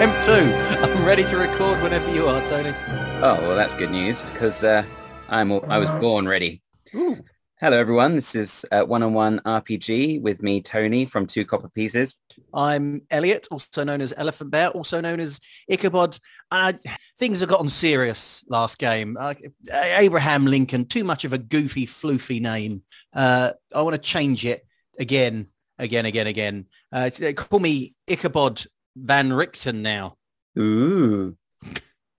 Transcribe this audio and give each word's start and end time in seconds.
Attempt 0.00 0.24
two. 0.24 0.32
I'm 0.82 1.04
ready 1.04 1.24
to 1.26 1.36
record 1.36 1.82
whenever 1.82 2.10
you 2.14 2.26
are, 2.26 2.42
Tony. 2.46 2.72
Oh, 3.20 3.36
well, 3.42 3.54
that's 3.54 3.74
good 3.74 3.90
news 3.90 4.22
because 4.22 4.64
uh, 4.64 4.82
I'm 5.28 5.52
I 5.52 5.76
was 5.76 5.90
born 6.00 6.26
ready. 6.26 6.62
Ooh. 6.94 7.18
Hello, 7.60 7.78
everyone. 7.78 8.16
This 8.16 8.34
is 8.34 8.64
uh, 8.72 8.80
one-on-one 8.84 9.42
RPG 9.44 10.22
with 10.22 10.42
me, 10.42 10.62
Tony 10.62 11.04
from 11.04 11.26
Two 11.26 11.44
Copper 11.44 11.68
Pieces. 11.68 12.16
I'm 12.54 13.02
Elliot, 13.10 13.46
also 13.50 13.84
known 13.84 14.00
as 14.00 14.14
Elephant 14.16 14.50
Bear, 14.50 14.70
also 14.70 15.02
known 15.02 15.20
as 15.20 15.38
Ichabod. 15.68 16.18
Uh, 16.50 16.72
things 17.18 17.40
have 17.40 17.50
gotten 17.50 17.68
serious 17.68 18.42
last 18.48 18.78
game. 18.78 19.18
Uh, 19.20 19.34
Abraham 19.70 20.46
Lincoln, 20.46 20.86
too 20.86 21.04
much 21.04 21.26
of 21.26 21.34
a 21.34 21.38
goofy, 21.38 21.84
floofy 21.84 22.40
name. 22.40 22.84
Uh, 23.12 23.52
I 23.74 23.82
want 23.82 23.96
to 23.96 24.00
change 24.00 24.46
it 24.46 24.62
again, 24.98 25.48
again, 25.78 26.06
again, 26.06 26.26
again. 26.26 26.66
Uh, 26.90 27.10
call 27.36 27.60
me 27.60 27.94
Ichabod 28.06 28.64
Van 28.96 29.32
Richten 29.32 29.82
now. 29.82 30.16
Ooh. 30.58 31.36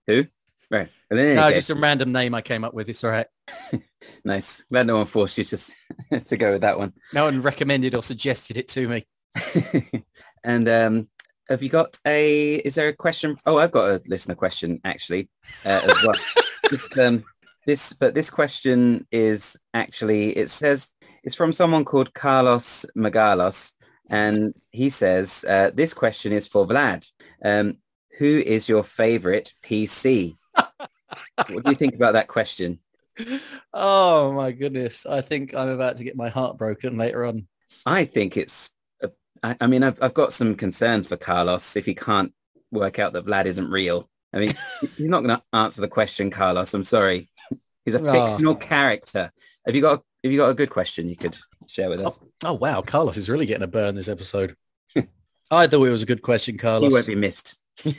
Who? 0.06 0.26
Right. 0.70 0.88
And 1.10 1.18
then 1.18 1.36
No, 1.36 1.50
just 1.50 1.70
a 1.70 1.74
random 1.74 2.12
name 2.12 2.34
I 2.34 2.40
came 2.40 2.64
up 2.64 2.72
with. 2.72 2.88
It's 2.88 3.04
all 3.04 3.10
right. 3.10 3.26
nice. 4.24 4.62
Glad 4.70 4.86
no 4.86 4.96
one 4.96 5.06
forced 5.06 5.38
you 5.38 5.44
to 5.44 5.58
to 6.24 6.36
go 6.36 6.52
with 6.52 6.62
that 6.62 6.78
one. 6.78 6.94
No 7.12 7.24
one 7.24 7.42
recommended 7.42 7.94
or 7.94 8.02
suggested 8.02 8.56
it 8.56 8.68
to 8.68 8.88
me. 8.88 9.06
and 10.44 10.68
um, 10.68 11.08
have 11.48 11.62
you 11.62 11.68
got 11.68 11.98
a? 12.06 12.54
Is 12.56 12.74
there 12.74 12.88
a 12.88 12.92
question? 12.94 13.36
Oh, 13.44 13.58
I've 13.58 13.72
got 13.72 13.90
a 13.90 14.02
listener 14.06 14.34
question 14.34 14.80
actually 14.84 15.28
uh, 15.64 15.80
as 15.84 16.04
well. 16.04 16.16
Just, 16.70 16.96
um, 16.98 17.24
this, 17.66 17.92
but 17.92 18.14
this 18.14 18.30
question 18.30 19.06
is 19.12 19.56
actually 19.74 20.36
it 20.36 20.48
says 20.48 20.88
it's 21.22 21.34
from 21.34 21.52
someone 21.52 21.84
called 21.84 22.14
Carlos 22.14 22.86
Magalos, 22.96 23.72
and 24.12 24.54
he 24.70 24.90
says 24.90 25.44
uh, 25.48 25.70
this 25.74 25.94
question 25.94 26.32
is 26.32 26.46
for 26.46 26.66
Vlad. 26.66 27.08
Um, 27.44 27.78
who 28.18 28.26
is 28.38 28.68
your 28.68 28.84
favorite 28.84 29.52
PC? 29.64 30.36
what 31.50 31.64
do 31.64 31.70
you 31.70 31.76
think 31.76 31.94
about 31.94 32.12
that 32.12 32.28
question? 32.28 32.78
Oh 33.72 34.32
my 34.32 34.52
goodness. 34.52 35.06
I 35.06 35.20
think 35.20 35.54
I'm 35.54 35.68
about 35.68 35.96
to 35.98 36.04
get 36.04 36.16
my 36.16 36.28
heart 36.28 36.58
broken 36.58 36.96
later 36.96 37.24
on. 37.24 37.46
I 37.86 38.04
think 38.04 38.36
it's. 38.36 38.70
a- 39.02 39.10
I, 39.42 39.56
I 39.60 39.66
mean, 39.66 39.82
I've, 39.82 40.00
I've 40.02 40.14
got 40.14 40.32
some 40.32 40.54
concerns 40.54 41.06
for 41.06 41.16
Carlos 41.16 41.74
if 41.76 41.86
he 41.86 41.94
can't 41.94 42.32
work 42.70 42.98
out 42.98 43.12
that 43.14 43.26
Vlad 43.26 43.46
isn't 43.46 43.70
real. 43.70 44.08
I 44.32 44.38
mean, 44.38 44.54
he's 44.80 45.00
not 45.08 45.22
going 45.24 45.36
to 45.36 45.42
answer 45.52 45.80
the 45.80 45.88
question, 45.88 46.30
Carlos. 46.30 46.72
I'm 46.74 46.82
sorry. 46.82 47.28
He's 47.84 47.94
a 47.94 47.98
Oh. 48.06 48.28
fictional 48.30 48.54
character. 48.54 49.30
Have 49.66 49.74
you 49.74 49.82
got? 49.82 50.02
Have 50.22 50.30
you 50.30 50.38
got 50.38 50.50
a 50.50 50.54
good 50.54 50.70
question 50.70 51.08
you 51.08 51.16
could 51.16 51.36
share 51.66 51.88
with 51.88 52.00
us? 52.00 52.20
Oh 52.44 52.52
wow, 52.52 52.80
Carlos 52.80 53.16
is 53.16 53.28
really 53.28 53.46
getting 53.46 53.64
a 53.64 53.68
burn 53.68 53.94
this 53.94 54.08
episode. 54.08 54.56
I 54.96 55.66
thought 55.66 55.84
it 55.84 55.90
was 55.90 56.02
a 56.02 56.06
good 56.06 56.22
question, 56.22 56.56
Carlos. 56.56 56.92
won't 56.92 57.06
be 57.06 57.16
missed. 57.16 57.58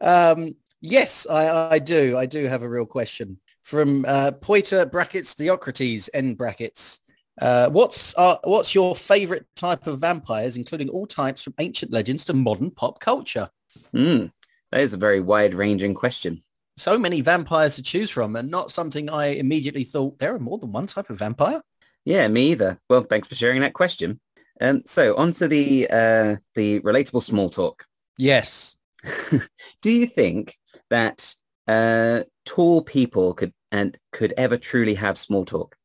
um, 0.00 0.52
yes, 0.80 1.26
I, 1.28 1.72
I 1.72 1.78
do. 1.80 2.16
I 2.16 2.26
do 2.26 2.46
have 2.46 2.62
a 2.62 2.68
real 2.68 2.86
question 2.86 3.38
from 3.64 4.04
uh, 4.06 4.30
Poiter 4.32 4.86
brackets 4.86 5.32
Theocrates 5.32 6.08
end 6.14 6.38
brackets. 6.38 7.00
Uh, 7.40 7.68
what's 7.70 8.14
uh, 8.16 8.36
what's 8.44 8.76
your 8.76 8.94
favorite 8.94 9.46
type 9.56 9.88
of 9.88 9.98
vampires, 9.98 10.56
including 10.56 10.88
all 10.88 11.06
types 11.06 11.42
from 11.42 11.54
ancient 11.58 11.92
legends 11.92 12.24
to 12.26 12.34
modern 12.34 12.70
pop 12.70 13.00
culture? 13.00 13.50
Hmm, 13.90 14.26
that 14.70 14.82
is 14.82 14.94
a 14.94 14.98
very 14.98 15.20
wide-ranging 15.20 15.94
question. 15.94 16.42
So 16.76 16.98
many 16.98 17.20
vampires 17.20 17.76
to 17.76 17.82
choose 17.82 18.10
from, 18.10 18.36
and 18.36 18.50
not 18.50 18.70
something 18.70 19.10
I 19.10 19.26
immediately 19.26 19.84
thought 19.84 20.18
there 20.18 20.34
are 20.34 20.38
more 20.38 20.58
than 20.58 20.72
one 20.72 20.86
type 20.86 21.10
of 21.10 21.18
vampire. 21.18 21.60
Yeah, 22.04 22.26
me 22.28 22.52
either. 22.52 22.78
Well, 22.88 23.02
thanks 23.02 23.28
for 23.28 23.34
sharing 23.34 23.60
that 23.60 23.74
question. 23.74 24.20
Um, 24.60 24.82
so 24.86 25.16
on 25.16 25.32
to 25.32 25.48
the 25.48 25.88
uh, 25.90 26.36
the 26.54 26.80
relatable 26.80 27.22
small 27.22 27.50
talk. 27.50 27.84
Yes. 28.18 28.76
Do 29.82 29.90
you 29.90 30.06
think 30.06 30.56
that 30.90 31.34
uh, 31.68 32.22
tall 32.44 32.82
people 32.82 33.34
could 33.34 33.52
and 33.70 33.96
could 34.12 34.34
ever 34.36 34.56
truly 34.56 34.94
have 34.94 35.18
small 35.18 35.44
talk? 35.44 35.76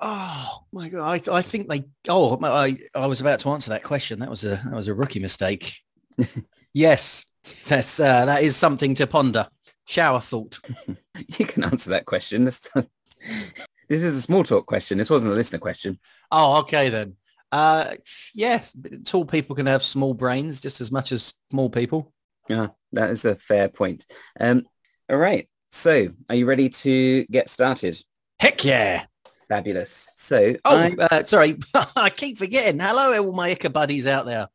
Oh 0.00 0.64
my 0.72 0.88
god! 0.88 1.28
I, 1.28 1.36
I 1.36 1.42
think 1.42 1.68
they. 1.68 1.84
Oh, 2.08 2.38
I 2.42 2.78
I 2.94 3.06
was 3.06 3.20
about 3.20 3.38
to 3.40 3.50
answer 3.50 3.70
that 3.70 3.84
question. 3.84 4.18
That 4.18 4.30
was 4.30 4.44
a 4.44 4.60
that 4.64 4.74
was 4.74 4.88
a 4.88 4.94
rookie 4.94 5.20
mistake. 5.20 5.80
yes, 6.74 7.24
that's 7.66 8.00
uh, 8.00 8.26
that 8.26 8.42
is 8.42 8.56
something 8.56 8.94
to 8.96 9.06
ponder. 9.06 9.48
Shower 9.84 10.20
thought. 10.20 10.60
You 11.38 11.46
can 11.46 11.62
answer 11.62 11.90
that 11.90 12.06
question. 12.06 12.44
This, 12.44 12.68
this 13.88 14.02
is 14.02 14.16
a 14.16 14.20
small 14.20 14.42
talk 14.42 14.66
question. 14.66 14.98
This 14.98 15.10
wasn't 15.10 15.30
a 15.30 15.34
listener 15.34 15.60
question. 15.60 16.00
Oh, 16.32 16.58
okay 16.60 16.88
then. 16.88 17.14
Uh, 17.52 17.94
yes, 18.34 18.74
tall 19.04 19.24
people 19.24 19.54
can 19.54 19.66
have 19.66 19.84
small 19.84 20.12
brains 20.12 20.58
just 20.58 20.80
as 20.80 20.90
much 20.90 21.12
as 21.12 21.34
small 21.50 21.70
people. 21.70 22.12
Yeah, 22.48 22.68
that 22.92 23.10
is 23.10 23.24
a 23.24 23.36
fair 23.36 23.68
point. 23.68 24.06
Um, 24.40 24.64
all 25.08 25.18
right. 25.18 25.48
So 25.70 26.08
are 26.28 26.34
you 26.34 26.46
ready 26.46 26.68
to 26.68 27.24
get 27.26 27.48
started? 27.48 27.96
Heck 28.40 28.64
yeah! 28.64 29.04
Fabulous. 29.48 30.08
So 30.16 30.56
Oh, 30.64 30.76
I, 30.76 30.94
uh, 30.98 31.24
sorry, 31.24 31.58
I 31.96 32.10
keep 32.10 32.38
forgetting. 32.38 32.80
Hello, 32.80 33.24
all 33.24 33.32
my 33.32 33.54
Ichabuddies 33.54 34.06
out 34.06 34.26
there. 34.26 34.48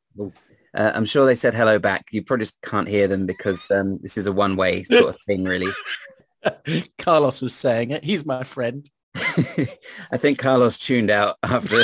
Uh, 0.75 0.91
I'm 0.93 1.05
sure 1.05 1.25
they 1.25 1.35
said 1.35 1.53
hello 1.53 1.79
back. 1.79 2.07
You 2.11 2.23
probably 2.23 2.45
just 2.45 2.61
can't 2.61 2.87
hear 2.87 3.07
them 3.07 3.25
because 3.25 3.69
um, 3.71 3.99
this 4.01 4.17
is 4.17 4.25
a 4.25 4.31
one-way 4.31 4.83
sort 4.83 5.15
of 5.15 5.21
thing, 5.21 5.43
really. 5.43 5.71
Carlos 6.97 7.41
was 7.41 7.55
saying 7.55 7.91
it. 7.91 8.03
He's 8.03 8.25
my 8.25 8.43
friend. 8.43 8.89
I 9.15 10.17
think 10.17 10.37
Carlos 10.37 10.77
tuned 10.77 11.09
out 11.09 11.37
after, 11.43 11.81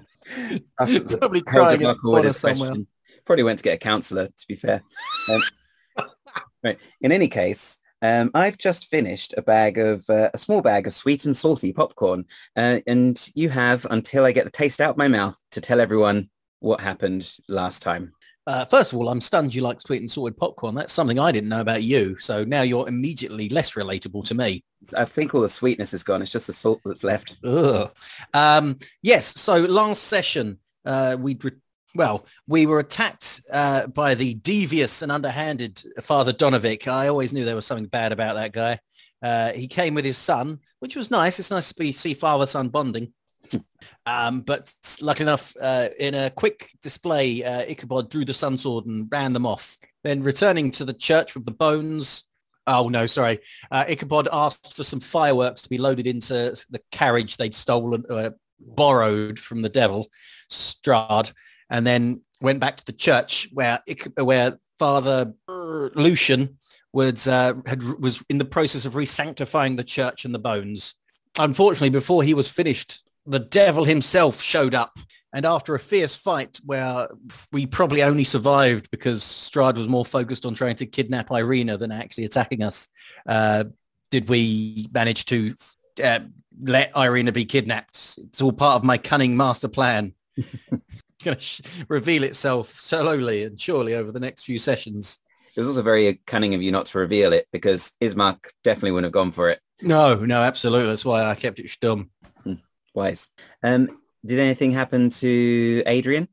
after 0.80 1.16
Probably 1.16 1.42
crying 1.42 1.82
in 1.82 1.88
the 1.88 1.94
corner 1.94 2.32
somewhere. 2.32 2.70
question. 2.70 2.86
Probably 3.24 3.44
went 3.44 3.58
to 3.58 3.64
get 3.64 3.74
a 3.74 3.78
counsellor, 3.78 4.26
to 4.26 4.46
be 4.48 4.56
fair. 4.56 4.82
Um, 5.30 5.42
right. 6.64 6.78
In 7.00 7.12
any 7.12 7.28
case, 7.28 7.78
um, 8.00 8.30
I've 8.34 8.58
just 8.58 8.86
finished 8.86 9.34
a 9.36 9.42
bag 9.42 9.78
of 9.78 10.08
uh, 10.08 10.30
a 10.32 10.38
small 10.38 10.62
bag 10.62 10.86
of 10.86 10.94
sweet 10.94 11.24
and 11.24 11.36
salty 11.36 11.72
popcorn, 11.72 12.24
uh, 12.56 12.80
and 12.86 13.30
you 13.34 13.50
have 13.50 13.86
until 13.90 14.24
I 14.24 14.32
get 14.32 14.44
the 14.44 14.50
taste 14.50 14.80
out 14.80 14.90
of 14.90 14.96
my 14.96 15.08
mouth 15.08 15.38
to 15.52 15.60
tell 15.60 15.80
everyone 15.80 16.30
what 16.60 16.80
happened 16.80 17.34
last 17.48 17.82
time. 17.82 18.12
Uh, 18.46 18.64
first 18.64 18.92
of 18.92 18.98
all, 18.98 19.10
I'm 19.10 19.20
stunned 19.20 19.54
you 19.54 19.60
like 19.60 19.80
sweet 19.80 20.00
and 20.00 20.10
salted 20.10 20.38
popcorn. 20.38 20.74
That's 20.74 20.92
something 20.92 21.18
I 21.18 21.32
didn't 21.32 21.50
know 21.50 21.60
about 21.60 21.82
you. 21.82 22.18
So 22.18 22.44
now 22.44 22.62
you're 22.62 22.88
immediately 22.88 23.50
less 23.50 23.72
relatable 23.72 24.24
to 24.24 24.34
me. 24.34 24.64
I 24.96 25.04
think 25.04 25.34
all 25.34 25.42
the 25.42 25.50
sweetness 25.50 25.92
is 25.92 26.02
gone. 26.02 26.22
It's 26.22 26.32
just 26.32 26.46
the 26.46 26.54
salt 26.54 26.80
that's 26.84 27.04
left. 27.04 27.36
Ugh. 27.44 27.90
Um, 28.32 28.78
yes. 29.02 29.38
So 29.38 29.58
last 29.60 30.04
session, 30.04 30.58
uh, 30.86 31.18
we 31.20 31.36
re- 31.42 31.52
well, 31.94 32.26
we 32.46 32.64
were 32.64 32.78
attacked 32.78 33.42
uh, 33.52 33.86
by 33.88 34.14
the 34.14 34.34
devious 34.34 35.02
and 35.02 35.12
underhanded 35.12 35.82
Father 36.00 36.32
Donavich. 36.32 36.88
I 36.88 37.08
always 37.08 37.32
knew 37.34 37.44
there 37.44 37.54
was 37.56 37.66
something 37.66 37.86
bad 37.86 38.12
about 38.12 38.36
that 38.36 38.52
guy. 38.52 38.78
Uh, 39.20 39.52
he 39.52 39.66
came 39.66 39.94
with 39.94 40.04
his 40.04 40.16
son, 40.16 40.60
which 40.78 40.96
was 40.96 41.10
nice. 41.10 41.38
It's 41.38 41.50
nice 41.50 41.68
to 41.68 41.74
be 41.74 41.92
see 41.92 42.14
father-son 42.14 42.68
bonding. 42.68 43.12
Um, 44.06 44.40
but 44.40 44.72
luckily 45.00 45.24
enough, 45.24 45.54
uh, 45.60 45.88
in 45.98 46.14
a 46.14 46.30
quick 46.30 46.70
display, 46.82 47.44
uh, 47.44 47.62
Ichabod 47.62 48.10
drew 48.10 48.24
the 48.24 48.34
sun 48.34 48.56
sword 48.58 48.86
and 48.86 49.08
ran 49.10 49.32
them 49.32 49.46
off. 49.46 49.76
Then 50.04 50.22
returning 50.22 50.70
to 50.72 50.84
the 50.84 50.92
church 50.94 51.34
with 51.34 51.44
the 51.44 51.50
bones. 51.50 52.24
Oh 52.66 52.88
no, 52.88 53.06
sorry. 53.06 53.40
Uh, 53.70 53.84
Ichabod 53.88 54.28
asked 54.32 54.74
for 54.74 54.84
some 54.84 55.00
fireworks 55.00 55.62
to 55.62 55.68
be 55.68 55.78
loaded 55.78 56.06
into 56.06 56.56
the 56.70 56.80
carriage 56.92 57.36
they'd 57.36 57.54
stolen, 57.54 58.04
uh, 58.10 58.30
borrowed 58.60 59.38
from 59.38 59.62
the 59.62 59.68
devil, 59.68 60.08
Strahd, 60.50 61.32
and 61.70 61.86
then 61.86 62.22
went 62.40 62.60
back 62.60 62.76
to 62.76 62.84
the 62.84 62.92
church 62.92 63.48
where 63.52 63.80
where 64.16 64.58
Father 64.78 65.32
Lucian 65.48 66.58
was 66.92 67.26
uh, 67.26 67.54
had 67.66 67.82
was 67.82 68.22
in 68.28 68.38
the 68.38 68.44
process 68.44 68.84
of 68.84 68.94
re-sanctifying 68.94 69.76
the 69.76 69.84
church 69.84 70.24
and 70.24 70.34
the 70.34 70.38
bones. 70.38 70.94
Unfortunately, 71.38 71.90
before 71.90 72.22
he 72.22 72.34
was 72.34 72.48
finished, 72.48 73.02
the 73.28 73.38
devil 73.38 73.84
himself 73.84 74.40
showed 74.40 74.74
up. 74.74 74.98
And 75.34 75.44
after 75.44 75.74
a 75.74 75.78
fierce 75.78 76.16
fight 76.16 76.58
where 76.64 77.08
we 77.52 77.66
probably 77.66 78.02
only 78.02 78.24
survived 78.24 78.90
because 78.90 79.22
Strahd 79.22 79.76
was 79.76 79.86
more 79.86 80.04
focused 80.04 80.46
on 80.46 80.54
trying 80.54 80.76
to 80.76 80.86
kidnap 80.86 81.28
Ireena 81.28 81.78
than 81.78 81.92
actually 81.92 82.24
attacking 82.24 82.62
us, 82.62 82.88
uh, 83.28 83.64
did 84.10 84.28
we 84.30 84.88
manage 84.92 85.26
to 85.26 85.54
uh, 86.02 86.20
let 86.62 86.94
Ireena 86.94 87.34
be 87.34 87.44
kidnapped? 87.44 88.18
It's 88.18 88.40
all 88.40 88.52
part 88.52 88.76
of 88.76 88.84
my 88.84 88.96
cunning 88.96 89.36
master 89.36 89.68
plan. 89.68 90.14
Going 91.22 91.36
to 91.36 91.40
sh- 91.40 91.60
reveal 91.88 92.22
itself 92.22 92.80
slowly 92.80 93.44
and 93.44 93.60
surely 93.60 93.94
over 93.94 94.10
the 94.10 94.20
next 94.20 94.44
few 94.44 94.58
sessions. 94.58 95.18
It 95.56 95.60
was 95.60 95.68
also 95.68 95.82
very 95.82 96.20
cunning 96.26 96.54
of 96.54 96.62
you 96.62 96.72
not 96.72 96.86
to 96.86 96.98
reveal 96.98 97.34
it 97.34 97.48
because 97.52 97.92
Ismark 98.00 98.38
definitely 98.64 98.92
wouldn't 98.92 99.06
have 99.06 99.12
gone 99.12 99.32
for 99.32 99.50
it. 99.50 99.60
No, 99.82 100.14
no, 100.14 100.42
absolutely. 100.42 100.88
That's 100.88 101.04
why 101.04 101.24
I 101.24 101.34
kept 101.34 101.58
it 101.58 101.66
stum. 101.66 102.08
Wise. 102.94 103.30
Um, 103.62 104.00
did 104.24 104.38
anything 104.38 104.72
happen 104.72 105.10
to 105.10 105.82
Adrian? 105.86 106.28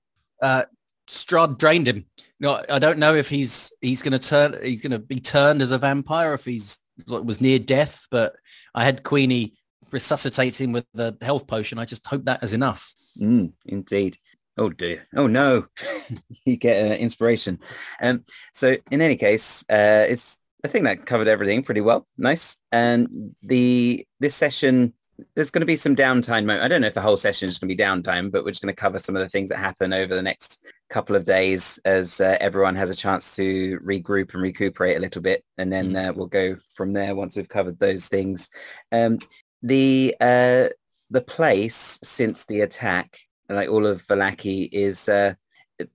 Strahd 1.07 1.57
drained 1.57 1.87
him. 1.87 2.05
No, 2.39 2.61
I 2.69 2.79
don't 2.79 2.99
know 2.99 3.13
if 3.15 3.29
he's 3.29 3.71
he's 3.81 4.01
going 4.01 4.17
to 4.17 4.19
turn. 4.19 4.57
He's 4.61 4.81
going 4.81 4.91
to 4.91 4.99
be 4.99 5.19
turned 5.19 5.61
as 5.61 5.71
a 5.71 5.77
vampire 5.77 6.33
if 6.33 6.45
he's 6.45 6.79
was 7.07 7.41
near 7.41 7.59
death. 7.59 8.07
But 8.11 8.35
I 8.73 8.83
had 8.83 9.03
Queenie 9.03 9.53
resuscitate 9.91 10.59
him 10.59 10.71
with 10.71 10.85
the 10.93 11.17
health 11.21 11.47
potion. 11.47 11.77
I 11.77 11.85
just 11.85 12.05
hope 12.05 12.25
that 12.25 12.43
is 12.43 12.53
enough. 12.53 12.93
Mm, 13.19 13.53
indeed. 13.65 14.17
Oh 14.57 14.69
dear. 14.69 15.07
Oh 15.15 15.27
no. 15.27 15.67
you 16.45 16.57
get 16.57 16.91
uh, 16.91 16.95
inspiration. 16.95 17.59
Um, 18.01 18.23
so 18.53 18.75
in 18.91 19.01
any 19.01 19.15
case, 19.15 19.63
uh, 19.69 20.05
it's 20.09 20.39
I 20.63 20.67
think 20.67 20.85
that 20.85 21.05
covered 21.05 21.27
everything 21.27 21.63
pretty 21.63 21.81
well. 21.81 22.07
Nice. 22.17 22.57
And 22.71 23.35
the 23.43 24.05
this 24.19 24.35
session, 24.35 24.93
there's 25.35 25.51
going 25.51 25.61
to 25.61 25.65
be 25.65 25.75
some 25.75 25.95
downtime. 25.95 26.49
I 26.59 26.67
don't 26.67 26.81
know 26.81 26.87
if 26.87 26.93
the 26.93 27.01
whole 27.01 27.17
session 27.17 27.47
is 27.47 27.57
going 27.57 27.69
to 27.69 27.75
be 27.75 27.81
downtime, 27.81 28.31
but 28.31 28.43
we're 28.43 28.51
just 28.51 28.61
going 28.61 28.73
to 28.73 28.79
cover 28.79 28.99
some 28.99 29.15
of 29.15 29.21
the 29.21 29.29
things 29.29 29.49
that 29.49 29.57
happen 29.57 29.93
over 29.93 30.13
the 30.13 30.21
next 30.21 30.65
couple 30.89 31.15
of 31.15 31.25
days 31.25 31.79
as 31.85 32.19
uh, 32.19 32.37
everyone 32.41 32.75
has 32.75 32.89
a 32.89 32.95
chance 32.95 33.35
to 33.35 33.79
regroup 33.79 34.33
and 34.33 34.41
recuperate 34.41 34.97
a 34.97 34.99
little 34.99 35.21
bit, 35.21 35.43
and 35.57 35.71
then 35.71 35.91
mm. 35.91 36.09
uh, 36.09 36.13
we'll 36.13 36.27
go 36.27 36.57
from 36.75 36.93
there 36.93 37.15
once 37.15 37.35
we've 37.35 37.49
covered 37.49 37.79
those 37.79 38.07
things. 38.07 38.49
Um, 38.91 39.19
the 39.61 40.15
uh, 40.19 40.67
the 41.09 41.21
place 41.21 41.99
since 42.03 42.43
the 42.45 42.61
attack 42.61 43.19
like 43.49 43.69
all 43.69 43.85
of 43.85 44.05
Vallaki 44.07 44.69
is 44.71 45.07
uh, 45.07 45.33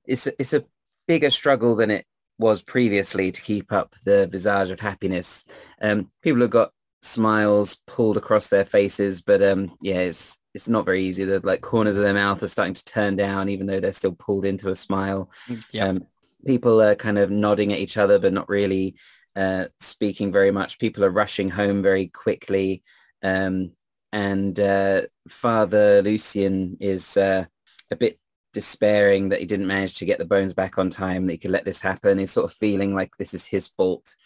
it's 0.06 0.26
it's 0.26 0.52
a 0.52 0.64
bigger 1.06 1.30
struggle 1.30 1.74
than 1.74 1.90
it 1.90 2.06
was 2.38 2.62
previously 2.62 3.30
to 3.32 3.40
keep 3.40 3.72
up 3.72 3.94
the 4.04 4.26
visage 4.28 4.70
of 4.70 4.80
happiness. 4.80 5.44
Um, 5.82 6.10
people 6.22 6.40
have 6.40 6.50
got 6.50 6.72
smiles 7.02 7.80
pulled 7.86 8.16
across 8.16 8.48
their 8.48 8.64
faces, 8.64 9.22
but 9.22 9.42
um, 9.42 9.76
yeah, 9.80 10.00
it's 10.00 10.38
it's 10.54 10.68
not 10.68 10.84
very 10.84 11.04
easy. 11.04 11.24
The 11.24 11.40
like 11.40 11.60
corners 11.60 11.96
of 11.96 12.02
their 12.02 12.14
mouth 12.14 12.42
are 12.42 12.48
starting 12.48 12.74
to 12.74 12.84
turn 12.84 13.16
down, 13.16 13.48
even 13.48 13.66
though 13.66 13.80
they're 13.80 13.92
still 13.92 14.12
pulled 14.12 14.44
into 14.44 14.70
a 14.70 14.74
smile. 14.74 15.30
Yeah. 15.70 15.86
Um, 15.86 16.06
people 16.44 16.82
are 16.82 16.94
kind 16.94 17.18
of 17.18 17.30
nodding 17.30 17.72
at 17.72 17.78
each 17.78 17.96
other, 17.96 18.18
but 18.18 18.32
not 18.32 18.48
really 18.48 18.96
uh, 19.36 19.66
speaking 19.78 20.32
very 20.32 20.50
much. 20.50 20.78
People 20.78 21.04
are 21.04 21.10
rushing 21.10 21.50
home 21.50 21.82
very 21.82 22.08
quickly. 22.08 22.82
Um, 23.22 23.72
and 24.12 24.58
uh, 24.58 25.02
Father 25.28 26.02
Lucian 26.02 26.76
is 26.80 27.16
uh, 27.16 27.44
a 27.90 27.96
bit 27.96 28.18
despairing 28.52 29.28
that 29.28 29.38
he 29.38 29.46
didn't 29.46 29.68
manage 29.68 29.98
to 29.98 30.04
get 30.04 30.18
the 30.18 30.24
bones 30.24 30.52
back 30.52 30.78
on 30.78 30.90
time, 30.90 31.26
that 31.26 31.32
he 31.32 31.38
could 31.38 31.52
let 31.52 31.64
this 31.64 31.80
happen. 31.80 32.18
He's 32.18 32.32
sort 32.32 32.50
of 32.50 32.56
feeling 32.56 32.94
like 32.94 33.16
this 33.16 33.34
is 33.34 33.46
his 33.46 33.68
fault. 33.68 34.16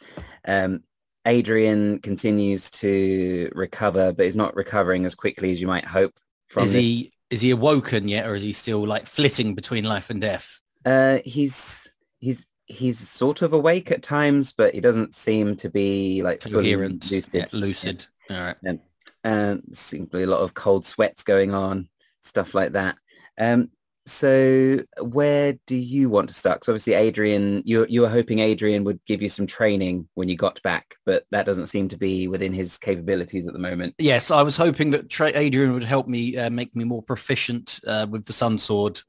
Um, 0.48 0.84
Adrian 1.26 1.98
continues 2.00 2.70
to 2.70 3.50
recover, 3.54 4.12
but 4.12 4.24
he's 4.24 4.36
not 4.36 4.54
recovering 4.54 5.04
as 5.04 5.14
quickly 5.14 5.52
as 5.52 5.60
you 5.60 5.66
might 5.66 5.84
hope. 5.84 6.18
From 6.48 6.64
is 6.64 6.72
this. 6.72 6.82
he 6.82 7.12
is 7.30 7.40
he 7.40 7.50
awoken 7.50 8.08
yet, 8.08 8.26
or 8.26 8.34
is 8.34 8.42
he 8.42 8.52
still 8.52 8.86
like 8.86 9.06
flitting 9.06 9.54
between 9.54 9.84
life 9.84 10.10
and 10.10 10.20
death? 10.20 10.60
Uh, 10.84 11.18
he's 11.24 11.88
he's 12.20 12.46
he's 12.66 12.98
sort 12.98 13.42
of 13.42 13.52
awake 13.52 13.90
at 13.90 14.02
times, 14.02 14.52
but 14.52 14.74
he 14.74 14.80
doesn't 14.80 15.14
seem 15.14 15.56
to 15.56 15.70
be 15.70 16.22
like 16.22 16.40
coherent, 16.40 17.10
lucid. 17.10 17.30
Yeah, 17.32 17.46
lucid. 17.52 18.06
Yeah. 18.28 18.38
All 18.38 18.46
right. 18.46 18.56
Um, 18.66 18.80
and 19.24 19.62
simply 19.72 20.22
a 20.22 20.26
lot 20.26 20.40
of 20.40 20.54
cold 20.54 20.84
sweats 20.84 21.22
going 21.22 21.54
on, 21.54 21.88
stuff 22.20 22.54
like 22.54 22.72
that. 22.72 22.96
Um, 23.38 23.70
so 24.06 24.80
where 25.00 25.54
do 25.66 25.76
you 25.76 26.10
want 26.10 26.28
to 26.28 26.34
start? 26.34 26.56
Because 26.56 26.68
obviously 26.68 26.94
Adrian, 26.94 27.62
you 27.64 27.86
you 27.88 28.02
were 28.02 28.08
hoping 28.08 28.38
Adrian 28.38 28.84
would 28.84 29.00
give 29.06 29.22
you 29.22 29.28
some 29.28 29.46
training 29.46 30.08
when 30.14 30.28
you 30.28 30.36
got 30.36 30.60
back, 30.62 30.96
but 31.06 31.24
that 31.30 31.46
doesn't 31.46 31.66
seem 31.66 31.88
to 31.88 31.96
be 31.96 32.28
within 32.28 32.52
his 32.52 32.76
capabilities 32.76 33.46
at 33.46 33.52
the 33.52 33.58
moment. 33.58 33.94
Yes, 33.98 34.30
I 34.30 34.42
was 34.42 34.56
hoping 34.56 34.90
that 34.90 35.08
Tra- 35.08 35.32
Adrian 35.34 35.72
would 35.72 35.84
help 35.84 36.06
me 36.06 36.36
uh, 36.36 36.50
make 36.50 36.76
me 36.76 36.84
more 36.84 37.02
proficient 37.02 37.80
uh, 37.86 38.06
with 38.08 38.26
the 38.26 38.32
Sun 38.32 38.58
Sword, 38.58 39.00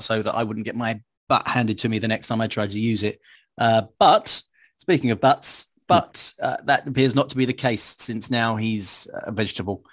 so 0.00 0.22
that 0.22 0.34
I 0.34 0.44
wouldn't 0.44 0.64
get 0.64 0.76
my 0.76 1.00
butt 1.28 1.46
handed 1.46 1.78
to 1.80 1.88
me 1.88 1.98
the 1.98 2.08
next 2.08 2.28
time 2.28 2.40
I 2.40 2.46
tried 2.46 2.70
to 2.72 2.80
use 2.80 3.02
it. 3.02 3.20
Uh, 3.58 3.82
but 3.98 4.42
speaking 4.78 5.10
of 5.10 5.20
butts, 5.20 5.66
but 5.88 6.32
uh, 6.40 6.56
that 6.64 6.88
appears 6.88 7.14
not 7.14 7.28
to 7.30 7.36
be 7.36 7.44
the 7.44 7.52
case 7.52 7.96
since 7.98 8.30
now 8.30 8.56
he's 8.56 9.06
a 9.12 9.30
vegetable. 9.30 9.84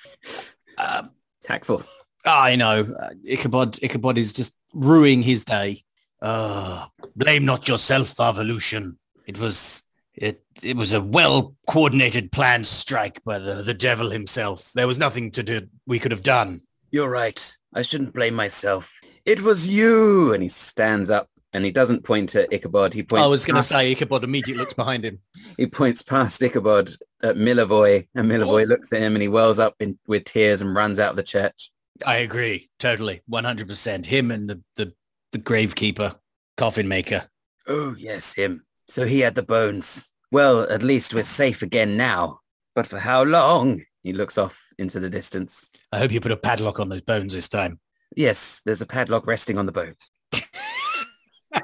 Tactful. 1.41 1.83
I 2.25 2.55
know. 2.55 2.81
Uh, 2.99 3.09
Ichabod, 3.25 3.79
Ichabod 3.81 4.17
is 4.17 4.33
just 4.33 4.53
ruining 4.73 5.21
his 5.21 5.45
day. 5.45 5.83
Uh, 6.21 6.85
blame 7.15 7.45
not 7.45 7.67
yourself, 7.67 8.09
Father 8.09 8.43
Lucian. 8.43 8.97
It 9.25 9.37
was 9.37 9.83
it 10.15 10.43
it 10.61 10.75
was 10.75 10.93
a 10.93 11.01
well 11.01 11.55
coordinated 11.67 12.31
planned 12.31 12.67
strike 12.67 13.23
by 13.23 13.39
the, 13.39 13.55
the 13.63 13.73
devil 13.73 14.09
himself. 14.09 14.71
There 14.73 14.87
was 14.87 14.97
nothing 14.97 15.31
to 15.31 15.43
do 15.43 15.67
we 15.87 15.99
could 15.99 16.11
have 16.11 16.23
done. 16.23 16.61
You're 16.91 17.09
right. 17.09 17.57
I 17.73 17.83
shouldn't 17.83 18.13
blame 18.13 18.33
myself. 18.33 18.99
It 19.25 19.41
was 19.41 19.67
you. 19.67 20.33
And 20.33 20.41
he 20.41 20.49
stands 20.49 21.09
up 21.09 21.29
and 21.53 21.63
he 21.63 21.71
doesn't 21.71 22.03
point 22.03 22.29
to 22.29 22.53
Ichabod. 22.53 22.93
He 22.93 23.03
points. 23.03 23.23
I 23.23 23.27
was 23.27 23.45
going 23.45 23.55
to 23.55 23.61
say 23.61 23.91
Ichabod 23.91 24.23
immediately 24.23 24.55
looks 24.55 24.73
behind 24.73 25.05
him. 25.05 25.19
He 25.57 25.67
points 25.67 26.01
past 26.01 26.41
Ichabod 26.41 26.91
at 27.21 27.35
Milivoj, 27.35 28.07
and 28.15 28.31
Milivoj 28.31 28.63
oh. 28.63 28.65
looks 28.65 28.93
at 28.93 29.01
him 29.01 29.15
and 29.15 29.21
he 29.21 29.27
wells 29.27 29.59
up 29.59 29.75
in, 29.79 29.99
with 30.07 30.23
tears 30.23 30.61
and 30.61 30.73
runs 30.73 30.99
out 30.99 31.11
of 31.11 31.15
the 31.17 31.23
church. 31.23 31.71
I 32.05 32.17
agree 32.17 32.69
totally, 32.79 33.21
one 33.27 33.43
hundred 33.43 33.67
percent. 33.67 34.05
Him 34.05 34.31
and 34.31 34.49
the 34.49 34.61
the 34.75 34.93
the 35.31 35.39
gravekeeper, 35.39 36.15
coffin 36.57 36.87
maker. 36.87 37.27
Oh 37.67 37.95
yes, 37.97 38.33
him. 38.33 38.65
So 38.87 39.05
he 39.05 39.19
had 39.19 39.35
the 39.35 39.43
bones. 39.43 40.11
Well, 40.31 40.61
at 40.69 40.83
least 40.83 41.13
we're 41.13 41.23
safe 41.23 41.61
again 41.61 41.97
now. 41.97 42.39
But 42.75 42.87
for 42.87 42.99
how 42.99 43.23
long? 43.23 43.83
He 44.03 44.13
looks 44.13 44.37
off 44.37 44.59
into 44.77 44.99
the 44.99 45.09
distance. 45.09 45.69
I 45.91 45.99
hope 45.99 46.11
you 46.11 46.21
put 46.21 46.31
a 46.31 46.37
padlock 46.37 46.79
on 46.79 46.89
those 46.89 47.01
bones 47.01 47.33
this 47.33 47.49
time. 47.49 47.79
Yes, 48.15 48.61
there's 48.65 48.81
a 48.81 48.85
padlock 48.85 49.27
resting 49.27 49.57
on 49.57 49.65
the 49.65 49.71
bones. 49.71 50.11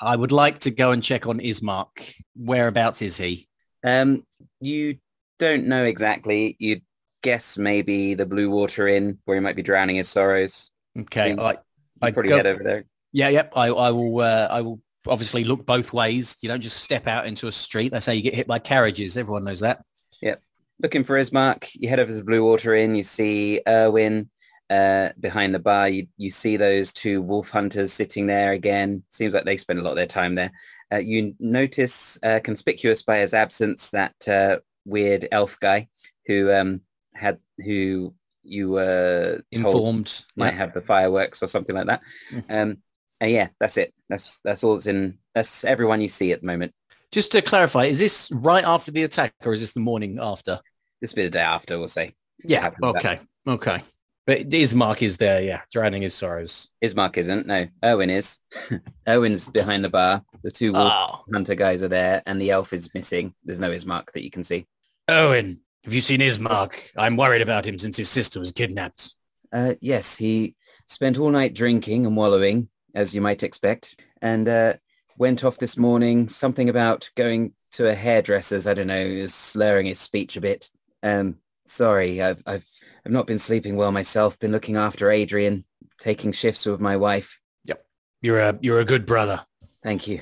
I 0.00 0.16
would 0.16 0.32
like 0.32 0.58
to 0.60 0.70
go 0.70 0.90
and 0.90 1.02
check 1.02 1.26
on 1.26 1.38
Ismark. 1.38 2.14
Whereabouts 2.34 3.00
is 3.00 3.16
he? 3.16 3.48
Um, 3.84 4.24
you 4.60 4.98
don't 5.38 5.66
know 5.66 5.84
exactly. 5.84 6.56
You'd 6.58 6.82
guess 7.22 7.58
maybe 7.58 8.14
the 8.14 8.26
Blue 8.26 8.50
Water 8.50 8.88
Inn, 8.88 9.18
where 9.24 9.36
he 9.36 9.40
might 9.40 9.56
be 9.56 9.62
drowning 9.62 9.96
his 9.96 10.08
sorrows. 10.08 10.70
Okay, 10.98 11.34
I, 11.34 11.42
I, 11.42 11.56
I 12.02 12.10
probably 12.12 12.30
go, 12.30 12.36
head 12.36 12.46
over 12.46 12.62
there. 12.62 12.84
Yeah, 13.12 13.28
yep. 13.28 13.52
I, 13.56 13.68
I 13.68 13.90
will. 13.90 14.20
Uh, 14.20 14.48
I 14.50 14.60
will 14.60 14.80
obviously 15.08 15.44
look 15.44 15.64
both 15.66 15.92
ways. 15.92 16.36
You 16.40 16.48
don't 16.48 16.60
just 16.60 16.78
step 16.78 17.06
out 17.06 17.26
into 17.26 17.48
a 17.48 17.52
street. 17.52 17.92
That's 17.92 18.06
how 18.06 18.12
you 18.12 18.22
get 18.22 18.34
hit 18.34 18.46
by 18.46 18.58
carriages. 18.58 19.16
Everyone 19.16 19.44
knows 19.44 19.60
that. 19.60 19.82
Yep. 20.22 20.42
Looking 20.82 21.04
for 21.04 21.18
Ismark, 21.18 21.68
you 21.74 21.88
head 21.88 22.00
over 22.00 22.10
to 22.10 22.16
the 22.16 22.24
Blue 22.24 22.44
Water 22.44 22.74
Inn. 22.74 22.94
You 22.94 23.02
see 23.02 23.60
Urwin 23.66 24.28
uh, 24.68 25.10
behind 25.18 25.54
the 25.54 25.58
bar. 25.58 25.88
You, 25.88 26.06
you 26.16 26.30
see 26.30 26.56
those 26.56 26.92
two 26.92 27.22
wolf 27.22 27.50
hunters 27.50 27.92
sitting 27.92 28.26
there 28.26 28.52
again. 28.52 29.02
Seems 29.10 29.32
like 29.32 29.44
they 29.44 29.56
spend 29.56 29.78
a 29.78 29.82
lot 29.82 29.90
of 29.90 29.96
their 29.96 30.06
time 30.06 30.34
there. 30.34 30.52
Uh, 30.92 30.98
you 30.98 31.34
notice 31.40 32.18
uh, 32.22 32.40
conspicuous 32.44 33.02
by 33.02 33.18
his 33.18 33.34
absence 33.34 33.90
that 33.90 34.14
uh, 34.28 34.58
weird 34.84 35.26
elf 35.32 35.58
guy 35.60 35.88
who 36.26 36.52
um, 36.52 36.80
had 37.16 37.38
who 37.64 38.14
you 38.42 38.70
were 38.70 39.42
informed 39.50 40.24
might 40.36 40.54
have 40.54 40.72
the 40.72 40.80
fireworks 40.80 41.42
or 41.42 41.48
something 41.48 41.74
like 41.74 41.86
that. 41.86 42.02
Mm-hmm. 42.30 42.52
Um, 42.52 42.78
and 43.20 43.30
yeah, 43.30 43.48
that's 43.58 43.76
it. 43.76 43.94
That's 44.08 44.40
that's 44.40 44.62
all 44.62 44.74
that's 44.74 44.86
in. 44.86 45.18
That's 45.34 45.64
everyone 45.64 46.00
you 46.00 46.08
see 46.08 46.32
at 46.32 46.40
the 46.40 46.46
moment. 46.46 46.72
Just 47.12 47.32
to 47.32 47.42
clarify, 47.42 47.84
is 47.84 47.98
this 47.98 48.30
right 48.32 48.64
after 48.64 48.90
the 48.90 49.04
attack 49.04 49.34
or 49.44 49.52
is 49.52 49.60
this 49.60 49.72
the 49.72 49.80
morning 49.80 50.18
after? 50.20 50.58
This 51.00 51.12
will 51.12 51.16
be 51.16 51.22
the 51.24 51.30
day 51.30 51.40
after, 51.40 51.78
we'll 51.78 51.88
say. 51.88 52.14
Yeah. 52.44 52.70
Okay. 52.82 53.20
Okay. 53.46 53.82
But 54.26 54.50
Ismark 54.50 55.02
is 55.02 55.18
there, 55.18 55.40
yeah, 55.40 55.62
drowning 55.72 56.02
his 56.02 56.12
sorrows. 56.12 56.68
Ismark 56.82 57.16
isn't. 57.16 57.46
No, 57.46 57.68
Urwin 57.84 58.10
is. 58.10 58.38
Urwin's 59.06 59.48
behind 59.48 59.84
the 59.84 59.88
bar. 59.88 60.24
The 60.42 60.50
two 60.50 60.72
wolf 60.72 60.92
oh. 60.92 61.24
hunter 61.32 61.54
guys 61.54 61.84
are 61.84 61.88
there, 61.88 62.24
and 62.26 62.40
the 62.40 62.50
elf 62.50 62.72
is 62.72 62.92
missing. 62.92 63.34
There's 63.44 63.60
no 63.60 63.70
Ismark 63.70 64.10
that 64.12 64.24
you 64.24 64.30
can 64.32 64.42
see. 64.42 64.66
Urwin, 65.08 65.60
have 65.86 65.94
you 65.94 66.00
seen 66.00 66.18
Ismark? 66.18 66.72
I'm 66.96 67.16
worried 67.16 67.42
about 67.42 67.64
him 67.64 67.78
since 67.78 67.96
his 67.96 68.08
sister 68.08 68.40
was 68.40 68.50
kidnapped. 68.50 69.14
Uh, 69.52 69.74
yes, 69.80 70.16
he 70.16 70.56
spent 70.88 71.16
all 71.16 71.30
night 71.30 71.54
drinking 71.54 72.06
and 72.06 72.16
wallowing, 72.16 72.68
as 72.96 73.14
you 73.14 73.20
might 73.20 73.44
expect, 73.44 74.00
and 74.20 74.48
uh, 74.48 74.74
went 75.16 75.44
off 75.44 75.58
this 75.58 75.76
morning. 75.76 76.28
Something 76.28 76.68
about 76.68 77.08
going 77.14 77.52
to 77.72 77.88
a 77.88 77.94
hairdresser's. 77.94 78.66
I 78.66 78.74
don't 78.74 78.88
know, 78.88 79.26
slurring 79.26 79.86
his 79.86 80.00
speech 80.00 80.36
a 80.36 80.40
bit. 80.40 80.70
Um, 81.04 81.36
sorry, 81.66 82.20
I've, 82.20 82.42
I've 82.46 82.66
I've 83.04 83.12
not 83.12 83.28
been 83.28 83.38
sleeping 83.38 83.76
well 83.76 83.92
myself. 83.92 84.36
Been 84.40 84.50
looking 84.50 84.76
after 84.76 85.12
Adrian, 85.12 85.64
taking 86.00 86.32
shifts 86.32 86.66
with 86.66 86.80
my 86.80 86.96
wife. 86.96 87.40
Yep. 87.64 87.86
You're 88.22 88.40
a 88.40 88.58
you're 88.60 88.80
a 88.80 88.84
good 88.84 89.06
brother. 89.06 89.40
Thank 89.84 90.08
you. 90.08 90.16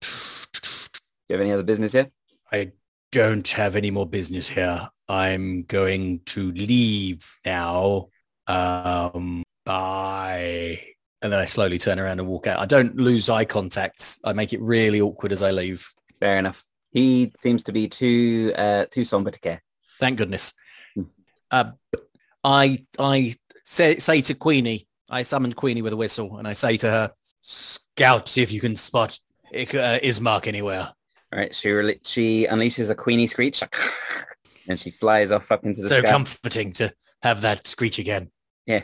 Do 0.00 0.08
you 1.28 1.34
have 1.34 1.42
any 1.42 1.52
other 1.52 1.62
business 1.62 1.92
here? 1.92 2.10
I 2.50 2.72
don't 3.12 3.46
have 3.48 3.76
any 3.76 3.90
more 3.90 4.06
business 4.06 4.48
here. 4.48 4.88
I'm 5.08 5.64
going 5.64 6.20
to 6.26 6.52
leave 6.52 7.28
now. 7.44 8.08
Um, 8.46 9.42
bye. 9.64 10.80
And 11.22 11.32
then 11.32 11.40
I 11.40 11.44
slowly 11.44 11.78
turn 11.78 11.98
around 11.98 12.20
and 12.20 12.28
walk 12.28 12.46
out. 12.46 12.60
I 12.60 12.66
don't 12.66 12.96
lose 12.96 13.28
eye 13.28 13.44
contact. 13.44 14.18
I 14.24 14.32
make 14.32 14.52
it 14.52 14.60
really 14.60 15.00
awkward 15.00 15.32
as 15.32 15.42
I 15.42 15.50
leave. 15.50 15.86
Fair 16.20 16.38
enough. 16.38 16.64
He 16.92 17.32
seems 17.36 17.62
to 17.64 17.72
be 17.72 17.88
too 17.88 18.52
uh, 18.56 18.86
too 18.90 19.04
somber 19.04 19.30
to 19.30 19.40
care. 19.40 19.62
Thank 19.98 20.18
goodness. 20.18 20.54
Hmm. 20.94 21.02
Uh, 21.50 21.70
I 22.42 22.78
I 22.98 23.34
say, 23.64 23.96
say 23.96 24.22
to 24.22 24.34
Queenie, 24.34 24.88
I 25.08 25.22
summon 25.22 25.52
Queenie 25.52 25.82
with 25.82 25.92
a 25.92 25.96
whistle, 25.96 26.38
and 26.38 26.48
I 26.48 26.54
say 26.54 26.76
to 26.78 26.90
her, 26.90 27.12
"Scout, 27.42 28.28
see 28.28 28.42
if 28.42 28.50
you 28.50 28.60
can 28.60 28.74
spot 28.76 29.18
uh, 29.52 29.98
Ismark 30.02 30.48
anywhere." 30.48 30.92
All 31.32 31.38
right, 31.38 31.54
she 31.54 31.70
re- 31.70 32.00
she 32.04 32.46
unleashes 32.46 32.90
a 32.90 32.94
Queenie 32.94 33.26
screech, 33.26 33.62
and 34.68 34.78
she 34.78 34.90
flies 34.90 35.30
off 35.30 35.52
up 35.52 35.64
into 35.64 35.82
the 35.82 35.88
so 35.88 35.98
sky. 36.00 36.08
So 36.08 36.12
comforting 36.12 36.72
to 36.74 36.92
have 37.22 37.40
that 37.42 37.66
screech 37.66 37.98
again. 37.98 38.30
Yeah. 38.66 38.82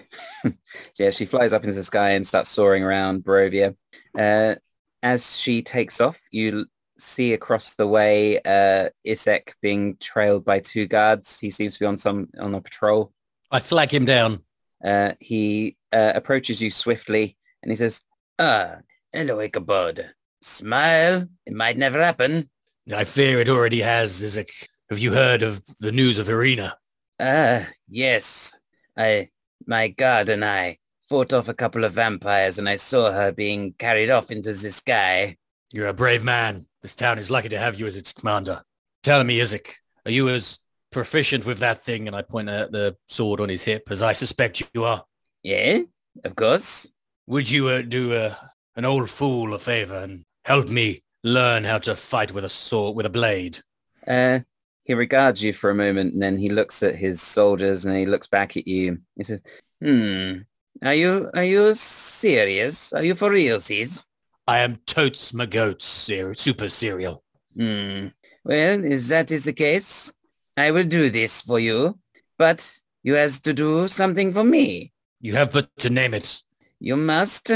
yeah, 0.99 1.11
she 1.11 1.27
flies 1.27 1.53
up 1.53 1.65
into 1.65 1.77
the 1.77 1.85
sky 1.85 2.11
and 2.11 2.27
starts 2.27 2.51
soaring 2.51 2.83
around 2.83 3.25
Barovia. 3.25 3.77
Uh, 4.19 4.57
as 5.03 5.39
she 5.39 5.63
takes 5.63 6.01
off, 6.01 6.19
you 6.31 6.67
see 6.99 7.33
across 7.33 7.75
the 7.75 7.87
way 7.87 8.39
uh, 8.41 8.89
Izek 9.07 9.53
being 9.63 9.97
trailed 10.01 10.45
by 10.45 10.61
two 10.61 10.87
guards. 10.87 11.39
He 11.39 11.51
seems 11.51 11.75
to 11.75 11.81
be 11.81 11.87
on 11.87 11.99
some 11.99 12.29
on 12.39 12.55
a 12.55 12.61
patrol. 12.61 13.13
I 13.51 13.61
flag 13.61 13.93
him 13.93 14.05
down. 14.05 14.41
Uh, 14.85 15.13
he 15.21 15.77
uh, 15.93 16.13
approaches 16.15 16.61
you 16.61 16.71
swiftly 16.71 17.37
and 17.63 17.71
he 17.71 17.77
says, 17.77 18.03
Ah, 18.39 18.79
hello, 19.13 19.41
Ichabod. 19.41 20.13
Smile. 20.47 21.27
It 21.45 21.53
might 21.53 21.77
never 21.77 22.03
happen. 22.03 22.49
I 22.95 23.05
fear 23.05 23.41
it 23.41 23.49
already 23.49 23.81
has, 23.81 24.23
Izek. 24.23 24.49
Have 24.91 25.01
you 25.01 25.13
heard 25.13 25.43
of 25.43 25.61
the 25.81 25.91
news 25.91 26.19
of 26.21 26.29
Ireena? 26.29 26.73
Ah, 27.19 27.67
yes. 27.89 28.57
I, 28.97 29.29
my 29.67 29.89
guard 29.89 30.29
and 30.29 30.45
I 30.45 30.79
fought 31.09 31.33
off 31.33 31.49
a 31.49 31.55
couple 31.55 31.83
of 31.83 31.95
vampires 31.95 32.59
and 32.59 32.69
I 32.69 32.77
saw 32.77 33.11
her 33.11 33.33
being 33.33 33.75
carried 33.79 34.09
off 34.09 34.31
into 34.31 34.53
the 34.53 34.71
sky. 34.71 35.37
You're 35.73 35.89
a 35.89 35.93
brave 35.93 36.23
man. 36.23 36.67
This 36.81 36.95
town 36.95 37.19
is 37.19 37.31
lucky 37.31 37.49
to 37.49 37.59
have 37.59 37.79
you 37.79 37.87
as 37.87 37.97
its 37.97 38.13
commander. 38.13 38.63
Tell 39.03 39.25
me, 39.25 39.41
Izek, 39.41 39.73
are 40.05 40.13
you 40.13 40.29
as 40.29 40.61
proficient 40.93 41.45
with 41.45 41.59
that 41.59 41.83
thing? 41.83 42.07
And 42.07 42.15
I 42.15 42.23
point 42.23 42.49
at 42.49 42.71
the 42.71 42.97
sword 43.09 43.41
on 43.41 43.49
his 43.49 43.65
hip, 43.65 43.89
as 43.91 44.01
I 44.01 44.13
suspect 44.13 44.63
you 44.75 44.85
are. 44.85 45.05
Yeah, 45.43 45.81
of 46.23 46.37
course. 46.37 46.87
Would 47.27 47.51
you 47.51 47.67
uh, 47.67 47.83
do 47.83 48.13
uh, 48.13 48.35
an 48.77 48.85
old 48.85 49.11
fool 49.11 49.53
a 49.53 49.59
favor 49.59 49.97
and 49.97 50.25
help 50.47 50.69
me 50.69 51.03
learn 51.25 51.65
how 51.65 51.77
to 51.77 51.97
fight 51.97 52.33
with 52.33 52.45
a 52.45 52.49
sword, 52.49 52.97
with 52.97 53.05
a 53.05 53.11
blade? 53.11 53.59
Uh, 54.07 54.39
he 54.85 54.95
regards 54.95 55.43
you 55.43 55.53
for 55.53 55.71
a 55.71 55.75
moment 55.75 56.15
and 56.15 56.23
then 56.23 56.39
he 56.39 56.49
looks 56.49 56.85
at 56.85 56.95
his 56.95 57.21
soldiers 57.21 57.85
and 57.85 57.97
he 57.97 58.07
looks 58.07 58.29
back 58.29 58.57
at 58.57 58.69
you. 58.69 58.99
He 59.17 59.25
says, 59.25 59.43
hmm, 59.83 60.39
are 60.83 60.95
you, 60.95 61.29
are 61.35 61.45
you 61.45 61.75
serious? 61.75 62.93
Are 62.93 63.03
you 63.03 63.17
for 63.17 63.29
real, 63.29 63.59
Sis? 63.59 64.07
I 64.47 64.59
am 64.59 64.77
totes 64.87 65.35
my 65.35 65.47
goats, 65.47 65.85
ser- 65.85 66.35
super 66.35 66.69
cereal. 66.69 67.25
Hmm. 67.57 68.09
Well, 68.45 68.85
if 68.85 69.09
that 69.09 69.33
is 69.33 69.43
the 69.43 69.53
case, 69.53 70.15
I 70.57 70.71
will 70.71 70.85
do 70.85 71.11
this 71.11 71.43
for 71.43 71.59
you, 71.59 71.99
but 72.39 72.73
you 73.03 73.15
has 73.15 73.41
to 73.41 73.53
do 73.53 73.89
something 73.89 74.33
for 74.33 74.45
me. 74.45 74.93
You 75.21 75.33
have 75.33 75.51
but 75.51 75.77
to 75.79 75.91
name 75.91 76.15
it. 76.15 76.41
You 76.79 76.95
must 76.97 77.51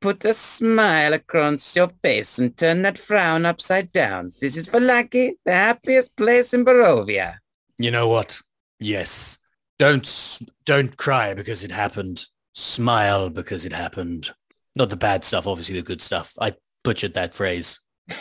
put 0.00 0.24
a 0.24 0.34
smile 0.34 1.12
across 1.12 1.76
your 1.76 1.90
face 2.02 2.38
and 2.38 2.56
turn 2.56 2.82
that 2.82 2.98
frown 2.98 3.46
upside 3.46 3.92
down. 3.92 4.32
This 4.40 4.56
is 4.56 4.68
Vallaki, 4.68 5.32
the 5.44 5.52
happiest 5.52 6.14
place 6.16 6.54
in 6.54 6.64
Barovia. 6.64 7.36
You 7.78 7.90
know 7.90 8.08
what? 8.08 8.40
Yes. 8.78 9.38
Don't 9.78 10.40
don't 10.66 10.96
cry 10.96 11.34
because 11.34 11.64
it 11.64 11.72
happened. 11.72 12.26
Smile 12.54 13.30
because 13.30 13.64
it 13.64 13.72
happened. 13.72 14.30
Not 14.76 14.90
the 14.90 14.96
bad 14.96 15.24
stuff, 15.24 15.46
obviously 15.46 15.76
the 15.76 15.86
good 15.86 16.02
stuff. 16.02 16.34
I 16.40 16.54
butchered 16.84 17.14
that 17.14 17.34
phrase. 17.34 17.80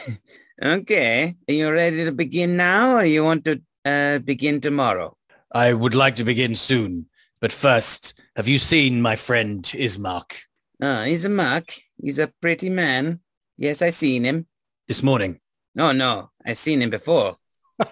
Okay, 0.61 1.35
are 1.47 1.53
you 1.53 1.71
ready 1.71 2.03
to 2.03 2.11
begin 2.11 2.57
now 2.57 2.97
or 2.97 3.05
you 3.05 3.23
want 3.23 3.45
to 3.45 3.61
uh, 3.85 4.19
begin 4.19 4.59
tomorrow? 4.59 5.15
I 5.53 5.71
would 5.71 5.95
like 5.95 6.15
to 6.15 6.25
begin 6.25 6.53
soon, 6.53 7.05
but 7.39 7.53
first, 7.53 8.21
have 8.35 8.49
you 8.49 8.57
seen 8.57 9.01
my 9.01 9.15
friend 9.15 9.63
Ismark 9.63 10.35
Ah, 10.81 11.03
Ismark. 11.05 11.79
He's 12.01 12.19
a 12.19 12.31
pretty 12.41 12.69
man. 12.69 13.19
Yes, 13.57 13.81
I 13.81 13.89
seen 13.89 14.23
him. 14.23 14.47
this 14.87 15.03
morning? 15.03 15.39
No, 15.75 15.91
no, 15.91 16.31
I 16.45 16.53
seen 16.53 16.81
him 16.81 16.89
before. 16.89 17.37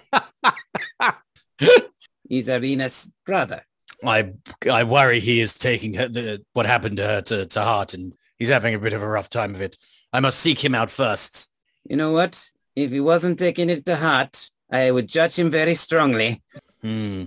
He's 2.29 2.47
Ireena's 2.47 3.09
brother. 3.25 3.63
I 4.03 4.33
I 4.71 4.83
worry 4.83 5.19
he 5.19 5.39
is 5.39 5.53
taking 5.53 5.93
her, 5.95 6.07
the, 6.07 6.43
what 6.53 6.65
happened 6.65 6.97
to 6.97 7.07
her 7.07 7.21
to, 7.21 7.45
to 7.45 7.61
heart, 7.61 7.93
and 7.93 8.15
he's 8.37 8.49
having 8.49 8.73
a 8.75 8.79
bit 8.79 8.93
of 8.93 9.01
a 9.01 9.07
rough 9.07 9.29
time 9.29 9.55
of 9.55 9.61
it. 9.61 9.77
I 10.13 10.19
must 10.19 10.39
seek 10.39 10.63
him 10.63 10.75
out 10.75 10.91
first. 10.91 11.49
You 11.85 11.95
know 11.95 12.11
what? 12.11 12.49
If 12.75 12.91
he 12.91 12.99
wasn't 12.99 13.39
taking 13.39 13.69
it 13.69 13.85
to 13.85 13.95
heart, 13.95 14.49
I 14.71 14.91
would 14.91 15.07
judge 15.07 15.37
him 15.39 15.49
very 15.49 15.73
strongly. 15.75 16.43
Hmm. 16.81 17.25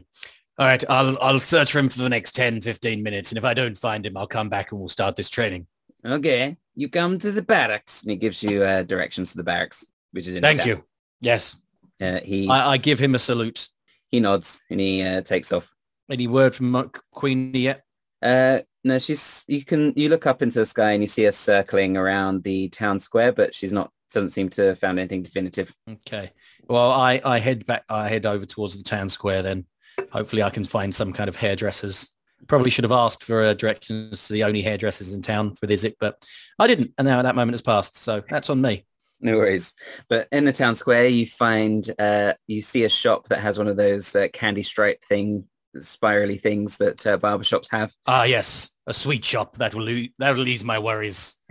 All 0.61 0.67
right, 0.67 0.85
I'll 0.90 1.17
I'll 1.23 1.40
search 1.40 1.73
for 1.73 1.79
him 1.79 1.88
for 1.88 2.00
the 2.00 2.09
next 2.11 2.33
10, 2.37 2.61
15 2.61 3.02
minutes, 3.02 3.31
and 3.31 3.38
if 3.38 3.47
I 3.47 3.55
don't 3.55 3.79
find 3.79 4.05
him, 4.05 4.14
I'll 4.14 4.26
come 4.26 4.50
back 4.50 4.73
and 4.73 4.79
we'll 4.79 4.90
start 4.90 5.17
this 5.17 5.31
training. 5.31 5.67
Okay, 6.05 6.59
you 6.75 6.90
come 6.90 7.19
to 7.21 7.33
the 7.33 7.40
barracks. 7.40 8.02
And 8.02 8.11
he 8.11 8.17
gives 8.19 8.43
you 8.43 8.62
uh, 8.62 8.83
directions 8.83 9.31
to 9.31 9.38
the 9.38 9.43
barracks, 9.43 9.87
which 10.12 10.26
is 10.26 10.35
in 10.35 10.43
Thank 10.43 10.67
you. 10.67 10.85
Yes, 11.23 11.57
Uh, 11.99 12.21
he 12.21 12.47
I, 12.47 12.73
I 12.73 12.76
give 12.76 12.99
him 12.99 13.14
a 13.14 13.19
salute. 13.19 13.71
he 14.11 14.21
nods 14.21 14.62
and 14.69 14.79
he 14.79 15.02
uh, 15.02 15.23
takes 15.23 15.50
off. 15.50 15.75
Any 16.11 16.26
word 16.26 16.55
from 16.55 16.90
Queenie 17.11 17.61
yet? 17.61 17.85
Uh, 18.21 18.59
no, 18.85 18.99
she's. 18.99 19.47
You 19.49 19.64
can 19.64 19.95
you 19.97 20.11
look 20.11 20.26
up 20.26 20.43
into 20.43 20.59
the 20.59 20.67
sky 20.67 20.90
and 20.93 21.02
you 21.02 21.07
see 21.07 21.25
her 21.25 21.33
circling 21.33 21.97
around 21.97 22.43
the 22.43 22.69
town 22.69 22.99
square, 22.99 23.33
but 23.33 23.55
she's 23.55 23.73
not. 23.73 23.90
Doesn't 24.12 24.31
seem 24.31 24.50
to 24.50 24.62
have 24.62 24.79
found 24.79 24.99
anything 24.99 25.23
definitive. 25.23 25.75
Okay. 25.88 26.33
Well, 26.69 26.90
I, 26.90 27.19
I 27.25 27.38
head 27.38 27.64
back. 27.64 27.85
I 27.88 28.09
head 28.09 28.26
over 28.26 28.45
towards 28.45 28.76
the 28.76 28.83
town 28.83 29.09
square 29.09 29.40
then. 29.40 29.64
Hopefully, 30.12 30.42
I 30.42 30.50
can 30.50 30.64
find 30.64 30.95
some 30.95 31.12
kind 31.12 31.28
of 31.28 31.37
hairdressers. 31.37 32.09
Probably 32.47 32.71
should 32.71 32.85
have 32.85 32.92
asked 32.92 33.25
for 33.25 33.42
uh, 33.42 33.54
directions 33.54 34.26
to 34.26 34.33
the 34.33 34.45
only 34.45 34.62
hairdressers 34.62 35.12
in 35.12 35.23
town 35.23 35.54
for 35.57 35.66
Izek, 35.66 35.95
but 36.00 36.25
I 36.59 36.66
didn't. 36.66 36.92
And 36.99 37.07
now 37.07 37.23
that 37.23 37.35
moment 37.35 37.52
has 37.54 37.62
passed, 37.62 37.97
so 37.97 38.23
that's 38.28 38.50
on 38.50 38.61
me. 38.61 38.85
No 39.21 39.37
worries. 39.37 39.75
But 40.09 40.28
in 40.33 40.47
the 40.47 40.52
town 40.52 40.75
square, 40.75 41.07
you 41.07 41.26
find 41.26 41.88
uh, 41.99 42.35
you 42.47 42.62
see 42.62 42.85
a 42.85 42.88
shop 42.88 43.28
that 43.28 43.40
has 43.40 43.59
one 43.59 43.69
of 43.69 43.76
those 43.76 44.16
uh, 44.16 44.28
candy 44.33 44.62
stripe 44.62 45.04
thing, 45.04 45.45
spirally 45.78 46.38
things 46.38 46.78
that 46.78 47.07
uh, 47.07 47.19
barber 47.19 47.45
shops 47.45 47.69
have. 47.71 47.92
Ah, 48.07 48.25
yes, 48.25 48.71
a 48.87 48.95
sweet 48.95 49.25
shop 49.25 49.57
that 49.57 49.75
will 49.75 50.07
that 50.19 50.35
will 50.35 50.49
ease 50.49 50.64
my 50.64 50.78
worries. 50.78 51.37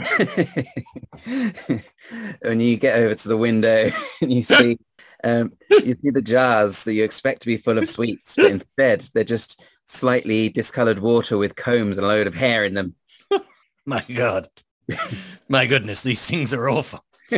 when 2.42 2.60
you 2.60 2.78
get 2.78 3.00
over 3.00 3.14
to 3.16 3.28
the 3.28 3.38
window 3.38 3.90
and 4.22 4.34
you 4.34 4.42
see 4.42 4.78
um, 5.24 5.54
you 5.70 5.96
see 6.02 6.10
the 6.10 6.22
jars 6.22 6.84
that 6.84 6.94
you 6.94 7.04
expect 7.04 7.42
to 7.42 7.48
be 7.48 7.58
full 7.58 7.78
of 7.78 7.90
sweets, 7.96 8.36
but 8.36 8.52
instead 8.52 9.10
they're 9.14 9.24
just 9.24 9.62
slightly 9.86 10.50
discolored 10.50 11.00
water 11.00 11.38
with 11.38 11.56
combs 11.56 11.98
and 11.98 12.06
a 12.06 12.08
load 12.08 12.28
of 12.28 12.36
hair 12.36 12.64
in 12.66 12.74
them. 12.74 12.96
My 13.86 14.04
God, 14.14 14.48
my 15.48 15.66
goodness, 15.66 16.02
these 16.02 16.26
things 16.26 16.54
are 16.54 16.70
awful. 16.70 17.04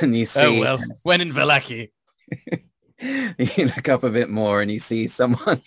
and 0.00 0.16
you 0.16 0.24
see 0.24 0.40
Oh 0.40 0.58
well, 0.58 0.82
when 1.02 1.20
in 1.20 1.32
Vallaki. 1.32 1.90
you 3.00 3.64
look 3.66 3.88
up 3.88 4.04
a 4.04 4.10
bit 4.10 4.30
more 4.30 4.62
and 4.62 4.70
you 4.70 4.78
see 4.78 5.06
someone 5.06 5.60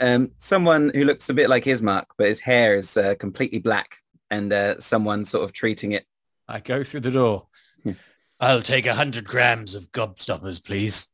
um, 0.00 0.30
someone 0.38 0.90
who 0.94 1.04
looks 1.04 1.28
a 1.28 1.34
bit 1.34 1.48
like 1.48 1.64
Ismark, 1.64 2.06
but 2.18 2.28
his 2.28 2.40
hair 2.40 2.76
is 2.76 2.96
uh, 2.96 3.14
completely 3.16 3.58
black 3.58 3.96
and 4.30 4.52
uh, 4.52 4.78
someone 4.80 5.24
sort 5.24 5.44
of 5.44 5.52
treating 5.52 5.92
it. 5.92 6.04
I 6.48 6.60
go 6.60 6.84
through 6.84 7.00
the 7.00 7.10
door. 7.10 7.46
I'll 8.42 8.60
take 8.60 8.86
a 8.86 8.94
hundred 8.94 9.24
grams 9.24 9.76
of 9.76 9.92
gobstoppers, 9.92 10.62
please. 10.62 11.08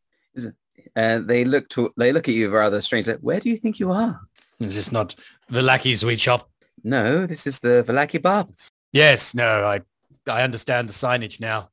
Uh, 0.97 1.19
they 1.19 1.45
look 1.45 1.69
to 1.69 1.93
they 1.99 2.11
look 2.11 2.27
at 2.27 2.35
you 2.35 2.51
rather 2.51 2.81
strangely. 2.81 3.15
Where 3.21 3.39
do 3.39 3.51
you 3.51 3.59
think 3.59 3.79
you 3.79 3.91
are? 3.91 4.19
Is 4.61 4.75
this 4.75 4.91
not 4.91 5.15
Vallaki's 5.53 6.01
sweet 6.01 6.21
shop? 6.21 6.51
No, 6.83 7.27
this 7.27 7.47
is 7.47 7.59
the 7.59 7.85
Vallaki 7.87 8.21
Barbers. 8.21 8.71
Yes, 8.95 9.35
no, 9.35 9.67
I 9.67 9.83
I 10.27 10.43
understand 10.43 10.89
the 10.89 10.95
signage 10.95 11.39
now. 11.39 11.69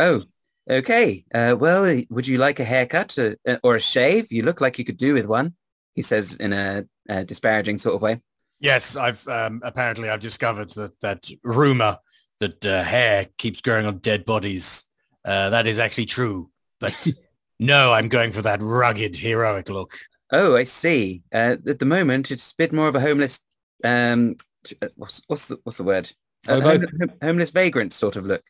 Oh, 0.00 0.22
okay. 0.70 1.26
Uh, 1.34 1.54
well, 1.60 2.02
would 2.08 2.26
you 2.26 2.38
like 2.38 2.58
a 2.58 2.64
haircut 2.64 3.18
uh, 3.18 3.58
or 3.62 3.76
a 3.76 3.80
shave? 3.80 4.32
You 4.32 4.42
look 4.42 4.62
like 4.62 4.78
you 4.78 4.86
could 4.86 4.96
do 4.96 5.12
with 5.12 5.26
one. 5.26 5.54
He 5.96 6.02
says 6.02 6.36
in 6.36 6.54
a, 6.54 6.86
a 7.10 7.24
disparaging 7.24 7.76
sort 7.76 7.94
of 7.94 8.00
way. 8.00 8.22
Yes, 8.58 8.96
I've 8.96 9.26
um, 9.28 9.60
apparently 9.62 10.08
I've 10.08 10.20
discovered 10.20 10.70
that 10.70 10.98
that 11.02 11.30
rumor 11.44 11.98
that 12.40 12.64
uh, 12.66 12.82
hair 12.82 13.26
keeps 13.38 13.60
growing 13.60 13.86
on 13.86 13.98
dead 13.98 14.24
bodies. 14.24 14.84
Uh, 15.24 15.50
that 15.50 15.66
is 15.66 15.78
actually 15.78 16.06
true, 16.06 16.50
but 16.80 17.06
no, 17.58 17.92
I'm 17.92 18.08
going 18.08 18.32
for 18.32 18.42
that 18.42 18.62
rugged, 18.62 19.16
heroic 19.16 19.68
look. 19.68 19.98
Oh, 20.32 20.56
I 20.56 20.64
see. 20.64 21.22
Uh, 21.32 21.56
at 21.66 21.78
the 21.78 21.84
moment, 21.86 22.30
it's 22.30 22.52
a 22.52 22.56
bit 22.56 22.72
more 22.72 22.88
of 22.88 22.94
a 22.94 23.00
homeless. 23.00 23.40
Um, 23.82 24.36
uh, 24.82 24.88
what's, 24.96 25.22
what's 25.26 25.46
the 25.46 25.58
what's 25.64 25.78
the 25.78 25.84
word? 25.84 26.10
A 26.46 26.60
Hobo? 26.60 26.86
hom- 27.00 27.12
homeless 27.22 27.50
vagrant 27.50 27.92
sort 27.92 28.16
of 28.16 28.26
look. 28.26 28.42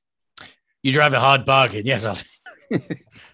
You 0.83 0.92
drive 0.92 1.14
a 1.14 1.21
hard 1.21 1.45
bargain. 1.45 1.83
Yes, 1.85 2.04
I'll 2.04 2.18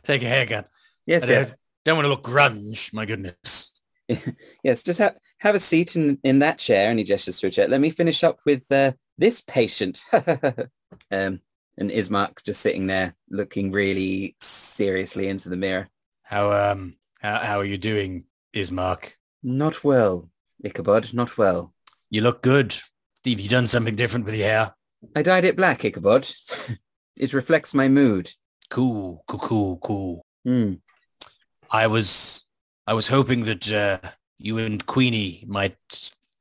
take 0.04 0.22
a 0.22 0.26
haircut. 0.26 0.68
Yes, 1.06 1.24
I 1.24 1.26
don't- 1.26 1.36
yes, 1.36 1.56
Don't 1.84 1.96
want 1.96 2.04
to 2.06 2.10
look 2.10 2.22
grunge. 2.24 2.92
My 2.92 3.04
goodness. 3.06 3.72
yes. 4.62 4.82
Just 4.82 4.98
have 4.98 5.16
have 5.38 5.54
a 5.54 5.60
seat 5.60 5.96
in 5.96 6.18
in 6.24 6.38
that 6.40 6.58
chair. 6.58 6.88
And 6.90 6.98
he 6.98 7.04
gestures 7.04 7.40
to 7.40 7.48
a 7.48 7.50
chair. 7.50 7.68
Let 7.68 7.80
me 7.80 7.90
finish 7.90 8.22
up 8.24 8.38
with 8.46 8.70
uh, 8.70 8.92
this 9.18 9.40
patient. 9.40 10.04
um, 10.12 11.40
and 11.76 11.90
Ismark's 11.90 12.42
just 12.42 12.60
sitting 12.60 12.86
there, 12.86 13.14
looking 13.30 13.72
really 13.72 14.36
seriously 14.40 15.28
into 15.28 15.48
the 15.48 15.56
mirror. 15.56 15.88
How 16.22 16.52
um 16.52 16.96
how, 17.20 17.38
how 17.38 17.58
are 17.58 17.64
you 17.64 17.78
doing, 17.78 18.24
Ismark? 18.54 19.12
Not 19.42 19.84
well, 19.84 20.30
Ichabod. 20.62 21.12
Not 21.12 21.36
well. 21.36 21.72
You 22.10 22.20
look 22.20 22.42
good. 22.42 22.78
Have 23.24 23.40
you 23.40 23.48
done 23.48 23.66
something 23.66 23.96
different 23.96 24.26
with 24.26 24.34
your 24.34 24.46
hair? 24.46 24.74
I 25.16 25.22
dyed 25.22 25.44
it 25.44 25.56
black, 25.56 25.84
Ichabod. 25.84 26.30
it 27.16 27.32
reflects 27.32 27.74
my 27.74 27.88
mood. 27.88 28.30
Cool, 28.70 29.24
cool, 29.26 29.38
cool, 29.38 29.76
cool. 29.78 30.26
Hmm. 30.44 30.74
I 31.70 31.86
was 31.86 32.44
I 32.86 32.94
was 32.94 33.08
hoping 33.08 33.44
that 33.44 33.72
uh, 33.72 33.98
you 34.38 34.58
and 34.58 34.84
Queenie 34.84 35.44
might 35.46 35.76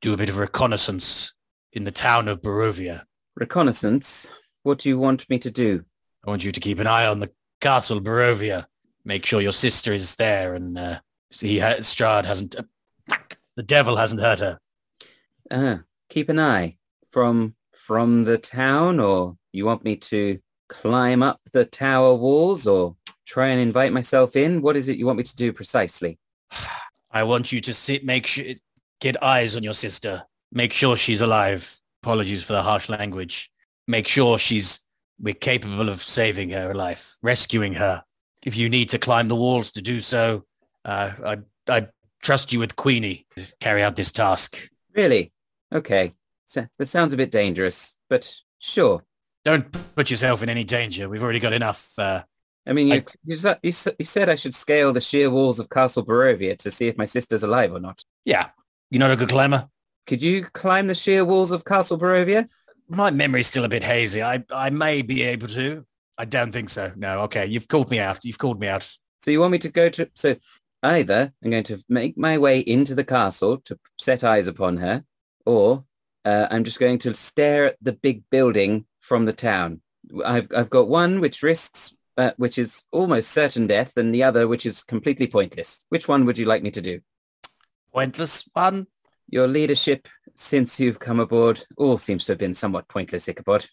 do 0.00 0.12
a 0.12 0.16
bit 0.16 0.28
of 0.28 0.38
reconnaissance 0.38 1.32
in 1.74 1.84
the 1.84 1.90
town 1.90 2.28
of 2.28 2.40
Barovia. 2.40 3.04
Reconnaissance? 3.36 4.30
What 4.62 4.78
do 4.78 4.88
you 4.88 4.98
want 4.98 5.28
me 5.28 5.38
to 5.40 5.50
do? 5.50 5.84
I 6.24 6.30
want 6.30 6.44
you 6.44 6.52
to 6.52 6.60
keep 6.60 6.78
an 6.78 6.86
eye 6.86 7.06
on 7.06 7.20
the 7.20 7.30
castle 7.60 8.00
Barovia. 8.00 8.66
Make 9.04 9.26
sure 9.26 9.40
your 9.40 9.52
sister 9.52 9.92
is 9.92 10.14
there 10.14 10.54
and 10.54 10.78
uh, 10.78 11.00
see 11.30 11.58
ha- 11.58 11.76
Strahd 11.80 12.24
hasn't... 12.24 12.54
Uh, 12.56 13.16
the 13.56 13.62
devil 13.62 13.96
hasn't 13.96 14.20
hurt 14.20 14.38
her. 14.38 14.58
Ah, 15.50 15.80
keep 16.08 16.28
an 16.28 16.40
eye. 16.40 16.76
From 17.10 17.54
from 17.72 18.24
the 18.24 18.38
town 18.38 18.98
or 18.98 19.36
you 19.52 19.66
want 19.66 19.84
me 19.84 19.94
to 19.94 20.38
climb 20.68 21.22
up 21.22 21.38
the 21.52 21.66
tower 21.66 22.14
walls 22.14 22.66
or 22.66 22.96
try 23.26 23.48
and 23.48 23.60
invite 23.60 23.92
myself 23.92 24.36
in? 24.36 24.62
What 24.62 24.76
is 24.76 24.88
it 24.88 24.96
you 24.96 25.06
want 25.06 25.18
me 25.18 25.24
to 25.24 25.36
do 25.36 25.52
precisely? 25.52 26.18
I 27.10 27.22
want 27.24 27.52
you 27.52 27.60
to 27.60 27.74
sit, 27.74 28.04
make 28.04 28.26
sure, 28.26 28.46
get 29.00 29.22
eyes 29.22 29.54
on 29.54 29.62
your 29.62 29.74
sister. 29.74 30.24
Make 30.54 30.72
sure 30.72 30.96
she's 30.96 31.20
alive. 31.20 31.78
Apologies 32.02 32.42
for 32.42 32.52
the 32.52 32.62
harsh 32.62 32.88
language. 32.88 33.50
Make 33.88 34.08
sure 34.08 34.38
she's, 34.38 34.80
we're 35.20 35.34
capable 35.34 35.88
of 35.88 36.00
saving 36.00 36.50
her 36.50 36.72
life, 36.74 37.18
rescuing 37.22 37.74
her. 37.74 38.04
If 38.44 38.56
you 38.56 38.70
need 38.70 38.88
to 38.90 38.98
climb 38.98 39.28
the 39.28 39.36
walls 39.36 39.72
to 39.72 39.82
do 39.82 40.00
so, 40.00 40.44
uh, 40.84 41.12
I, 41.24 41.38
I 41.68 41.88
trust 42.22 42.52
you 42.52 42.60
with 42.60 42.76
Queenie 42.76 43.26
to 43.36 43.44
carry 43.60 43.82
out 43.82 43.96
this 43.96 44.12
task. 44.12 44.68
Really? 44.94 45.32
Okay. 45.74 46.14
So, 46.46 46.66
that 46.78 46.86
sounds 46.86 47.12
a 47.12 47.16
bit 47.16 47.32
dangerous, 47.32 47.96
but 48.08 48.32
sure. 48.60 49.02
Don't 49.44 49.70
put 49.96 50.10
yourself 50.10 50.42
in 50.42 50.48
any 50.48 50.62
danger. 50.62 51.08
We've 51.08 51.22
already 51.22 51.40
got 51.40 51.52
enough. 51.52 51.92
Uh, 51.98 52.22
I 52.66 52.72
mean, 52.72 52.88
you, 52.88 52.94
I, 52.94 53.04
you, 53.24 53.36
you, 53.62 53.72
you 53.98 54.04
said 54.04 54.28
I 54.28 54.36
should 54.36 54.54
scale 54.54 54.92
the 54.92 55.00
sheer 55.00 55.30
walls 55.30 55.58
of 55.58 55.68
Castle 55.68 56.04
Barovia 56.04 56.56
to 56.58 56.70
see 56.70 56.86
if 56.86 56.96
my 56.96 57.04
sister's 57.04 57.42
alive 57.42 57.72
or 57.72 57.80
not. 57.80 58.04
yeah, 58.24 58.50
you're 58.90 59.00
not 59.00 59.10
a 59.10 59.16
good 59.16 59.28
climber. 59.28 59.68
Could 60.06 60.22
you 60.22 60.44
climb 60.52 60.86
the 60.86 60.94
sheer 60.94 61.24
walls 61.24 61.50
of 61.50 61.64
Castle 61.64 61.98
Barovia? 61.98 62.48
My 62.88 63.10
memory's 63.10 63.46
still 63.46 63.64
a 63.64 63.68
bit 63.68 63.82
hazy. 63.82 64.22
I, 64.22 64.44
I 64.50 64.70
may 64.70 65.02
be 65.02 65.22
able 65.22 65.48
to. 65.48 65.86
I 66.18 66.26
don't 66.26 66.52
think 66.52 66.68
so. 66.68 66.92
No, 66.96 67.20
okay. 67.22 67.46
You've 67.46 67.68
called 67.68 67.90
me 67.90 67.98
out. 67.98 68.24
You've 68.24 68.38
called 68.38 68.60
me 68.60 68.68
out. 68.68 68.88
So 69.20 69.30
you 69.30 69.40
want 69.40 69.52
me 69.52 69.58
to 69.58 69.68
go 69.70 69.88
to... 69.88 70.08
So 70.14 70.36
either 70.82 71.32
I'm 71.42 71.50
going 71.50 71.64
to 71.64 71.82
make 71.88 72.18
my 72.18 72.36
way 72.36 72.60
into 72.60 72.94
the 72.94 73.04
castle 73.04 73.58
to 73.64 73.78
set 73.98 74.22
eyes 74.22 74.46
upon 74.46 74.76
her, 74.76 75.02
or 75.46 75.84
uh, 76.26 76.46
I'm 76.50 76.64
just 76.64 76.78
going 76.78 76.98
to 77.00 77.14
stare 77.14 77.66
at 77.66 77.76
the 77.80 77.94
big 77.94 78.22
building 78.30 78.84
from 79.00 79.24
the 79.24 79.32
town. 79.32 79.80
I've, 80.24 80.48
I've 80.54 80.70
got 80.70 80.88
one 80.88 81.20
which 81.20 81.42
risks, 81.42 81.96
uh, 82.18 82.32
which 82.36 82.58
is 82.58 82.84
almost 82.92 83.30
certain 83.30 83.66
death, 83.66 83.96
and 83.96 84.14
the 84.14 84.22
other 84.22 84.46
which 84.46 84.66
is 84.66 84.82
completely 84.82 85.26
pointless. 85.26 85.82
Which 85.88 86.06
one 86.06 86.26
would 86.26 86.36
you 86.36 86.44
like 86.44 86.62
me 86.62 86.70
to 86.72 86.82
do? 86.82 87.00
Pointless 87.92 88.46
one. 88.52 88.86
Your 89.28 89.48
leadership 89.48 90.08
since 90.34 90.78
you've 90.78 90.98
come 90.98 91.20
aboard 91.20 91.62
all 91.76 91.98
seems 91.98 92.24
to 92.26 92.32
have 92.32 92.38
been 92.38 92.54
somewhat 92.54 92.88
pointless, 92.88 93.28
Ichabod. 93.28 93.66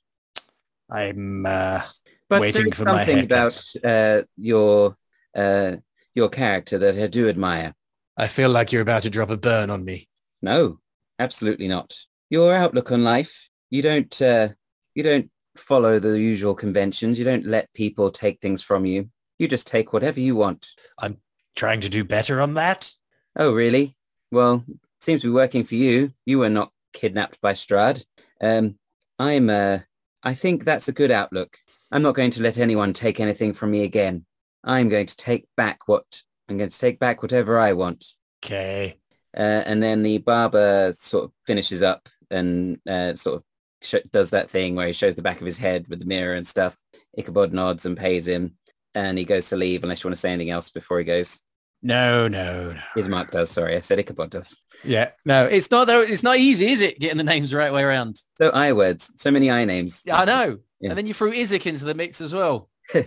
I'm 0.89 1.45
uh, 1.45 1.81
But 2.29 2.41
Waiting 2.41 2.71
for 2.71 2.83
something 2.83 3.17
haircut. 3.17 3.23
about 3.25 3.63
uh, 3.83 4.23
your 4.37 4.95
uh, 5.35 5.77
your 6.13 6.29
character 6.29 6.77
that 6.77 6.97
I 6.97 7.07
do 7.07 7.29
admire. 7.29 7.73
I 8.17 8.27
feel 8.27 8.49
like 8.49 8.71
you're 8.71 8.81
about 8.81 9.03
to 9.03 9.09
drop 9.09 9.29
a 9.29 9.37
burn 9.37 9.69
on 9.69 9.83
me. 9.85 10.07
No, 10.41 10.79
absolutely 11.19 11.67
not. 11.67 11.95
Your 12.29 12.53
outlook 12.53 12.91
on 12.91 13.03
life, 13.03 13.49
you 13.69 13.81
don't 13.81 14.21
uh, 14.21 14.49
you 14.95 15.03
don't 15.03 15.29
follow 15.55 15.99
the 15.99 16.19
usual 16.19 16.55
conventions. 16.55 17.17
You 17.19 17.25
don't 17.25 17.45
let 17.45 17.73
people 17.73 18.11
take 18.11 18.39
things 18.39 18.61
from 18.61 18.85
you. 18.85 19.09
You 19.39 19.47
just 19.47 19.67
take 19.67 19.93
whatever 19.93 20.19
you 20.19 20.35
want. 20.35 20.67
I'm 20.97 21.17
trying 21.55 21.81
to 21.81 21.89
do 21.89 22.03
better 22.03 22.41
on 22.41 22.53
that? 22.55 22.91
Oh, 23.35 23.53
really? 23.53 23.95
Well, 24.31 24.63
seems 25.01 25.21
to 25.21 25.27
be 25.27 25.33
working 25.33 25.63
for 25.63 25.75
you. 25.75 26.13
You 26.25 26.39
were 26.39 26.49
not 26.49 26.71
kidnapped 26.93 27.39
by 27.41 27.53
Strahd. 27.53 28.03
Um, 28.41 28.75
I'm, 29.19 29.49
uh, 29.49 29.79
I 30.23 30.33
think 30.33 30.63
that's 30.63 30.87
a 30.87 30.93
good 30.93 31.11
outlook. 31.11 31.57
I'm 31.91 32.01
not 32.01 32.15
going 32.15 32.31
to 32.31 32.41
let 32.41 32.57
anyone 32.57 32.93
take 32.93 33.19
anything 33.19 33.53
from 33.53 33.71
me 33.71 33.83
again. 33.83 34.25
I'm 34.63 34.89
going 34.89 35.07
to 35.07 35.15
take 35.15 35.47
back 35.57 35.87
what, 35.87 36.05
I'm 36.47 36.57
going 36.57 36.69
to 36.69 36.79
take 36.79 36.99
back 36.99 37.21
whatever 37.21 37.59
I 37.59 37.73
want. 37.73 38.05
Okay. 38.43 38.97
Uh, 39.35 39.63
and 39.65 39.81
then 39.81 40.03
the 40.03 40.19
barber 40.19 40.93
sort 40.97 41.25
of 41.25 41.31
finishes 41.45 41.83
up 41.83 42.07
and 42.29 42.79
uh, 42.87 43.13
sort 43.15 43.37
of 43.37 43.43
sh- 43.81 44.07
does 44.11 44.29
that 44.31 44.49
thing 44.49 44.75
where 44.75 44.87
he 44.87 44.93
shows 44.93 45.15
the 45.15 45.21
back 45.21 45.39
of 45.39 45.45
his 45.45 45.57
head 45.57 45.87
with 45.87 45.99
the 45.99 46.05
mirror 46.05 46.35
and 46.35 46.45
stuff. 46.45 46.77
Ichabod 47.17 47.53
nods 47.53 47.85
and 47.85 47.97
pays 47.97 48.27
him 48.27 48.55
and 48.95 49.17
he 49.17 49.25
goes 49.25 49.49
to 49.49 49.55
leave 49.55 49.83
unless 49.83 50.03
you 50.03 50.07
want 50.07 50.15
to 50.15 50.21
say 50.21 50.31
anything 50.31 50.51
else 50.51 50.69
before 50.69 50.99
he 50.99 51.05
goes. 51.05 51.41
No, 51.83 52.27
no, 52.27 52.73
no. 52.73 52.79
Ismark 52.95 53.31
does, 53.31 53.49
sorry. 53.49 53.75
I 53.75 53.79
said 53.79 53.99
Ichabod 53.99 54.29
does. 54.29 54.55
Yeah, 54.83 55.11
no, 55.25 55.45
it's 55.45 55.71
not 55.71 55.87
though. 55.87 56.01
It's 56.01 56.23
not 56.23 56.37
easy, 56.37 56.67
is 56.67 56.81
it? 56.81 56.99
Getting 56.99 57.17
the 57.17 57.23
names 57.23 57.51
the 57.51 57.57
right 57.57 57.73
way 57.73 57.83
around. 57.83 58.21
So 58.35 58.49
I 58.49 58.73
words, 58.73 59.11
so 59.17 59.31
many 59.31 59.49
I 59.49 59.65
names. 59.65 60.01
Yeah, 60.05 60.17
I 60.19 60.25
know. 60.25 60.59
Yeah. 60.79 60.89
And 60.89 60.97
then 60.97 61.07
you 61.07 61.13
threw 61.13 61.31
Izek 61.31 61.65
into 61.65 61.85
the 61.85 61.93
mix 61.93 62.21
as 62.21 62.33
well. 62.33 62.69
All 62.95 63.01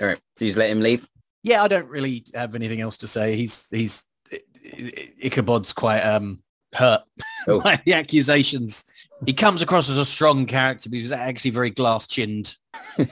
right. 0.00 0.18
So 0.36 0.44
you 0.44 0.48
just 0.48 0.58
let 0.58 0.70
him 0.70 0.80
leave? 0.80 1.08
Yeah, 1.42 1.62
I 1.62 1.68
don't 1.68 1.88
really 1.88 2.24
have 2.34 2.54
anything 2.54 2.80
else 2.80 2.96
to 2.98 3.08
say. 3.08 3.36
He's 3.36 3.66
he's 3.70 4.06
Ichabod's 5.22 5.72
quite 5.72 6.00
um 6.00 6.42
hurt 6.74 7.02
Oh. 7.48 7.60
by 7.64 7.80
the 7.84 7.94
accusations. 7.94 8.84
He 9.26 9.32
comes 9.32 9.60
across 9.62 9.88
as 9.88 9.98
a 9.98 10.04
strong 10.04 10.46
character, 10.46 10.88
but 10.88 10.98
he's 10.98 11.12
actually 11.12 11.50
very 11.50 11.70
glass 11.70 12.06
chinned. 12.06 12.56
All 12.98 13.04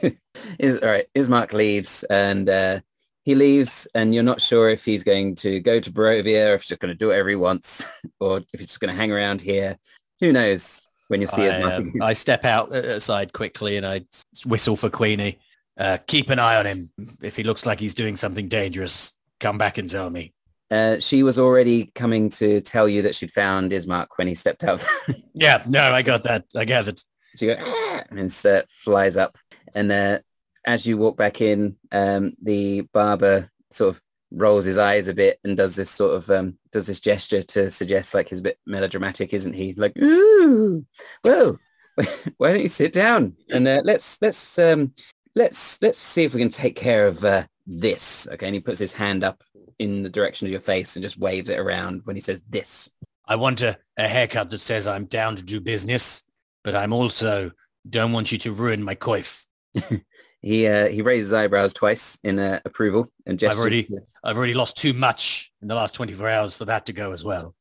right. 0.62 1.06
Ismark 1.14 1.52
leaves 1.52 2.02
and 2.04 2.48
uh, 2.48 2.80
he 3.28 3.34
leaves 3.34 3.86
and 3.94 4.14
you're 4.14 4.22
not 4.22 4.40
sure 4.40 4.70
if 4.70 4.86
he's 4.86 5.04
going 5.04 5.34
to 5.34 5.60
go 5.60 5.78
to 5.78 5.92
Barovia 5.92 6.54
if 6.54 6.62
he's 6.62 6.68
just 6.68 6.80
going 6.80 6.94
to 6.94 6.96
do 6.96 7.08
whatever 7.08 7.28
he 7.28 7.34
wants 7.34 7.84
or 8.20 8.38
if 8.38 8.58
he's 8.58 8.68
just 8.68 8.80
going 8.80 8.88
to 8.90 8.96
hang 8.98 9.12
around 9.12 9.42
here. 9.42 9.76
Who 10.20 10.32
knows 10.32 10.86
when 11.08 11.20
you 11.20 11.28
see 11.28 11.46
I, 11.46 11.60
Ismark. 11.60 11.76
um, 11.76 11.92
I 12.00 12.14
step 12.14 12.46
out 12.46 12.74
aside 12.74 13.34
quickly 13.34 13.76
and 13.76 13.86
I 13.86 14.06
whistle 14.46 14.76
for 14.76 14.88
Queenie. 14.88 15.38
Uh, 15.76 15.98
keep 16.06 16.30
an 16.30 16.38
eye 16.38 16.56
on 16.56 16.64
him. 16.64 16.90
If 17.22 17.36
he 17.36 17.42
looks 17.42 17.66
like 17.66 17.78
he's 17.78 17.92
doing 17.92 18.16
something 18.16 18.48
dangerous, 18.48 19.12
come 19.40 19.58
back 19.58 19.76
and 19.76 19.90
tell 19.90 20.08
me. 20.08 20.32
Uh, 20.70 20.98
she 20.98 21.22
was 21.22 21.38
already 21.38 21.92
coming 21.94 22.30
to 22.30 22.62
tell 22.62 22.88
you 22.88 23.02
that 23.02 23.14
she'd 23.14 23.30
found 23.30 23.72
Ismark 23.72 24.06
when 24.16 24.26
he 24.26 24.34
stepped 24.34 24.64
out. 24.64 24.82
Yeah, 25.34 25.62
no, 25.68 25.82
I 25.82 26.00
got 26.00 26.22
that. 26.22 26.46
I 26.56 26.64
gathered. 26.64 27.00
she 27.36 27.46
goes, 27.46 27.58
"Ah," 27.60 28.02
and 28.10 28.46
uh, 28.46 28.62
flies 28.70 29.16
up. 29.16 29.38
And 29.72 29.92
uh, 29.92 30.18
as 30.68 30.86
you 30.86 30.98
walk 30.98 31.16
back 31.16 31.40
in, 31.40 31.74
um, 31.92 32.34
the 32.42 32.82
barber 32.92 33.50
sort 33.70 33.88
of 33.88 34.02
rolls 34.30 34.66
his 34.66 34.76
eyes 34.76 35.08
a 35.08 35.14
bit 35.14 35.40
and 35.42 35.56
does 35.56 35.74
this 35.74 35.88
sort 35.88 36.14
of 36.14 36.28
um, 36.28 36.58
does 36.70 36.86
this 36.86 37.00
gesture 37.00 37.42
to 37.42 37.70
suggest 37.70 38.12
like 38.12 38.28
he's 38.28 38.40
a 38.40 38.42
bit 38.42 38.58
melodramatic, 38.66 39.32
isn't 39.32 39.54
he? 39.54 39.72
Like, 39.72 39.96
ooh, 39.96 40.84
well, 41.24 41.58
why 42.36 42.52
don't 42.52 42.60
you 42.60 42.68
sit 42.68 42.92
down 42.92 43.34
and 43.48 43.66
uh, 43.66 43.80
let's 43.82 44.20
let's 44.20 44.58
um, 44.58 44.92
let's 45.34 45.80
let's 45.80 45.98
see 45.98 46.24
if 46.24 46.34
we 46.34 46.40
can 46.40 46.50
take 46.50 46.76
care 46.76 47.06
of 47.06 47.24
uh, 47.24 47.46
this. 47.66 48.28
Okay, 48.32 48.46
and 48.46 48.54
he 48.54 48.60
puts 48.60 48.78
his 48.78 48.92
hand 48.92 49.24
up 49.24 49.42
in 49.78 50.02
the 50.02 50.10
direction 50.10 50.46
of 50.46 50.50
your 50.50 50.60
face 50.60 50.96
and 50.96 51.02
just 51.02 51.16
waves 51.16 51.48
it 51.48 51.58
around 51.58 52.02
when 52.04 52.14
he 52.14 52.20
says 52.20 52.42
this. 52.50 52.90
I 53.26 53.36
want 53.36 53.62
a, 53.62 53.78
a 53.96 54.06
haircut 54.06 54.50
that 54.50 54.58
says 54.58 54.86
I'm 54.86 55.06
down 55.06 55.34
to 55.36 55.42
do 55.42 55.60
business, 55.60 56.24
but 56.62 56.74
I'm 56.74 56.92
also 56.92 57.52
don't 57.88 58.12
want 58.12 58.32
you 58.32 58.38
to 58.38 58.52
ruin 58.52 58.82
my 58.82 58.94
coif. 58.94 59.46
He 60.42 60.66
uh, 60.66 60.88
he 60.88 61.02
raises 61.02 61.28
his 61.30 61.32
eyebrows 61.32 61.74
twice 61.74 62.18
in 62.22 62.38
uh, 62.38 62.60
approval 62.64 63.10
and 63.26 63.38
gestures. 63.38 63.58
already- 63.58 63.88
I've 64.24 64.36
already 64.36 64.54
lost 64.54 64.76
too 64.76 64.92
much 64.92 65.52
in 65.62 65.68
the 65.68 65.74
last 65.74 65.94
24 65.94 66.28
hours 66.28 66.56
for 66.56 66.64
that 66.66 66.86
to 66.86 66.92
go 66.92 67.12
as 67.12 67.24
well. 67.24 67.54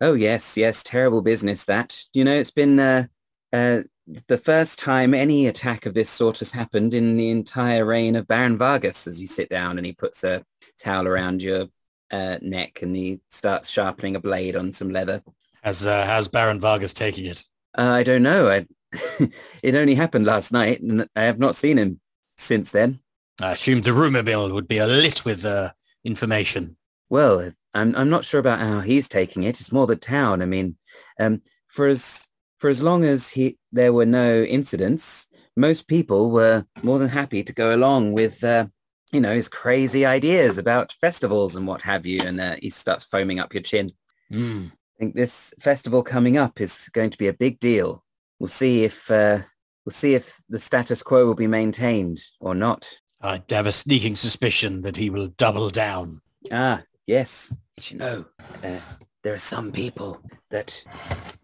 Oh 0.00 0.14
yes, 0.14 0.56
yes, 0.56 0.82
terrible 0.82 1.22
business 1.22 1.64
that. 1.64 1.98
You 2.12 2.24
know, 2.24 2.34
it's 2.34 2.50
been 2.50 2.78
uh, 2.78 3.06
uh, 3.52 3.82
the 4.28 4.38
first 4.38 4.78
time 4.78 5.14
any 5.14 5.46
attack 5.46 5.86
of 5.86 5.94
this 5.94 6.10
sort 6.10 6.40
has 6.40 6.50
happened 6.52 6.92
in 6.92 7.16
the 7.16 7.30
entire 7.30 7.84
reign 7.84 8.16
of 8.16 8.26
Baron 8.26 8.58
Vargas. 8.58 9.06
As 9.06 9.20
you 9.20 9.26
sit 9.26 9.48
down 9.48 9.78
and 9.78 9.86
he 9.86 9.92
puts 9.92 10.24
a 10.24 10.44
towel 10.78 11.06
around 11.06 11.42
your 11.42 11.66
uh, 12.10 12.38
neck 12.42 12.82
and 12.82 12.94
he 12.94 13.20
starts 13.30 13.70
sharpening 13.70 14.16
a 14.16 14.20
blade 14.20 14.54
on 14.56 14.72
some 14.72 14.90
leather. 14.90 15.22
How's, 15.62 15.86
uh, 15.86 16.04
how's 16.04 16.26
Baron 16.28 16.60
Vargas 16.60 16.92
taking 16.92 17.24
it? 17.26 17.44
Uh, 17.78 17.82
I 17.90 18.02
don't 18.02 18.24
know. 18.24 18.48
I, 18.50 18.66
it 19.62 19.74
only 19.76 19.94
happened 19.94 20.26
last 20.26 20.52
night, 20.52 20.82
and 20.82 21.08
I 21.16 21.22
have 21.22 21.38
not 21.38 21.56
seen 21.56 21.78
him 21.78 22.00
since 22.42 22.70
then. 22.70 23.00
I 23.40 23.52
assumed 23.52 23.84
the 23.84 23.92
rumor 23.92 24.22
mill 24.22 24.50
would 24.52 24.68
be 24.68 24.78
a 24.78 24.86
lit 24.86 25.24
with 25.24 25.44
uh, 25.44 25.72
information. 26.04 26.76
Well, 27.08 27.52
I'm 27.74 27.96
I'm 27.96 28.10
not 28.10 28.24
sure 28.24 28.40
about 28.40 28.60
how 28.60 28.80
he's 28.80 29.08
taking 29.08 29.44
it. 29.44 29.60
It's 29.60 29.72
more 29.72 29.86
the 29.86 29.96
town. 29.96 30.42
I 30.42 30.46
mean, 30.46 30.76
um, 31.18 31.42
for 31.68 31.88
as 31.88 32.28
for 32.58 32.68
as 32.70 32.82
long 32.82 33.04
as 33.04 33.28
he 33.28 33.58
there 33.72 33.92
were 33.92 34.06
no 34.06 34.42
incidents, 34.42 35.28
most 35.56 35.88
people 35.88 36.30
were 36.30 36.64
more 36.82 36.98
than 36.98 37.08
happy 37.08 37.42
to 37.42 37.52
go 37.52 37.74
along 37.74 38.12
with 38.12 38.42
uh, 38.44 38.66
you 39.12 39.20
know 39.20 39.34
his 39.34 39.48
crazy 39.48 40.04
ideas 40.04 40.58
about 40.58 40.96
festivals 41.00 41.56
and 41.56 41.66
what 41.66 41.82
have 41.82 42.06
you. 42.06 42.20
And 42.24 42.40
uh, 42.40 42.56
he 42.60 42.70
starts 42.70 43.04
foaming 43.04 43.40
up 43.40 43.54
your 43.54 43.62
chin. 43.62 43.92
Mm. 44.30 44.70
I 44.70 44.98
think 44.98 45.14
this 45.14 45.52
festival 45.60 46.02
coming 46.02 46.36
up 46.36 46.60
is 46.60 46.88
going 46.92 47.10
to 47.10 47.18
be 47.18 47.28
a 47.28 47.32
big 47.32 47.58
deal. 47.58 48.04
We'll 48.38 48.48
see 48.48 48.84
if 48.84 49.10
uh, 49.10 49.40
we'll 49.84 49.92
see 49.92 50.14
if 50.14 50.40
the 50.48 50.58
status 50.58 51.02
quo 51.02 51.26
will 51.26 51.34
be 51.34 51.46
maintained 51.46 52.20
or 52.40 52.54
not. 52.54 52.88
I 53.20 53.42
have 53.50 53.66
a 53.66 53.72
sneaking 53.72 54.16
suspicion 54.16 54.82
that 54.82 54.96
he 54.96 55.10
will 55.10 55.28
double 55.38 55.70
down. 55.70 56.20
Ah, 56.50 56.82
yes. 57.06 57.54
But 57.76 57.90
you 57.90 57.98
know, 57.98 58.24
uh, 58.64 58.78
there 59.22 59.34
are 59.34 59.38
some 59.38 59.70
people 59.70 60.20
that 60.50 60.82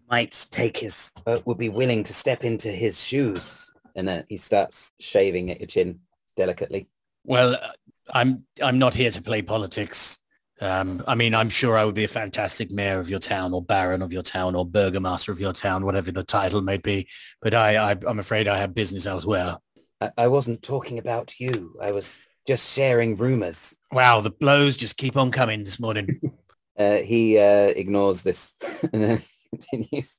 might 0.09 0.47
take 0.51 0.77
his, 0.77 1.13
uh, 1.25 1.39
would 1.45 1.57
be 1.57 1.69
willing 1.69 2.03
to 2.03 2.13
step 2.13 2.43
into 2.43 2.69
his 2.69 3.01
shoes. 3.01 3.73
And 3.95 4.09
uh, 4.09 4.23
he 4.27 4.37
starts 4.37 4.91
shaving 4.99 5.51
at 5.51 5.59
your 5.59 5.67
chin 5.67 5.99
delicately. 6.35 6.87
Well, 7.25 7.55
uh, 7.55 7.71
I'm 8.13 8.43
I'm 8.61 8.79
not 8.79 8.95
here 8.95 9.11
to 9.11 9.21
play 9.21 9.41
politics. 9.41 10.19
Um, 10.61 11.03
I 11.07 11.15
mean, 11.15 11.33
I'm 11.33 11.49
sure 11.49 11.77
I 11.77 11.85
would 11.85 11.95
be 11.95 12.03
a 12.03 12.09
fantastic 12.09 12.69
mayor 12.69 12.99
of 12.99 13.09
your 13.09 13.19
town 13.19 13.53
or 13.53 13.61
baron 13.61 14.01
of 14.01 14.11
your 14.11 14.23
town 14.23 14.55
or 14.55 14.65
burgomaster 14.65 15.31
of 15.31 15.39
your 15.39 15.53
town, 15.53 15.85
whatever 15.85 16.11
the 16.11 16.23
title 16.23 16.61
may 16.61 16.77
be. 16.77 17.07
But 17.41 17.53
I, 17.53 17.91
I 17.91 17.95
I'm 18.05 18.19
afraid 18.19 18.47
I 18.47 18.57
have 18.57 18.73
business 18.75 19.05
elsewhere. 19.05 19.57
I, 20.01 20.11
I 20.17 20.27
wasn't 20.27 20.61
talking 20.61 20.97
about 20.99 21.39
you. 21.39 21.75
I 21.81 21.91
was 21.91 22.19
just 22.45 22.73
sharing 22.73 23.15
rumors. 23.15 23.77
Wow, 23.91 24.21
the 24.21 24.31
blows 24.31 24.75
just 24.75 24.97
keep 24.97 25.15
on 25.15 25.31
coming 25.31 25.63
this 25.63 25.79
morning. 25.79 26.19
Uh, 26.79 27.01
he 27.01 27.37
uh, 27.37 27.67
ignores 27.75 28.21
this 28.21 28.55
and 28.93 29.03
then 29.03 29.21
continues. 29.49 30.17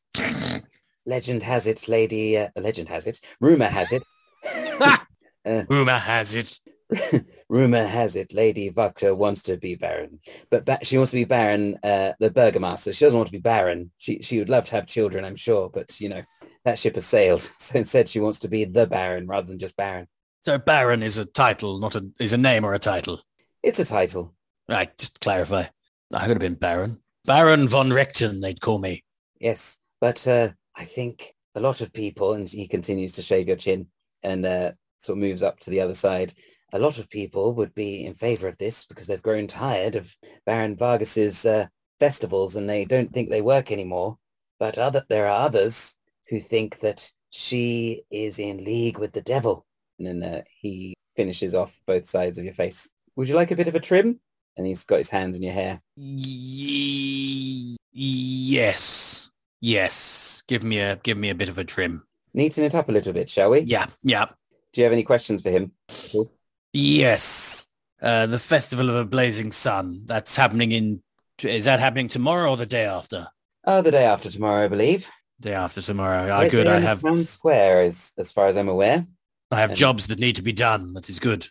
legend 1.07 1.43
has 1.43 1.67
it, 1.67 1.89
lady. 1.89 2.37
Uh, 2.37 2.49
legend 2.55 2.87
has 2.87 3.07
it. 3.07 3.19
Rumor 3.41 3.69
has 3.69 3.93
it. 3.93 4.03
Uh, 5.43 5.65
Rumor 5.71 5.97
has 5.97 6.35
it. 6.35 6.61
Rumor 7.49 7.85
has 7.85 8.17
it, 8.17 8.33
Lady 8.33 8.71
Wachter 8.71 9.17
wants 9.17 9.43
to 9.43 9.57
be 9.57 9.75
Baron, 9.75 10.21
but 10.51 10.65
ba- 10.65 10.79
she 10.83 10.97
wants 10.97 11.11
to 11.11 11.17
be 11.17 11.25
Baron, 11.25 11.79
uh, 11.83 12.13
the 12.21 12.31
Burgomaster. 12.31 12.93
She 12.93 13.05
doesn't 13.05 13.17
want 13.17 13.29
to 13.29 13.33
be 13.33 13.39
Baron. 13.39 13.91
She 13.99 14.21
she 14.23 14.39
would 14.39 14.49
love 14.49 14.67
to 14.67 14.77
have 14.77 14.87
children, 14.87 15.25
I'm 15.25 15.37
sure, 15.37 15.69
but 15.69 16.01
you 16.01 16.09
know 16.09 16.23
that 16.65 16.79
ship 16.79 16.95
has 16.95 17.07
sailed. 17.07 17.49
So 17.59 17.79
instead, 17.79 18.09
she 18.09 18.21
wants 18.21 18.41
to 18.41 18.49
be 18.49 18.65
the 18.65 18.87
Baron 18.87 19.27
rather 19.27 19.47
than 19.47 19.59
just 19.59 19.77
Baron. 19.77 20.07
So 20.43 20.59
Baron 20.59 21.03
is 21.03 21.19
a 21.19 21.25
title, 21.25 21.79
not 21.79 21.95
a 21.95 22.09
is 22.19 22.33
a 22.33 22.39
name 22.39 22.65
or 22.65 22.75
a 22.75 22.79
title. 22.79 23.21
It's 23.63 23.79
a 23.79 23.85
title. 23.85 24.35
Right, 24.69 24.97
just 24.97 25.15
to 25.15 25.21
clarify. 25.21 25.65
I 26.13 26.21
could 26.21 26.31
have 26.31 26.39
been 26.39 26.55
Baron. 26.55 27.01
Baron 27.25 27.69
von 27.69 27.91
Richten, 27.91 28.41
they'd 28.41 28.61
call 28.61 28.79
me. 28.79 29.05
Yes, 29.39 29.79
but 30.01 30.27
uh, 30.27 30.51
I 30.77 30.85
think 30.85 31.35
a 31.55 31.61
lot 31.61 31.81
of 31.81 31.93
people, 31.93 32.33
and 32.35 32.49
he 32.49 32.67
continues 32.67 33.13
to 33.13 33.23
shave 33.23 33.49
your 33.49 33.57
chin 33.57 33.89
and 34.23 34.47
uh, 34.47 34.73
sort 34.99 35.19
of 35.19 35.21
moves 35.21 35.43
up 35.43 35.61
to 35.61 35.71
the 35.71 35.81
other 35.81 35.95
side. 35.95 36.35
A 36.73 36.79
lot 36.79 36.99
of 36.99 37.11
people 37.11 37.55
would 37.55 37.75
be 37.75 38.05
in 38.05 38.15
favor 38.15 38.47
of 38.49 38.59
this 38.59 38.85
because 38.85 39.07
they've 39.07 39.23
grown 39.23 39.47
tired 39.47 39.97
of 39.97 40.15
Baron 40.47 40.77
Vargas's 40.77 41.45
uh, 41.45 41.67
festivals 41.99 42.57
and 42.57 42.69
they 42.69 42.85
don't 42.85 43.13
think 43.13 43.29
they 43.29 43.43
work 43.43 43.73
anymore. 43.73 44.19
But 44.59 44.79
other, 44.79 45.05
there 45.09 45.27
are 45.27 45.45
others 45.47 45.97
who 46.29 46.39
think 46.39 46.81
that 46.81 47.11
she 47.31 48.03
is 48.11 48.39
in 48.39 48.65
league 48.65 48.99
with 48.99 49.13
the 49.13 49.23
devil. 49.23 49.67
And 49.99 50.07
then 50.07 50.23
uh, 50.23 50.43
he 50.49 50.95
finishes 51.17 51.55
off 51.55 51.79
both 51.87 52.09
sides 52.09 52.39
of 52.39 52.45
your 52.45 52.55
face. 52.55 52.91
Would 53.17 53.29
you 53.29 53.35
like 53.35 53.51
a 53.51 53.57
bit 53.57 53.69
of 53.69 53.75
a 53.75 53.81
trim? 53.81 54.21
And 54.57 54.67
he's 54.67 54.85
got 54.85 54.99
his 54.99 55.11
hands 55.11 55.37
in 55.37 55.43
your 55.43 55.55
hair. 55.55 55.81
Ye- 55.97 57.77
yes. 57.93 59.31
Yes. 59.61 60.43
Give 60.47 60.63
me 60.63 60.81
a 60.81 60.97
give 60.97 61.17
me 61.17 61.31
a 61.31 61.35
bit 61.35 61.49
of 61.49 61.59
a 61.59 61.65
trim. 61.65 62.05
Neaten 62.37 62.65
it 62.65 62.75
up 62.75 62.89
a 62.89 62.93
little 62.93 63.13
bit, 63.13 63.29
shall 63.31 63.51
we? 63.51 63.61
Yeah, 63.61 63.87
yeah. 64.03 64.27
Do 64.73 64.81
you 64.81 64.85
have 64.85 64.93
any 64.93 65.03
questions 65.03 65.43
for 65.43 65.51
him? 65.51 65.73
Yes. 66.73 67.69
Uh, 68.03 68.27
the 68.27 68.39
Festival 68.39 68.89
of 68.89 68.97
a 68.97 69.05
Blazing 69.05 69.53
Sun. 69.53 70.03
That's 70.07 70.37
happening 70.37 70.73
in 70.73 71.03
is 71.43 71.65
that 71.65 71.81
happening 71.81 72.09
tomorrow 72.09 72.51
or 72.51 72.57
the 72.59 72.67
day 72.67 72.85
after? 72.85 73.27
Oh, 73.65 73.81
the 73.81 73.91
day 73.91 74.05
after 74.05 74.31
tomorrow, 74.31 74.65
I 74.65 74.69
believe. 74.69 75.09
Day 75.41 75.55
after 75.55 75.81
tomorrow. 75.81 76.29
Ah, 76.31 76.39
Right 76.41 76.51
good. 76.51 76.67
I 76.67 76.81
have 76.81 77.01
town 77.03 77.25
square, 77.25 77.83
as 77.85 78.13
as 78.19 78.31
far 78.33 78.49
as 78.49 78.57
I'm 78.57 78.69
aware. 78.69 79.07
I 79.51 79.61
have 79.61 79.71
and- 79.71 79.79
jobs 79.79 80.07
that 80.09 80.19
need 80.21 80.37
to 80.37 80.43
be 80.43 80.53
done. 80.53 80.93
That 80.95 81.09
is 81.09 81.19
good. 81.19 81.47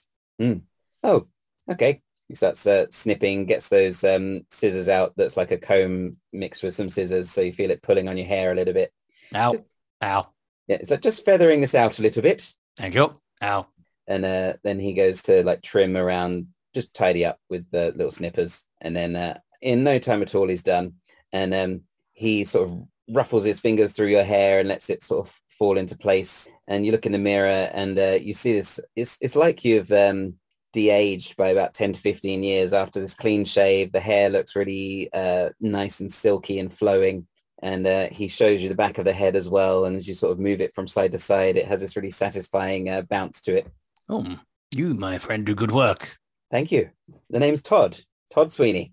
Oh, 1.04 1.28
okay. 1.72 2.02
He 2.28 2.36
starts 2.36 2.66
uh, 2.68 2.86
snipping, 2.92 3.46
gets 3.46 3.70
those 3.70 4.04
um, 4.04 4.42
scissors 4.52 4.88
out. 4.88 5.14
That's 5.18 5.36
like 5.38 5.50
a 5.52 5.58
comb 5.58 6.14
mixed 6.32 6.62
with 6.62 6.76
some 6.76 6.90
scissors, 6.90 7.32
so 7.32 7.42
you 7.42 7.52
feel 7.54 7.72
it 7.72 7.82
pulling 7.82 8.08
on 8.08 8.18
your 8.18 8.28
hair 8.28 8.52
a 8.52 8.56
little 8.56 8.74
bit. 8.74 8.94
Ow. 9.36 9.56
Ow. 10.04 10.28
Yeah, 10.68 10.76
it's 10.76 10.92
like 10.92 11.02
just 11.02 11.26
feathering 11.26 11.62
this 11.62 11.74
out 11.74 11.98
a 11.98 12.02
little 12.04 12.22
bit, 12.22 12.54
Thank 12.78 12.94
you. 12.94 13.20
Ow. 13.42 13.66
And 14.10 14.26
uh, 14.26 14.54
then 14.64 14.80
he 14.80 14.94
goes 14.94 15.22
to 15.24 15.44
like 15.44 15.62
trim 15.62 15.96
around, 15.96 16.48
just 16.74 16.94
tidy 16.94 17.24
up 17.24 17.40
with 17.50 17.70
the 17.72 17.94
little 17.96 18.12
snippers, 18.12 18.66
and 18.82 18.96
then 18.96 19.16
uh, 19.16 19.38
in 19.62 19.84
no 19.84 20.00
time 20.00 20.22
at 20.22 20.36
all, 20.36 20.48
he's 20.48 20.64
done. 20.64 20.96
And 21.32 21.54
um, 21.54 21.82
he 22.14 22.44
sort 22.44 22.70
of 22.70 22.84
ruffles 23.08 23.44
his 23.44 23.62
fingers 23.62 23.94
through 23.94 24.08
your 24.08 24.24
hair 24.24 24.60
and 24.60 24.68
lets 24.68 24.90
it 24.90 25.04
sort 25.04 25.28
of 25.28 25.40
fall 25.58 25.78
into 25.78 25.98
place. 25.98 26.48
And 26.68 26.86
you 26.86 26.92
look 26.92 27.06
in 27.06 27.12
the 27.12 27.20
mirror, 27.20 27.70
and 27.74 27.98
uh, 27.98 28.18
you 28.22 28.34
see 28.34 28.54
this. 28.54 28.80
It's 28.96 29.18
it's 29.22 29.36
like 29.36 29.64
you've 29.64 29.92
um, 29.92 30.34
de-aged 30.74 31.36
by 31.38 31.50
about 31.50 31.74
10 31.74 31.94
to 31.94 32.00
15 32.00 32.44
years 32.44 32.74
after 32.74 33.00
this 33.00 33.14
clean 33.14 33.46
shave. 33.46 33.92
The 33.92 34.00
hair 34.00 34.30
looks 34.30 34.56
really 34.56 35.12
uh, 35.14 35.50
nice 35.60 36.00
and 36.00 36.12
silky 36.12 36.60
and 36.60 36.74
flowing. 36.74 37.28
And 37.62 37.86
uh, 37.86 38.08
he 38.10 38.30
shows 38.30 38.64
you 38.64 38.70
the 38.70 38.76
back 38.76 38.98
of 38.98 39.06
the 39.06 39.14
head 39.14 39.36
as 39.36 39.50
well. 39.50 39.86
And 39.86 39.98
as 39.98 40.08
you 40.08 40.14
sort 40.14 40.32
of 40.32 40.40
move 40.40 40.62
it 40.62 40.74
from 40.74 40.88
side 40.88 41.12
to 41.12 41.20
side, 41.20 41.58
it 41.58 41.68
has 41.68 41.82
this 41.82 41.96
really 41.96 42.12
satisfying 42.12 42.90
uh, 42.90 43.02
bounce 43.02 43.42
to 43.42 43.58
it. 43.58 43.68
Oh, 44.10 44.40
you, 44.72 44.96
my 44.96 45.20
friend, 45.20 45.46
do 45.46 45.54
good 45.54 45.72
work. 45.72 46.18
Thank 46.50 46.72
you. 46.72 46.90
The 47.30 47.40
name's 47.40 47.62
Todd. 47.62 48.00
Todd 48.32 48.52
Sweeney. 48.52 48.92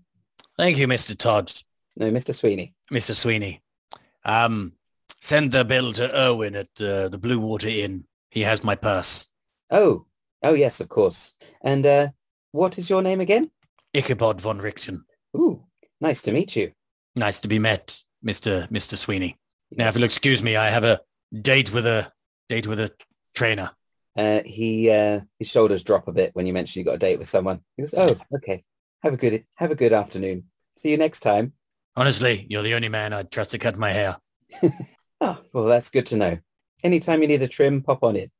Thank 0.57 0.77
you, 0.77 0.87
Mr. 0.87 1.17
Todd. 1.17 1.51
No, 1.95 2.11
Mr. 2.11 2.35
Sweeney. 2.35 2.75
Mr. 2.91 3.15
Sweeney. 3.15 3.61
Um, 4.23 4.73
send 5.21 5.51
the 5.51 5.65
bill 5.65 5.93
to 5.93 6.07
Urwin 6.07 6.55
at 6.59 6.81
uh, 6.85 7.09
the 7.09 7.17
Blue 7.17 7.39
Water 7.39 7.67
Inn. 7.67 8.05
He 8.29 8.41
has 8.41 8.63
my 8.63 8.75
purse. 8.75 9.27
Oh, 9.71 10.05
oh 10.43 10.53
yes, 10.53 10.79
of 10.79 10.89
course. 10.89 11.33
And 11.61 11.85
uh, 11.85 12.07
what 12.51 12.77
is 12.77 12.89
your 12.89 13.01
name 13.01 13.19
again? 13.21 13.49
Ichabod 13.93 14.39
von 14.39 14.59
Richten. 14.59 15.03
Ooh, 15.35 15.63
nice 15.99 16.21
to 16.23 16.31
meet 16.31 16.55
you. 16.55 16.71
Nice 17.15 17.39
to 17.39 17.47
be 17.47 17.57
met, 17.57 17.99
Mr. 18.23 18.69
Mr. 18.69 18.95
Sweeney. 18.97 19.37
Now, 19.71 19.87
if 19.87 19.95
you'll 19.95 20.03
excuse 20.03 20.43
me, 20.43 20.55
I 20.55 20.69
have 20.69 20.83
a 20.83 21.01
date 21.41 21.73
with 21.73 21.87
a 21.87 22.11
date 22.47 22.67
with 22.67 22.79
a 22.79 22.91
trainer. 23.33 23.71
Uh, 24.17 24.41
he 24.43 24.89
uh, 24.89 25.21
his 25.37 25.47
shoulders 25.47 25.83
drop 25.83 26.07
a 26.07 26.11
bit 26.11 26.31
when 26.33 26.47
you 26.47 26.53
mention 26.53 26.79
you 26.79 26.85
got 26.85 26.95
a 26.95 26.99
date 26.99 27.19
with 27.19 27.29
someone. 27.29 27.61
He 27.75 27.83
goes, 27.83 27.93
"Oh, 27.95 28.17
okay. 28.35 28.63
Have 29.03 29.13
a 29.13 29.17
good 29.17 29.45
have 29.55 29.71
a 29.71 29.75
good 29.75 29.93
afternoon. 29.93 30.45
See 30.77 30.89
you 30.89 30.97
next 30.97 31.19
time." 31.19 31.53
Honestly, 31.95 32.45
you're 32.49 32.63
the 32.63 32.73
only 32.73 32.89
man 32.89 33.13
I'd 33.13 33.31
trust 33.31 33.51
to 33.51 33.59
cut 33.59 33.77
my 33.77 33.91
hair. 33.91 34.17
Oh, 35.21 35.39
well, 35.53 35.65
that's 35.65 35.89
good 35.89 36.05
to 36.07 36.15
know. 36.15 36.37
Anytime 36.83 37.21
you 37.21 37.27
need 37.27 37.41
a 37.41 37.47
trim, 37.47 37.81
pop 37.81 38.03
on 38.03 38.15
in. 38.15 38.31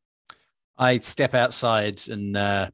I 0.77 0.99
step 0.99 1.33
outside 1.33 2.07
and 2.07 2.37
uh, 2.37 2.69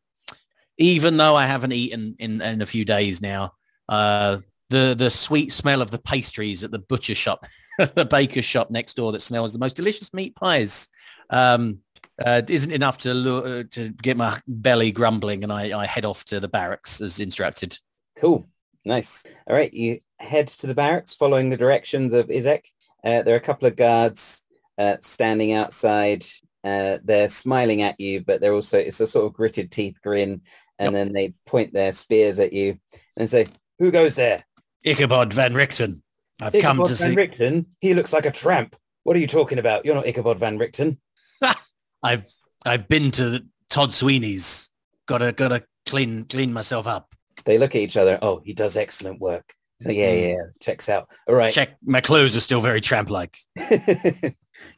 even 0.78 1.18
though 1.18 1.36
I 1.36 1.46
haven't 1.46 1.72
eaten 1.72 2.16
in, 2.20 2.42
in 2.42 2.62
a 2.62 2.66
few 2.66 2.84
days 2.84 3.22
now, 3.22 3.54
uh, 3.88 4.40
the, 4.70 4.96
the 4.98 5.10
sweet 5.10 5.52
smell 5.52 5.82
of 5.82 5.92
the 5.92 6.00
pastries 6.00 6.64
at 6.64 6.72
the 6.72 6.80
butcher 6.80 7.16
shop, 7.16 7.46
the 7.96 8.06
baker 8.06 8.42
shop 8.42 8.72
next 8.72 8.96
door 8.96 9.12
that 9.12 9.22
smells 9.22 9.54
the 9.54 9.60
most 9.60 9.76
delicious 9.76 10.14
meat 10.14 10.36
pies 10.36 10.90
um, 11.30 11.80
uh, 12.26 12.42
isn't 12.48 12.72
enough 12.72 13.00
to, 13.00 13.14
lure, 13.14 13.64
to 13.64 13.90
get 13.90 14.18
my 14.18 14.40
belly 14.48 14.92
grumbling 14.92 15.44
and 15.44 15.52
I, 15.52 15.78
I 15.78 15.86
head 15.86 16.06
off 16.06 16.24
to 16.26 16.40
the 16.40 16.48
barracks 16.48 17.02
as 17.02 17.20
instructed. 17.20 17.78
Cool. 18.18 18.46
Nice. 18.86 19.24
All 19.48 19.56
right. 19.56 19.74
You 19.74 20.00
head 20.20 20.48
to 20.50 20.68
the 20.68 20.76
barracks 20.76 21.14
following 21.14 21.50
the 21.50 21.58
directions 21.58 22.14
of 22.14 22.28
Izek. 22.28 22.66
Uh, 23.04 23.22
there 23.22 23.34
are 23.34 23.38
a 23.38 23.42
couple 23.42 23.68
of 23.68 23.76
guards 23.76 24.44
uh, 24.78 24.98
standing 25.02 25.54
outside. 25.54 26.26
Uh, 26.64 26.98
they're 27.04 27.30
smiling 27.30 27.82
at 27.82 28.00
you, 28.00 28.24
but 28.24 28.40
they're 28.40 28.54
also, 28.54 28.78
it's 28.78 29.00
a 29.00 29.08
sort 29.08 29.26
of 29.26 29.34
gritted 29.34 29.72
teeth 29.72 30.00
grin. 30.02 30.42
And 30.80 30.96
then 30.96 31.14
they 31.14 31.34
point 31.46 31.74
their 31.74 31.94
spears 31.94 32.40
at 32.40 32.54
you 32.54 32.78
and 33.18 33.30
say, 33.30 33.48
who 33.80 33.92
goes 33.92 34.16
there? 34.16 34.44
Ichabod 34.86 35.34
Van 35.34 35.54
Richten. 35.54 36.02
I've 36.42 36.54
come 36.54 36.80
Ichabod 36.80 36.88
to 36.88 36.96
Van 36.96 37.10
see... 37.10 37.16
Richten? 37.16 37.66
He 37.80 37.94
looks 37.94 38.14
like 38.14 38.26
a 38.26 38.32
tramp. 38.32 38.76
What 39.04 39.16
are 39.16 39.20
you 39.20 39.28
talking 39.28 39.60
about? 39.60 39.86
You're 39.86 39.96
not 39.96 40.08
Ichabod 40.08 40.40
Van 40.40 40.58
Richten. 40.58 40.98
I've 42.04 42.26
I've 42.66 42.88
been 42.88 43.12
to 43.12 43.44
Todd 43.70 43.94
Sweeney's. 43.94 44.70
Gotta 45.06 45.32
gotta 45.32 45.64
clean 45.86 46.24
clean 46.24 46.54
myself 46.54 46.88
up. 46.88 47.14
They 47.46 47.58
look 47.58 47.76
at 47.76 47.82
each 47.82 47.98
other. 47.98 48.20
Oh, 48.22 48.42
he 48.46 48.54
does 48.54 48.78
excellent 48.78 49.20
work. 49.20 49.54
So 49.82 49.90
yeah, 49.90 50.12
yeah, 50.14 50.28
yeah. 50.28 50.44
Checks 50.62 50.88
out. 50.88 51.10
All 51.28 51.36
right. 51.36 51.52
Check 51.52 51.78
my 51.84 52.00
clothes 52.00 52.36
are 52.38 52.42
still 52.42 52.62
very 52.62 52.80
tramp-like, 52.80 53.38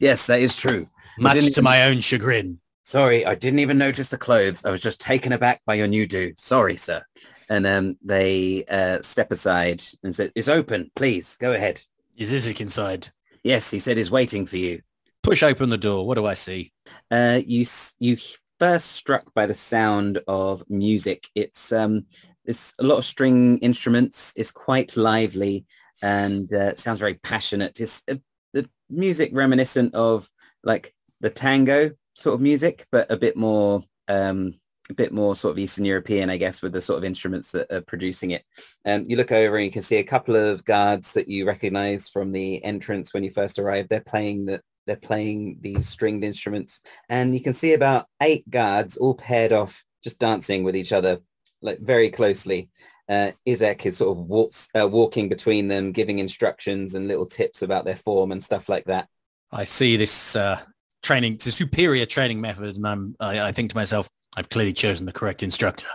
yes, 0.00 0.26
that 0.26 0.40
is 0.40 0.56
true. 0.56 0.86
much 1.18 1.38
to 1.38 1.50
even- 1.50 1.64
my 1.64 1.84
own 1.84 2.00
chagrin. 2.00 2.58
Sorry, 2.82 3.26
I 3.26 3.34
didn't 3.34 3.58
even 3.58 3.78
notice 3.78 4.10
the 4.10 4.18
clothes. 4.18 4.64
I 4.64 4.70
was 4.70 4.80
just 4.80 5.00
taken 5.00 5.32
aback 5.32 5.60
by 5.66 5.74
your 5.74 5.88
new 5.88 6.06
do. 6.06 6.32
Sorry, 6.36 6.76
sir. 6.76 7.04
And 7.48 7.66
um, 7.66 7.96
they 8.00 8.64
uh, 8.66 9.02
step 9.02 9.32
aside 9.32 9.82
and 10.04 10.14
said, 10.14 10.30
it's 10.36 10.46
open. 10.48 10.92
Please, 10.94 11.36
go 11.36 11.52
ahead. 11.52 11.82
Is 12.16 12.32
Izek 12.32 12.60
inside? 12.60 13.08
Yes, 13.42 13.72
he 13.72 13.80
said 13.80 13.96
he's 13.96 14.10
waiting 14.12 14.46
for 14.46 14.56
you. 14.56 14.82
Push 15.26 15.42
open 15.42 15.70
the 15.70 15.76
door. 15.76 16.06
What 16.06 16.14
do 16.14 16.24
I 16.24 16.34
see? 16.34 16.72
Uh, 17.10 17.40
you 17.44 17.66
you 17.98 18.16
first 18.60 18.92
struck 18.92 19.34
by 19.34 19.44
the 19.46 19.54
sound 19.54 20.20
of 20.28 20.62
music. 20.70 21.28
It's 21.34 21.72
um, 21.72 22.06
it's 22.44 22.72
a 22.78 22.84
lot 22.84 22.98
of 22.98 23.04
string 23.04 23.58
instruments. 23.58 24.32
It's 24.36 24.52
quite 24.52 24.96
lively 24.96 25.66
and 26.00 26.54
uh, 26.54 26.76
sounds 26.76 27.00
very 27.00 27.14
passionate. 27.14 27.80
It's 27.80 28.04
uh, 28.08 28.14
the 28.52 28.70
music 28.88 29.30
reminiscent 29.32 29.96
of 29.96 30.30
like 30.62 30.94
the 31.20 31.30
tango 31.30 31.90
sort 32.14 32.34
of 32.34 32.40
music, 32.40 32.86
but 32.92 33.10
a 33.10 33.16
bit 33.16 33.36
more 33.36 33.82
um, 34.06 34.54
a 34.88 34.94
bit 34.94 35.12
more 35.12 35.34
sort 35.34 35.50
of 35.50 35.58
Eastern 35.58 35.86
European, 35.86 36.30
I 36.30 36.36
guess, 36.36 36.62
with 36.62 36.72
the 36.72 36.80
sort 36.80 36.98
of 36.98 37.04
instruments 37.04 37.50
that 37.50 37.68
are 37.72 37.80
producing 37.80 38.30
it. 38.30 38.44
Um, 38.84 39.06
you 39.08 39.16
look 39.16 39.32
over 39.32 39.56
and 39.56 39.64
you 39.64 39.72
can 39.72 39.82
see 39.82 39.96
a 39.96 40.04
couple 40.04 40.36
of 40.36 40.64
guards 40.64 41.10
that 41.14 41.26
you 41.26 41.48
recognize 41.48 42.08
from 42.08 42.30
the 42.30 42.62
entrance 42.62 43.12
when 43.12 43.24
you 43.24 43.32
first 43.32 43.58
arrived. 43.58 43.88
They're 43.88 44.00
playing 44.02 44.44
the 44.44 44.60
they're 44.86 44.96
playing 44.96 45.58
these 45.60 45.88
stringed 45.88 46.24
instruments, 46.24 46.80
and 47.08 47.34
you 47.34 47.40
can 47.40 47.52
see 47.52 47.74
about 47.74 48.06
eight 48.22 48.48
guards 48.48 48.96
all 48.96 49.14
paired 49.14 49.52
off, 49.52 49.84
just 50.02 50.18
dancing 50.18 50.64
with 50.64 50.76
each 50.76 50.92
other, 50.92 51.20
like 51.62 51.80
very 51.80 52.10
closely. 52.10 52.68
Uh, 53.08 53.30
Izek 53.46 53.86
is 53.86 53.98
sort 53.98 54.16
of 54.16 54.24
waltz, 54.24 54.68
uh, 54.78 54.88
walking 54.88 55.28
between 55.28 55.68
them, 55.68 55.92
giving 55.92 56.18
instructions 56.18 56.94
and 56.94 57.06
little 57.06 57.26
tips 57.26 57.62
about 57.62 57.84
their 57.84 57.96
form 57.96 58.32
and 58.32 58.42
stuff 58.42 58.68
like 58.68 58.84
that. 58.86 59.08
I 59.52 59.64
see 59.64 59.96
this 59.96 60.34
uh, 60.34 60.60
training, 61.02 61.34
it's 61.34 61.46
a 61.46 61.52
superior 61.52 62.06
training 62.06 62.40
method, 62.40 62.76
and 62.76 62.86
I'm, 62.86 63.16
I, 63.20 63.40
I 63.40 63.52
think 63.52 63.70
to 63.70 63.76
myself, 63.76 64.08
I've 64.36 64.50
clearly 64.50 64.74
chosen 64.74 65.06
the 65.06 65.12
correct 65.12 65.42
instructor. 65.42 65.86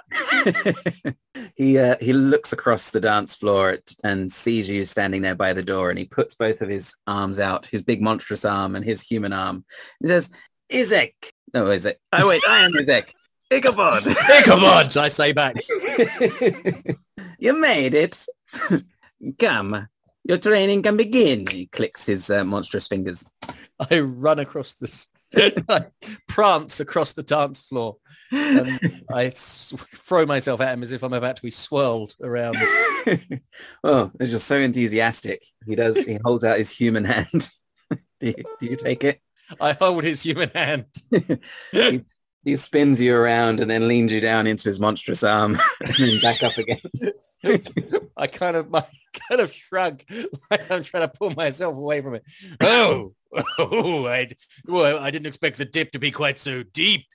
he 1.55 1.77
uh, 1.77 1.95
he 2.01 2.11
looks 2.11 2.53
across 2.53 2.89
the 2.89 2.99
dance 2.99 3.35
floor 3.35 3.69
at, 3.69 3.93
and 4.03 4.31
sees 4.31 4.67
you 4.67 4.83
standing 4.83 5.21
there 5.21 5.35
by 5.35 5.53
the 5.53 5.61
door, 5.61 5.91
and 5.91 5.99
he 5.99 6.05
puts 6.05 6.33
both 6.33 6.61
of 6.61 6.69
his 6.69 6.95
arms 7.05 7.39
out, 7.39 7.67
his 7.67 7.83
big 7.83 8.01
monstrous 8.01 8.43
arm 8.43 8.75
and 8.75 8.83
his 8.83 8.99
human 9.01 9.31
arm. 9.31 9.63
He 9.99 10.07
says, 10.07 10.31
"Izek." 10.71 11.13
No, 11.53 11.65
Izek. 11.65 11.95
Oh 12.13 12.27
wait, 12.27 12.41
I 12.49 12.65
am 12.65 12.71
Izek. 12.71 13.09
Ichabod. 13.51 14.07
Ichabod, 14.07 14.97
I 14.97 15.07
say 15.09 15.33
back. 15.33 15.55
you 17.37 17.53
made 17.53 17.93
it. 17.93 18.25
Come, 19.37 19.87
your 20.23 20.37
training 20.37 20.81
can 20.81 20.97
begin. 20.97 21.45
He 21.45 21.67
clicks 21.67 22.05
his 22.05 22.29
uh, 22.29 22.43
monstrous 22.45 22.87
fingers. 22.87 23.25
I 23.91 23.99
run 23.99 24.39
across 24.39 24.75
this 24.75 25.07
I 25.69 25.85
prance 26.27 26.79
across 26.79 27.13
the 27.13 27.23
dance 27.23 27.61
floor 27.61 27.97
and 28.31 29.03
I 29.13 29.29
throw 29.29 30.25
myself 30.25 30.61
at 30.61 30.73
him 30.73 30.83
as 30.83 30.91
if 30.91 31.03
I'm 31.03 31.13
about 31.13 31.37
to 31.37 31.41
be 31.41 31.51
swirled 31.51 32.15
around. 32.21 32.57
oh, 33.83 34.11
he's 34.19 34.31
just 34.31 34.47
so 34.47 34.57
enthusiastic. 34.57 35.45
He 35.65 35.75
does. 35.75 35.97
He 35.97 36.17
holds 36.23 36.43
out 36.43 36.57
his 36.57 36.71
human 36.71 37.05
hand. 37.05 37.49
do, 38.19 38.27
you, 38.27 38.43
do 38.59 38.65
you 38.65 38.75
take 38.75 39.03
it? 39.03 39.21
I 39.59 39.73
hold 39.73 40.03
his 40.03 40.21
human 40.21 40.49
hand. 40.53 40.85
he, 41.71 42.03
he 42.43 42.55
spins 42.55 42.99
you 42.99 43.15
around 43.15 43.59
and 43.59 43.69
then 43.69 43.87
leans 43.87 44.11
you 44.11 44.19
down 44.19 44.47
into 44.47 44.69
his 44.69 44.79
monstrous 44.79 45.23
arm 45.23 45.59
and 45.85 45.95
then 45.95 46.21
back 46.21 46.43
up 46.43 46.57
again. 46.57 46.79
I 48.17 48.27
kind 48.27 48.55
of, 48.55 48.73
I 48.73 48.83
kind 49.29 49.41
of 49.41 49.53
shrug 49.53 50.03
like 50.51 50.71
I'm 50.71 50.83
trying 50.83 51.03
to 51.03 51.07
pull 51.07 51.31
myself 51.31 51.75
away 51.77 52.01
from 52.01 52.15
it. 52.15 52.23
Oh, 52.61 53.13
oh, 53.57 54.07
I, 54.07 54.31
well, 54.67 54.99
I 54.99 55.11
didn't 55.11 55.27
expect 55.27 55.57
the 55.57 55.65
dip 55.65 55.91
to 55.91 55.99
be 55.99 56.11
quite 56.11 56.39
so 56.39 56.63
deep. 56.63 57.05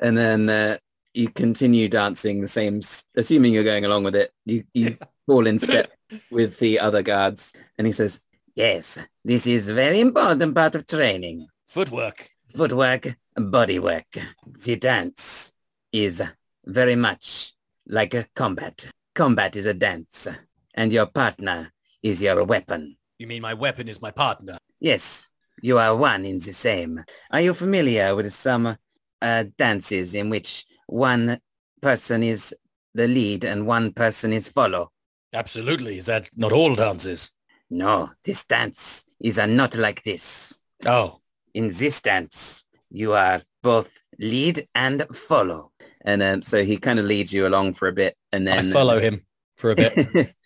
And 0.00 0.16
then 0.16 0.48
uh, 0.48 0.78
you 1.14 1.28
continue 1.28 1.88
dancing 1.88 2.40
the 2.40 2.48
same, 2.48 2.80
assuming 3.16 3.52
you're 3.52 3.64
going 3.64 3.84
along 3.84 4.04
with 4.04 4.14
it. 4.14 4.32
You, 4.44 4.64
you 4.72 4.96
fall 5.26 5.46
in 5.46 5.58
step 5.58 5.92
with 6.30 6.58
the 6.58 6.80
other 6.80 7.02
guards. 7.02 7.52
And 7.76 7.86
he 7.86 7.92
says, 7.92 8.20
yes, 8.54 8.98
this 9.24 9.46
is 9.46 9.68
very 9.70 10.00
important 10.00 10.54
part 10.54 10.74
of 10.74 10.86
training. 10.86 11.48
Footwork. 11.68 12.30
Footwork, 12.48 13.14
bodywork. 13.36 14.18
The 14.64 14.76
dance 14.76 15.52
is 15.92 16.22
very 16.64 16.96
much 16.96 17.52
like 17.86 18.14
a 18.14 18.26
combat. 18.34 18.90
Combat 19.14 19.54
is 19.54 19.66
a 19.66 19.74
dance, 19.74 20.26
and 20.74 20.90
your 20.90 21.04
partner 21.04 21.70
is 22.02 22.22
your 22.22 22.42
weapon. 22.44 22.96
You 23.18 23.26
mean 23.26 23.42
my 23.42 23.52
weapon 23.52 23.86
is 23.86 24.00
my 24.00 24.10
partner? 24.10 24.56
Yes, 24.80 25.28
you 25.60 25.76
are 25.76 25.94
one 25.94 26.24
in 26.24 26.38
the 26.38 26.54
same. 26.54 27.04
Are 27.30 27.42
you 27.42 27.52
familiar 27.52 28.16
with 28.16 28.32
some 28.32 28.78
uh, 29.20 29.44
dances 29.58 30.14
in 30.14 30.30
which 30.30 30.64
one 30.86 31.38
person 31.82 32.22
is 32.22 32.54
the 32.94 33.08
lead 33.08 33.44
and 33.44 33.66
one 33.66 33.92
person 33.92 34.32
is 34.32 34.48
follow? 34.48 34.90
Absolutely. 35.34 35.98
Is 35.98 36.06
that 36.06 36.30
not 36.34 36.52
all 36.52 36.74
dances? 36.74 37.30
No, 37.68 38.10
this 38.24 38.46
dance 38.46 39.04
is 39.20 39.36
not 39.36 39.74
like 39.74 40.02
this. 40.02 40.62
Oh, 40.86 41.20
in 41.58 41.70
this 41.70 42.00
dance, 42.00 42.64
you 42.88 43.14
are 43.14 43.42
both 43.64 43.90
lead 44.20 44.68
and 44.76 45.04
follow. 45.12 45.72
And 46.02 46.22
um, 46.22 46.40
so 46.40 46.64
he 46.64 46.76
kind 46.76 47.00
of 47.00 47.04
leads 47.04 47.32
you 47.32 47.48
along 47.48 47.74
for 47.74 47.88
a 47.88 47.92
bit 47.92 48.16
and 48.32 48.46
then 48.46 48.68
I 48.68 48.70
follow 48.70 49.00
him 49.00 49.26
for 49.56 49.72
a 49.72 49.74
bit. 49.74 49.92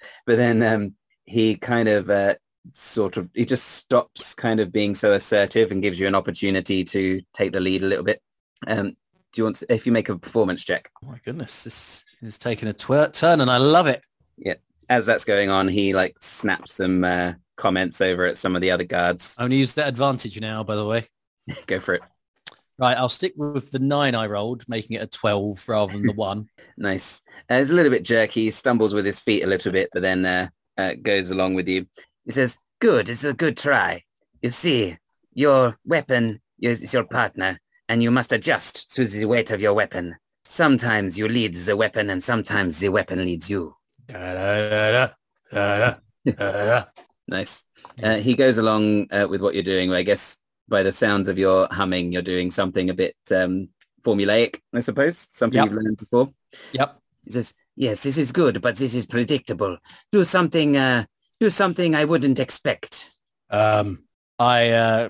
but 0.27 0.37
then 0.37 0.62
um, 0.62 0.94
he 1.27 1.57
kind 1.57 1.90
of 1.90 2.09
uh, 2.09 2.37
sort 2.72 3.18
of, 3.18 3.29
he 3.35 3.44
just 3.44 3.66
stops 3.66 4.33
kind 4.33 4.59
of 4.59 4.72
being 4.72 4.94
so 4.94 5.12
assertive 5.12 5.70
and 5.70 5.83
gives 5.83 6.01
you 6.01 6.07
an 6.07 6.14
opportunity 6.14 6.83
to 6.83 7.20
take 7.35 7.53
the 7.53 7.61
lead 7.61 7.83
a 7.83 7.87
little 7.87 8.05
bit. 8.05 8.22
Um, 8.66 8.96
do 9.33 9.40
you 9.40 9.44
want 9.44 9.57
to, 9.57 9.70
if 9.70 9.85
you 9.85 9.92
make 9.92 10.09
a 10.09 10.16
performance 10.16 10.64
check? 10.64 10.90
Oh 11.05 11.09
my 11.09 11.20
goodness, 11.27 11.64
this 11.64 12.07
is 12.22 12.38
taking 12.38 12.70
a 12.70 12.72
twer- 12.72 13.12
turn 13.12 13.42
and 13.42 13.51
I 13.51 13.59
love 13.59 13.87
it. 13.87 14.03
Yeah. 14.38 14.55
As 14.88 15.05
that's 15.05 15.27
going 15.27 15.51
on, 15.51 15.68
he 15.68 15.92
like 15.92 16.16
snaps 16.20 16.72
some 16.72 17.05
uh, 17.05 17.35
comments 17.57 18.01
over 18.01 18.27
at 18.27 18.37
some 18.37 18.55
of 18.55 18.62
the 18.62 18.71
other 18.71 18.85
guards. 18.85 19.35
I'm 19.38 19.45
going 19.45 19.51
to 19.53 19.57
use 19.57 19.75
that 19.75 19.88
advantage 19.88 20.41
now, 20.41 20.62
by 20.62 20.77
the 20.77 20.87
way. 20.87 21.07
Go 21.67 21.81
for 21.81 21.95
it. 21.95 22.03
Right, 22.79 22.97
I'll 22.97 23.09
stick 23.09 23.35
with 23.37 23.71
the 23.71 23.79
nine 23.79 24.15
I 24.15 24.27
rolled, 24.27 24.65
making 24.69 24.97
it 24.97 25.03
a 25.03 25.07
12 25.07 25.69
rather 25.69 25.93
than 25.93 26.07
the 26.07 26.12
one. 26.15 26.49
Nice. 26.77 27.23
Uh, 27.51 27.55
it's 27.55 27.71
a 27.71 27.75
little 27.75 27.93
bit 27.93 28.03
jerky. 28.03 28.45
He 28.45 28.51
stumbles 28.51 28.95
with 28.95 29.07
his 29.07 29.21
feet 29.21 29.45
a 29.45 29.47
little 29.47 29.73
bit, 29.73 29.91
but 29.93 30.03
then 30.03 30.25
uh, 30.25 30.49
uh, 30.79 30.95
goes 31.01 31.31
along 31.31 31.55
with 31.55 31.69
you. 31.69 31.87
He 32.25 32.33
says, 32.33 32.59
good, 32.81 33.09
it's 33.09 33.25
a 33.25 33.35
good 33.35 33.57
try. 33.57 34.03
You 34.41 34.51
see, 34.51 34.97
your 35.35 35.79
weapon 35.85 36.41
is 36.61 36.93
your 36.93 37.05
partner, 37.05 37.61
and 37.88 38.03
you 38.03 38.11
must 38.11 38.33
adjust 38.33 38.91
to 38.95 39.05
the 39.05 39.27
weight 39.27 39.51
of 39.51 39.62
your 39.62 39.75
weapon. 39.75 40.17
Sometimes 40.45 41.19
you 41.19 41.29
lead 41.29 41.55
the 41.55 41.77
weapon, 41.77 42.11
and 42.11 42.23
sometimes 42.23 42.81
the 42.81 42.88
weapon 42.88 43.25
leads 43.25 43.49
you. 43.49 43.77
Da-da-da-da, 44.09 45.09
da-da, 45.53 45.95
da-da. 46.27 46.85
Nice. 47.29 47.65
Uh, 48.03 48.19
he 48.19 48.35
goes 48.35 48.59
along 48.59 49.09
uh, 49.13 49.27
with 49.29 49.41
what 49.41 49.55
you're 49.55 49.63
doing. 49.63 49.93
I 49.93 50.03
guess 50.03 50.39
by 50.69 50.83
the 50.83 50.93
sounds 50.93 51.29
of 51.29 51.39
your 51.39 51.69
humming, 51.71 52.13
you're 52.13 52.23
doing 52.23 52.51
something 52.51 52.91
a 52.91 52.95
bit 52.95 53.17
um, 53.35 53.69
formulaic, 54.03 54.61
I 54.75 54.81
suppose, 54.81 55.29
something 55.31 55.57
Yep. 55.59 55.71
you've 55.71 55.83
learned 55.83 55.97
before. 55.99 56.33
Yep. 56.73 56.99
He 57.25 57.31
says, 57.33 57.55
yes, 57.77 58.03
this 58.03 58.19
is 58.19 58.33
good, 58.33 58.61
but 58.61 58.77
this 58.77 58.95
is 58.95 59.07
predictable. 59.07 59.79
Do 60.11 60.25
something, 60.25 60.77
uh, 60.77 61.05
do 61.41 61.51
something 61.51 61.95
I 61.95 62.05
wouldn't 62.05 62.41
expect. 62.41 63.17
Um, 63.51 64.05
I 64.39 64.71
uh, 64.71 65.09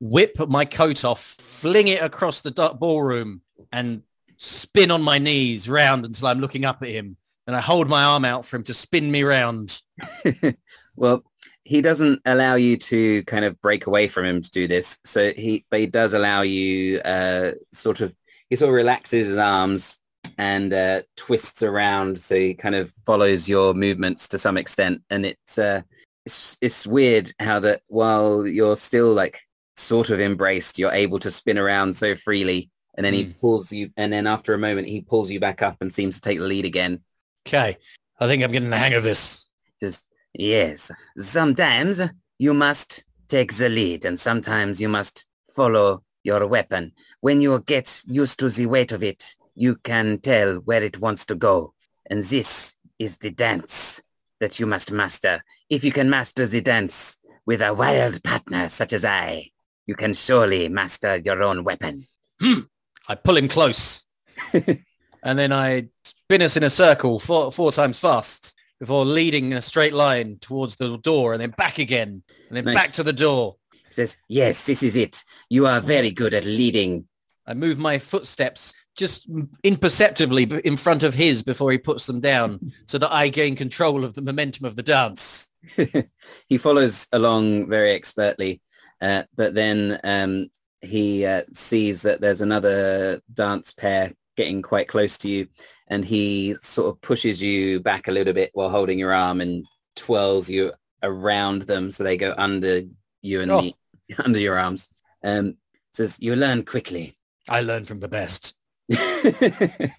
whip 0.00 0.36
my 0.48 0.64
coat 0.64 1.04
off, 1.04 1.22
fling 1.22 1.88
it 1.88 2.02
across 2.02 2.40
the 2.40 2.50
ballroom 2.78 3.40
and 3.72 4.02
spin 4.36 4.90
on 4.90 5.02
my 5.02 5.18
knees 5.18 5.68
round 5.68 6.04
until 6.04 6.28
I'm 6.28 6.40
looking 6.40 6.64
up 6.64 6.82
at 6.82 6.88
him. 6.88 7.16
And 7.46 7.54
I 7.54 7.60
hold 7.60 7.88
my 7.88 8.02
arm 8.02 8.24
out 8.24 8.44
for 8.44 8.56
him 8.56 8.64
to 8.64 8.74
spin 8.74 9.10
me 9.10 9.22
round. 9.22 9.80
well, 10.96 11.22
he 11.64 11.80
doesn't 11.80 12.20
allow 12.24 12.54
you 12.54 12.76
to 12.76 13.22
kind 13.24 13.44
of 13.44 13.60
break 13.60 13.86
away 13.86 14.08
from 14.08 14.24
him 14.24 14.40
to 14.40 14.50
do 14.50 14.68
this. 14.68 14.98
So 15.04 15.32
he, 15.32 15.64
but 15.70 15.80
he 15.80 15.86
does 15.86 16.14
allow 16.14 16.42
you 16.42 17.00
uh, 17.00 17.52
sort 17.72 18.00
of, 18.00 18.14
he 18.48 18.56
sort 18.56 18.68
of 18.70 18.74
relaxes 18.76 19.28
his 19.28 19.36
arms 19.36 19.98
and 20.38 20.72
uh, 20.72 21.02
twists 21.16 21.62
around. 21.62 22.18
So 22.18 22.36
he 22.36 22.54
kind 22.54 22.74
of 22.74 22.92
follows 23.04 23.48
your 23.48 23.74
movements 23.74 24.28
to 24.28 24.38
some 24.38 24.56
extent. 24.56 25.02
And 25.10 25.26
it's, 25.26 25.58
uh, 25.58 25.82
it's, 26.24 26.56
it's 26.60 26.86
weird 26.86 27.32
how 27.40 27.60
that 27.60 27.82
while 27.88 28.46
you're 28.46 28.76
still 28.76 29.12
like 29.12 29.40
sort 29.76 30.10
of 30.10 30.20
embraced, 30.20 30.78
you're 30.78 30.92
able 30.92 31.18
to 31.18 31.30
spin 31.30 31.58
around 31.58 31.96
so 31.96 32.14
freely. 32.16 32.70
And 32.96 33.04
then 33.04 33.12
he 33.12 33.24
Mm. 33.24 33.40
pulls 33.40 33.72
you, 33.72 33.90
and 33.98 34.10
then 34.10 34.26
after 34.26 34.54
a 34.54 34.58
moment, 34.58 34.88
he 34.88 35.02
pulls 35.02 35.30
you 35.30 35.38
back 35.38 35.60
up 35.60 35.76
and 35.80 35.92
seems 35.92 36.14
to 36.14 36.22
take 36.22 36.38
the 36.38 36.46
lead 36.46 36.64
again. 36.64 37.00
Okay. 37.46 37.76
I 38.18 38.26
think 38.26 38.42
I'm 38.42 38.50
getting 38.50 38.70
the 38.70 38.78
hang 38.78 38.94
of 38.94 39.02
this. 39.02 39.46
Says, 39.80 40.02
yes, 40.38 40.90
sometimes 41.18 42.00
you 42.38 42.54
must 42.54 43.04
take 43.28 43.54
the 43.54 43.68
lead 43.68 44.04
and 44.04 44.18
sometimes 44.18 44.80
you 44.80 44.88
must 44.88 45.26
follow 45.54 46.02
your 46.22 46.46
weapon. 46.46 46.92
When 47.20 47.40
you 47.40 47.62
get 47.66 48.02
used 48.06 48.38
to 48.40 48.48
the 48.48 48.66
weight 48.66 48.92
of 48.92 49.02
it, 49.02 49.34
you 49.54 49.76
can 49.76 50.18
tell 50.18 50.56
where 50.56 50.82
it 50.82 51.00
wants 51.00 51.24
to 51.26 51.34
go. 51.34 51.72
And 52.10 52.22
this 52.24 52.74
is 52.98 53.18
the 53.18 53.30
dance 53.30 54.02
that 54.40 54.60
you 54.60 54.66
must 54.66 54.92
master. 54.92 55.42
If 55.70 55.82
you 55.82 55.92
can 55.92 56.10
master 56.10 56.46
the 56.46 56.60
dance 56.60 57.18
with 57.46 57.62
a 57.62 57.72
wild 57.72 58.22
partner 58.22 58.68
such 58.68 58.92
as 58.92 59.04
I, 59.04 59.50
you 59.86 59.94
can 59.94 60.12
surely 60.12 60.68
master 60.68 61.16
your 61.16 61.42
own 61.42 61.64
weapon. 61.64 62.06
Hmm. 62.40 62.60
I 63.08 63.14
pull 63.14 63.36
him 63.36 63.48
close. 63.48 64.04
and 64.52 65.38
then 65.38 65.52
I 65.52 65.88
spin 66.04 66.42
us 66.42 66.56
in 66.56 66.64
a 66.64 66.70
circle 66.70 67.18
four, 67.18 67.52
four 67.52 67.72
times 67.72 67.98
fast 67.98 68.55
before 68.80 69.04
leading 69.04 69.46
in 69.52 69.56
a 69.56 69.62
straight 69.62 69.94
line 69.94 70.38
towards 70.40 70.76
the 70.76 70.98
door 70.98 71.32
and 71.32 71.40
then 71.40 71.50
back 71.50 71.78
again 71.78 72.22
and 72.48 72.56
then 72.56 72.64
Nice. 72.64 72.74
back 72.74 72.90
to 72.92 73.02
the 73.02 73.12
door. 73.12 73.56
Says, 73.90 74.16
yes, 74.28 74.64
this 74.64 74.82
is 74.82 74.96
it. 74.96 75.24
You 75.48 75.66
are 75.66 75.80
very 75.80 76.10
good 76.10 76.34
at 76.34 76.44
leading. 76.44 77.06
I 77.46 77.54
move 77.54 77.78
my 77.78 77.98
footsteps 77.98 78.74
just 78.96 79.28
imperceptibly 79.62 80.44
in 80.64 80.76
front 80.76 81.02
of 81.02 81.14
his 81.14 81.42
before 81.42 81.70
he 81.70 81.78
puts 81.78 82.06
them 82.06 82.20
down 82.20 82.60
so 82.86 82.98
that 82.98 83.12
I 83.12 83.28
gain 83.28 83.56
control 83.56 84.04
of 84.04 84.14
the 84.14 84.22
momentum 84.22 84.66
of 84.66 84.76
the 84.76 84.82
dance. 84.82 85.50
he 86.48 86.58
follows 86.58 87.06
along 87.12 87.68
very 87.68 87.92
expertly, 87.92 88.60
uh, 89.00 89.24
but 89.36 89.54
then 89.54 90.00
um, 90.04 90.50
he 90.80 91.24
uh, 91.24 91.42
sees 91.52 92.02
that 92.02 92.20
there's 92.20 92.40
another 92.40 93.20
dance 93.32 93.72
pair 93.72 94.12
getting 94.36 94.62
quite 94.62 94.88
close 94.88 95.16
to 95.18 95.28
you 95.28 95.46
and 95.88 96.04
he 96.04 96.54
sort 96.60 96.88
of 96.88 97.00
pushes 97.00 97.40
you 97.42 97.80
back 97.80 98.08
a 98.08 98.12
little 98.12 98.32
bit 98.32 98.50
while 98.54 98.68
holding 98.70 98.98
your 98.98 99.12
arm 99.12 99.40
and 99.40 99.64
twirls 99.94 100.48
you 100.50 100.72
around 101.02 101.62
them 101.62 101.90
so 101.90 102.04
they 102.04 102.16
go 102.16 102.34
under 102.36 102.82
you 103.22 103.40
and 103.40 103.50
Oh. 103.50 103.60
the, 103.62 103.74
under 104.24 104.38
your 104.38 104.58
arms. 104.58 104.88
Um, 105.24 105.56
says, 105.92 106.18
you 106.20 106.36
learn 106.36 106.64
quickly. 106.64 107.16
I 107.48 107.62
learn 107.62 107.84
from 107.84 108.00
the 108.00 108.08
best. 108.08 108.54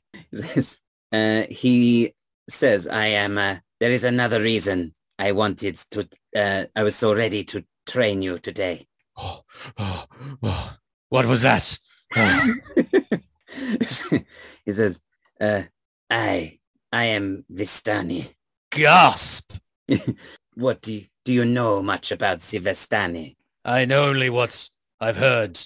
Uh, 1.14 1.44
he 1.50 2.14
says, 2.50 2.86
I 2.86 3.06
am, 3.06 3.38
uh, 3.38 3.56
there 3.80 3.92
is 3.92 4.04
another 4.04 4.42
reason 4.42 4.94
I 5.18 5.32
wanted 5.32 5.76
to, 5.92 6.06
uh, 6.36 6.66
I 6.76 6.84
was 6.84 6.98
so 6.98 7.16
ready 7.16 7.46
to 7.46 7.64
train 7.88 8.22
you 8.22 8.38
today. 8.40 8.88
Oh, 9.16 9.40
oh, 9.78 10.06
oh. 10.44 10.76
What 11.08 11.26
was 11.26 11.44
that? 11.44 11.80
He 14.66 14.74
says, 14.74 15.00
uh, 15.40 15.64
I, 16.10 16.60
I 16.92 17.04
am 17.06 17.46
Vistani. 17.52 18.36
Gasp! 18.72 19.54
What 20.56 20.82
do 20.82 20.96
you, 20.96 21.06
do 21.24 21.34
you 21.34 21.46
know 21.46 21.84
much 21.84 22.12
about 22.12 22.40
the 22.40 22.60
Vistani? 22.60 23.36
I 23.64 23.86
know 23.86 24.06
only 24.06 24.32
what 24.32 24.68
I've 25.00 25.18
heard. 25.18 25.60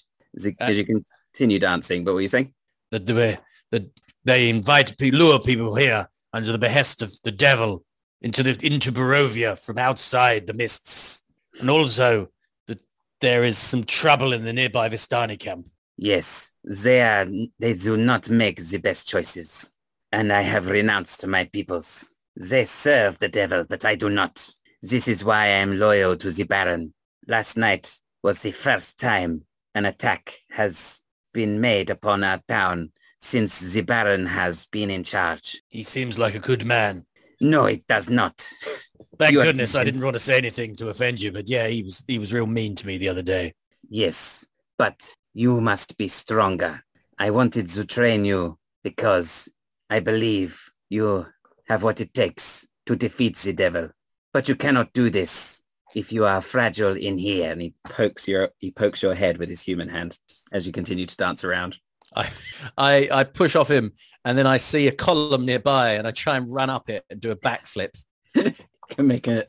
Uh, 0.46 0.52
as 0.60 0.78
you 0.78 1.04
continue 1.34 1.60
dancing, 1.60 2.04
but 2.04 2.12
what 2.12 2.15
were 2.15 2.22
you 2.22 2.28
saying? 2.28 2.54
That 2.91 3.06
they, 3.06 3.38
that 3.72 3.89
they 4.26 4.50
invite, 4.50 5.00
lure 5.00 5.39
people 5.39 5.76
here 5.76 6.10
under 6.34 6.52
the 6.52 6.58
behest 6.58 7.02
of 7.02 7.13
the 7.24 7.32
devil 7.32 7.86
into 8.22 8.44
the 8.44 8.58
into 8.65 8.91
Barovia 8.91 9.58
from 9.58 9.78
outside 9.78 10.46
the 10.46 10.54
mists, 10.54 11.24
and 11.60 11.70
also 11.70 12.30
that 12.67 12.80
there 13.20 13.44
is 13.44 13.58
some 13.58 13.84
trouble 13.84 14.34
in 14.34 14.44
the 14.44 14.54
nearby 14.54 14.89
Vistani 14.89 15.39
camp. 15.39 15.67
Yes, 15.97 16.51
they 16.63 17.01
are, 17.01 17.27
they 17.60 17.73
do 17.73 17.97
not 17.97 18.30
make 18.30 18.63
the 18.63 18.77
best 18.77 19.08
choices. 19.08 19.71
And 20.12 20.32
I 20.32 20.41
have 20.41 20.67
renounced 20.67 21.25
my 21.27 21.45
peoples. 21.45 22.12
They 22.36 22.65
serve 22.65 23.19
the 23.19 23.30
devil, 23.30 23.65
but 23.67 23.86
I 23.86 23.95
do 23.95 24.10
not. 24.10 24.49
This 24.82 25.08
is 25.08 25.23
why 25.23 25.43
I 25.43 25.47
am 25.47 25.77
loyal 25.80 26.17
to 26.17 26.32
the 26.32 26.43
Baron. 26.43 26.93
Last 27.27 27.56
night 27.56 27.97
was 28.23 28.39
the 28.39 28.51
first 28.51 28.97
time 28.97 29.45
an 29.75 29.86
attack 29.86 30.34
has 30.49 31.01
been 31.34 31.62
made 31.62 31.89
upon 31.89 32.23
our 32.23 32.41
town 32.47 32.91
since 33.19 33.60
the 33.60 33.82
Baron 33.82 34.25
has 34.25 34.65
been 34.67 34.89
in 34.89 35.04
charge. 35.04 35.62
He 35.69 35.84
seems 35.84 36.17
like 36.17 36.36
a 36.36 36.39
good 36.39 36.65
man. 36.65 37.06
No, 37.39 37.65
it 37.65 37.86
does 37.88 38.10
not. 38.10 38.47
Thank 39.17 39.34
You 39.34 39.43
goodness 39.43 39.75
I 39.75 39.84
didn't 39.84 40.01
want 40.01 40.15
to 40.15 40.19
say 40.19 40.38
anything 40.38 40.75
to 40.77 40.89
offend 40.89 41.21
you, 41.21 41.32
but 41.32 41.47
yeah, 41.47 41.67
he 41.67 41.84
was 41.84 42.04
he 42.08 42.17
was 42.17 42.34
real 42.34 42.47
mean 42.47 42.75
to 42.75 42.88
me 42.88 42.97
the 42.97 43.10
other 43.10 43.21
day. 43.21 43.54
Yes, 43.89 44.47
but 44.77 45.13
you 45.34 45.62
must 45.62 45.98
be 45.98 46.08
stronger. 46.08 46.84
I 47.17 47.30
wanted 47.30 47.67
to 47.67 47.86
train 47.86 48.26
you 48.26 48.58
because 48.84 49.50
I 49.89 50.00
believe 50.00 50.62
you 50.89 51.26
have 51.67 51.84
what 51.84 52.02
it 52.02 52.13
takes 52.13 52.67
to 52.86 52.96
defeat 52.96 53.38
the 53.38 53.54
devil. 53.54 53.89
But 54.34 54.50
you 54.50 54.56
cannot 54.56 54.94
do 54.94 55.10
this 55.10 55.62
if 55.96 56.12
you 56.12 56.26
are 56.26 56.41
fragile 56.41 56.96
in 56.96 57.17
here. 57.17 57.52
And 57.52 57.62
he 57.62 57.74
pokes 57.86 58.28
your 58.28 58.50
he 58.60 58.72
pokes 58.72 59.02
your 59.02 59.13
head 59.13 59.38
with 59.38 59.50
his 59.50 59.62
human 59.62 59.89
hand 59.89 60.17
as 60.52 60.65
you 60.65 60.72
continue 60.72 61.06
to 61.06 61.17
dance 61.17 61.44
around. 61.44 61.78
I, 62.15 62.30
I 62.78 63.10
I 63.12 63.24
push 63.24 63.56
off 63.56 63.70
him 63.70 63.94
and 64.26 64.38
then 64.38 64.48
I 64.48 64.58
see 64.58 64.88
a 64.88 64.91
column 64.91 65.46
nearby 65.46 65.94
and 65.94 66.08
I 66.08 66.12
try 66.12 66.38
and 66.38 66.52
run 66.52 66.70
up 66.70 66.89
it 66.89 67.04
and 67.10 67.20
do 67.22 67.32
a 67.32 67.36
backflip. 67.36 67.96
Can 68.36 69.08
make 69.08 69.28
a 69.28 69.46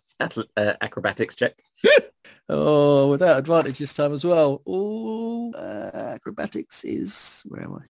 uh, 0.57 0.75
acrobatics 0.81 1.35
check. 1.35 1.55
Oh, 2.49 3.09
without 3.09 3.39
advantage 3.39 3.79
this 3.79 3.95
time 3.95 4.13
as 4.13 4.25
well. 4.25 4.63
Oh, 4.67 5.53
uh, 5.55 5.91
acrobatics 6.15 6.85
is 6.85 7.43
where 7.47 7.63
am 7.63 7.75
I? 7.77 7.81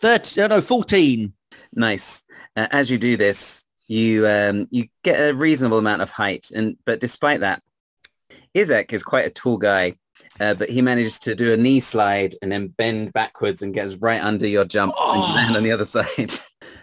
Thirty? 0.00 0.46
No, 0.46 0.60
fourteen. 0.60 1.32
Nice. 1.72 2.22
Uh, 2.56 2.66
as 2.70 2.90
you 2.90 2.98
do 2.98 3.16
this, 3.16 3.64
you 3.86 4.26
um, 4.26 4.66
you 4.70 4.88
get 5.04 5.16
a 5.30 5.32
reasonable 5.34 5.78
amount 5.78 6.02
of 6.02 6.10
height, 6.10 6.50
and 6.54 6.76
but 6.84 7.00
despite 7.00 7.40
that, 7.40 7.62
Izek 8.54 8.92
is 8.92 9.02
quite 9.02 9.26
a 9.26 9.30
tall 9.30 9.56
guy, 9.56 9.94
uh, 10.40 10.54
but 10.54 10.68
he 10.68 10.82
manages 10.82 11.18
to 11.20 11.34
do 11.34 11.52
a 11.52 11.56
knee 11.56 11.80
slide 11.80 12.34
and 12.42 12.50
then 12.52 12.68
bend 12.68 13.12
backwards 13.12 13.62
and 13.62 13.72
gets 13.72 13.94
right 13.94 14.22
under 14.22 14.46
your 14.46 14.64
jump 14.64 14.92
and 14.92 15.22
Oh. 15.22 15.32
land 15.36 15.56
on 15.56 15.62
the 15.62 15.72
other 15.72 15.86
side. 15.96 16.32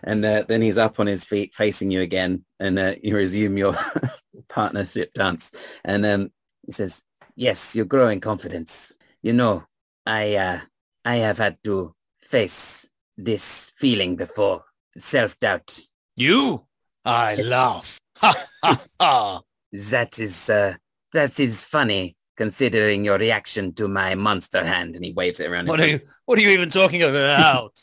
And 0.03 0.23
uh, 0.25 0.43
then 0.47 0.61
he's 0.61 0.77
up 0.77 0.99
on 0.99 1.07
his 1.07 1.23
feet 1.25 1.53
facing 1.53 1.91
you 1.91 2.01
again, 2.01 2.45
and 2.59 2.79
uh, 2.79 2.95
you 3.03 3.15
resume 3.15 3.57
your 3.57 3.75
partnership 4.55 5.13
dance. 5.13 5.51
And 5.83 6.05
um, 6.05 6.31
he 6.65 6.71
says, 6.71 7.03
"Yes, 7.35 7.75
you're 7.75 7.85
growing 7.85 8.21
confidence. 8.21 8.95
You 9.21 9.33
know, 9.33 9.65
I 10.05 10.35
uh, 10.35 10.59
I 11.03 11.17
have 11.17 11.37
had 11.37 11.57
to 11.65 11.93
face 12.21 12.89
this 13.17 13.73
feeling 13.77 14.15
before, 14.15 14.63
self-doubt. 14.97 15.79
You? 16.15 16.65
I 17.03 17.35
laugh. 17.55 17.99
Ha 18.17 18.33
ha 18.63 18.81
ha. 18.99 19.41
That 19.73 20.17
is 20.19 20.49
uh, 20.49 20.75
that 21.11 21.39
is 21.39 21.61
funny 21.61 22.15
considering 22.37 23.05
your 23.05 23.17
reaction 23.17 23.73
to 23.73 23.87
my 23.87 24.15
monster 24.15 24.63
hand." 24.65 24.95
And 24.95 25.03
he 25.05 25.11
waves 25.11 25.39
it 25.41 25.51
around. 25.51 25.67
What 25.67 25.81
are 25.81 25.87
you? 25.87 25.99
What 26.25 26.39
are 26.39 26.41
you 26.41 26.49
even 26.49 26.69
talking 26.69 27.03
about? 27.03 27.77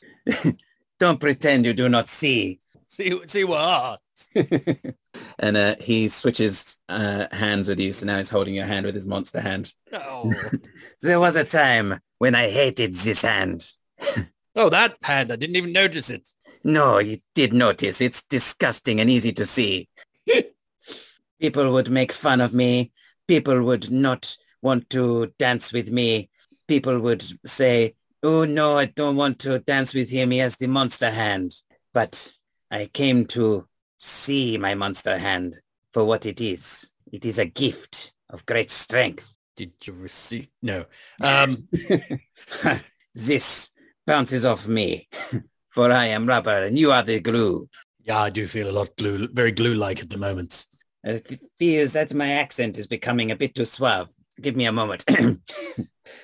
Don't 0.99 1.21
pretend 1.21 1.67
you 1.67 1.75
do 1.75 1.89
not 1.89 2.09
see. 2.09 2.61
see 2.89 3.21
see 3.27 3.45
what? 3.45 4.01
and 5.39 5.57
uh, 5.57 5.77
he 5.81 6.09
switches 6.09 6.79
uh, 6.89 7.27
hands 7.33 7.69
with 7.69 7.79
you, 7.81 7.93
so 7.93 8.07
now 8.07 8.19
he's 8.19 8.31
holding 8.31 8.55
your 8.55 8.67
hand 8.67 8.87
with 8.87 8.95
his 8.95 9.07
monster 9.07 9.41
hand. 9.41 9.73
Oh. 9.93 10.33
There 11.03 11.19
was 11.19 11.35
a 11.35 11.43
time 11.43 11.99
when 12.19 12.37
I 12.37 12.49
hated 12.49 12.95
this 12.95 13.23
hand. 13.23 13.69
oh, 14.55 14.69
that 14.69 14.97
hand! 15.03 15.33
I 15.33 15.37
didn't 15.37 15.57
even 15.57 15.73
notice 15.73 16.11
it. 16.11 16.29
No, 16.63 16.99
you 16.99 17.19
did 17.35 17.53
notice. 17.53 18.01
It's 18.01 18.23
disgusting 18.23 19.01
and 19.01 19.11
easy 19.11 19.33
to 19.33 19.45
see. 19.45 19.89
People 21.41 21.73
would 21.73 21.91
make 21.91 22.13
fun 22.13 22.41
of 22.41 22.55
me. 22.55 22.93
People 23.27 23.65
would 23.65 23.91
not 23.91 24.37
want 24.63 24.89
to 24.91 25.33
dance 25.41 25.73
with 25.73 25.91
me. 25.91 26.31
People 26.69 27.01
would 27.01 27.25
say, 27.45 27.97
oh 28.23 28.45
no, 28.45 28.79
I 28.79 28.87
don't 28.87 29.17
want 29.17 29.41
to 29.41 29.59
dance 29.59 29.93
with 29.93 30.09
him. 30.09 30.31
He 30.31 30.39
has 30.39 30.57
the 30.57 30.69
monster 30.69 31.11
hand. 31.11 31.53
But 31.93 32.33
I 32.71 32.87
came 32.87 33.27
to 33.27 33.67
see 34.03 34.59
my 34.59 34.75
monster 34.75 35.17
hand 35.17 35.61
for 35.93 36.05
what 36.05 36.27
it 36.27 36.41
is. 36.41 36.91
It 37.13 37.25
is 37.25 37.39
a 37.39 37.47
gift 37.47 38.15
of 38.31 38.45
great 38.47 38.71
strength. 38.71 39.33
Did 39.57 39.73
you 39.85 39.93
receive? 39.93 40.49
No. 40.63 40.85
Um. 41.23 41.69
this 43.15 43.71
bounces 44.07 44.45
off 44.45 44.67
me, 44.67 45.09
for 45.71 45.93
I 45.93 46.07
am 46.07 46.27
rubber 46.27 46.65
and 46.65 46.79
you 46.79 46.91
are 46.91 47.03
the 47.03 47.21
glue. 47.21 47.69
Yeah, 48.03 48.23
I 48.23 48.31
do 48.31 48.49
feel 48.49 48.69
a 48.69 48.73
lot 48.73 48.97
glue, 48.97 49.29
very 49.33 49.53
glue-like 49.53 50.01
at 50.01 50.11
the 50.11 50.17
moment. 50.17 50.67
It 51.05 51.41
feels 51.59 51.93
that 51.93 52.13
my 52.15 52.33
accent 52.33 52.79
is 52.79 52.87
becoming 52.87 53.31
a 53.31 53.37
bit 53.37 53.55
too 53.55 53.65
suave. 53.65 54.09
Give 54.41 54.57
me 54.57 54.67
a 54.67 54.73
moment. 54.73 55.05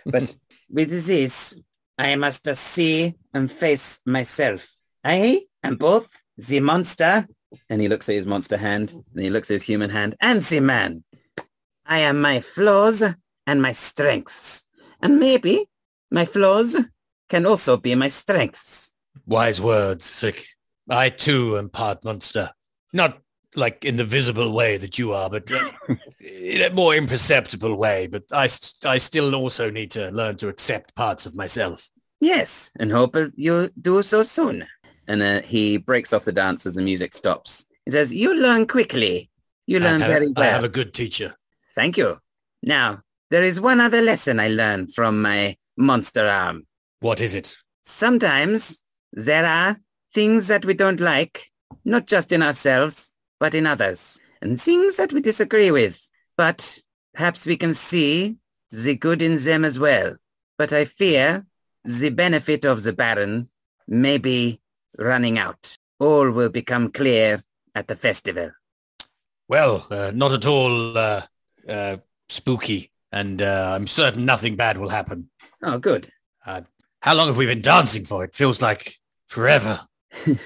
but 0.07 0.35
with 0.71 1.07
this, 1.07 1.61
I 1.97 2.17
must 2.17 2.47
see 2.57 3.15
and 3.35 3.51
face 3.51 4.01
myself. 4.07 4.69
I 5.05 5.43
am 5.63 5.77
both 5.77 6.11
the 6.37 6.61
monster, 6.61 7.27
and 7.69 7.81
he 7.81 7.89
looks 7.89 8.09
at 8.09 8.15
his 8.15 8.27
monster 8.27 8.57
hand, 8.57 8.93
and 8.93 9.23
he 9.23 9.31
looks 9.31 9.51
at 9.51 9.55
his 9.55 9.63
human 9.63 9.91
hand, 9.91 10.17
and 10.21 10.43
the 10.43 10.61
man. 10.61 11.05
I 11.87 12.01
am 12.01 12.21
my 12.21 12.41
flaws 12.41 13.03
and 13.47 13.63
my 13.63 13.73
strengths. 13.73 14.65
And 15.01 15.19
maybe 15.19 15.67
my 16.11 16.27
flaws 16.27 16.79
can 17.29 17.47
also 17.47 17.77
be 17.77 17.95
my 17.95 18.09
strengths. 18.09 18.93
Wise 19.27 19.61
words, 19.61 20.05
sick. 20.05 20.47
I 20.91 21.09
too 21.09 21.57
am 21.57 21.71
part 21.71 22.05
monster. 22.05 22.51
Not 22.93 23.21
like 23.55 23.85
in 23.85 23.97
the 23.97 24.05
visible 24.05 24.53
way 24.53 24.77
that 24.77 24.99
you 24.99 25.13
are, 25.13 25.31
but 25.31 25.51
uh, 25.51 25.71
in 26.21 26.63
a 26.63 26.75
more 26.75 26.95
imperceptible 26.95 27.75
way. 27.75 28.07
But 28.07 28.25
I, 28.33 28.47
st- 28.47 28.85
I 28.85 28.99
still 28.99 29.35
also 29.35 29.71
need 29.71 29.91
to 29.93 30.11
learn 30.11 30.37
to 30.37 30.49
accept 30.49 30.95
parts 30.95 31.27
of 31.27 31.37
myself. 31.37 31.89
Yes, 32.21 32.73
and 32.79 32.91
hope 32.91 33.17
you 33.37 33.71
do 33.81 34.03
so 34.03 34.23
soon. 34.23 34.67
And 35.09 35.23
uh, 35.23 35.41
he 35.43 35.79
breaks 35.79 36.13
off 36.13 36.25
the 36.25 36.33
dance 36.33 36.67
as 36.67 36.77
the 36.77 36.83
music 36.83 37.13
stops. 37.13 37.65
He 37.85 37.91
says, 37.91 38.15
you 38.15 38.35
learn 38.35 38.67
quickly. 38.67 39.31
You 39.67 39.81
learn 39.81 40.01
have, 40.01 40.11
very 40.11 40.29
well. 40.29 40.45
I 40.45 40.53
have 40.53 40.65
a 40.65 40.69
good 40.69 40.95
teacher. 40.95 41.35
Thank 41.75 41.97
you. 41.97 42.21
Now, 42.63 43.03
there 43.31 43.43
is 43.43 43.61
one 43.61 43.81
other 43.81 44.03
lesson 44.03 44.39
I 44.39 44.49
learned 44.49 44.95
from 44.95 45.21
my 45.23 45.57
monster 45.77 46.27
arm. 46.29 46.67
What 47.01 47.21
is 47.21 47.35
it? 47.35 47.57
Sometimes 47.85 48.81
there 49.13 49.47
are 49.47 49.79
things 50.15 50.49
that 50.49 50.65
we 50.65 50.75
don't 50.75 51.01
like, 51.01 51.51
not 51.85 52.07
just 52.07 52.33
in 52.33 52.43
ourselves, 52.43 53.13
but 53.41 53.55
in 53.55 53.67
others, 53.67 54.19
and 54.43 54.61
things 54.61 54.97
that 54.97 55.13
we 55.13 55.21
disagree 55.21 55.71
with. 55.71 55.99
But 56.37 56.81
perhaps 57.15 57.47
we 57.47 57.57
can 57.57 57.75
see 57.75 58.37
the 58.71 58.95
good 58.95 59.23
in 59.23 59.37
them 59.39 59.65
as 59.65 59.79
well. 59.79 60.17
But 60.59 60.73
I 60.73 60.85
fear 60.85 61.47
the 61.85 62.11
benefit 62.11 62.65
of 62.65 62.83
the 62.83 62.93
Baron 62.93 63.49
may 63.87 64.19
be 64.19 64.61
running 64.97 65.39
out. 65.39 65.77
All 65.99 66.31
will 66.31 66.49
become 66.49 66.91
clear 66.93 67.43
at 67.75 67.89
the 67.89 67.97
festival. 67.97 68.51
Well, 69.49 69.87
uh, 69.91 70.13
not 70.15 70.33
at 70.33 70.47
all 70.47 70.97
uh, 70.97 71.23
uh, 71.69 71.97
spooky, 72.29 72.91
and 73.13 73.43
uh, 73.43 73.73
I'm 73.75 73.87
certain 73.87 74.25
nothing 74.25 74.57
bad 74.57 74.79
will 74.79 74.91
happen. 74.91 75.31
Oh, 75.63 75.79
good. 75.79 76.11
How 77.01 77.15
long 77.15 77.29
have 77.29 77.37
we 77.37 77.47
been 77.47 77.61
dancing 77.61 78.05
for? 78.05 78.25
It 78.25 78.35
feels 78.35 78.63
like 78.63 78.97
forever. 79.27 79.81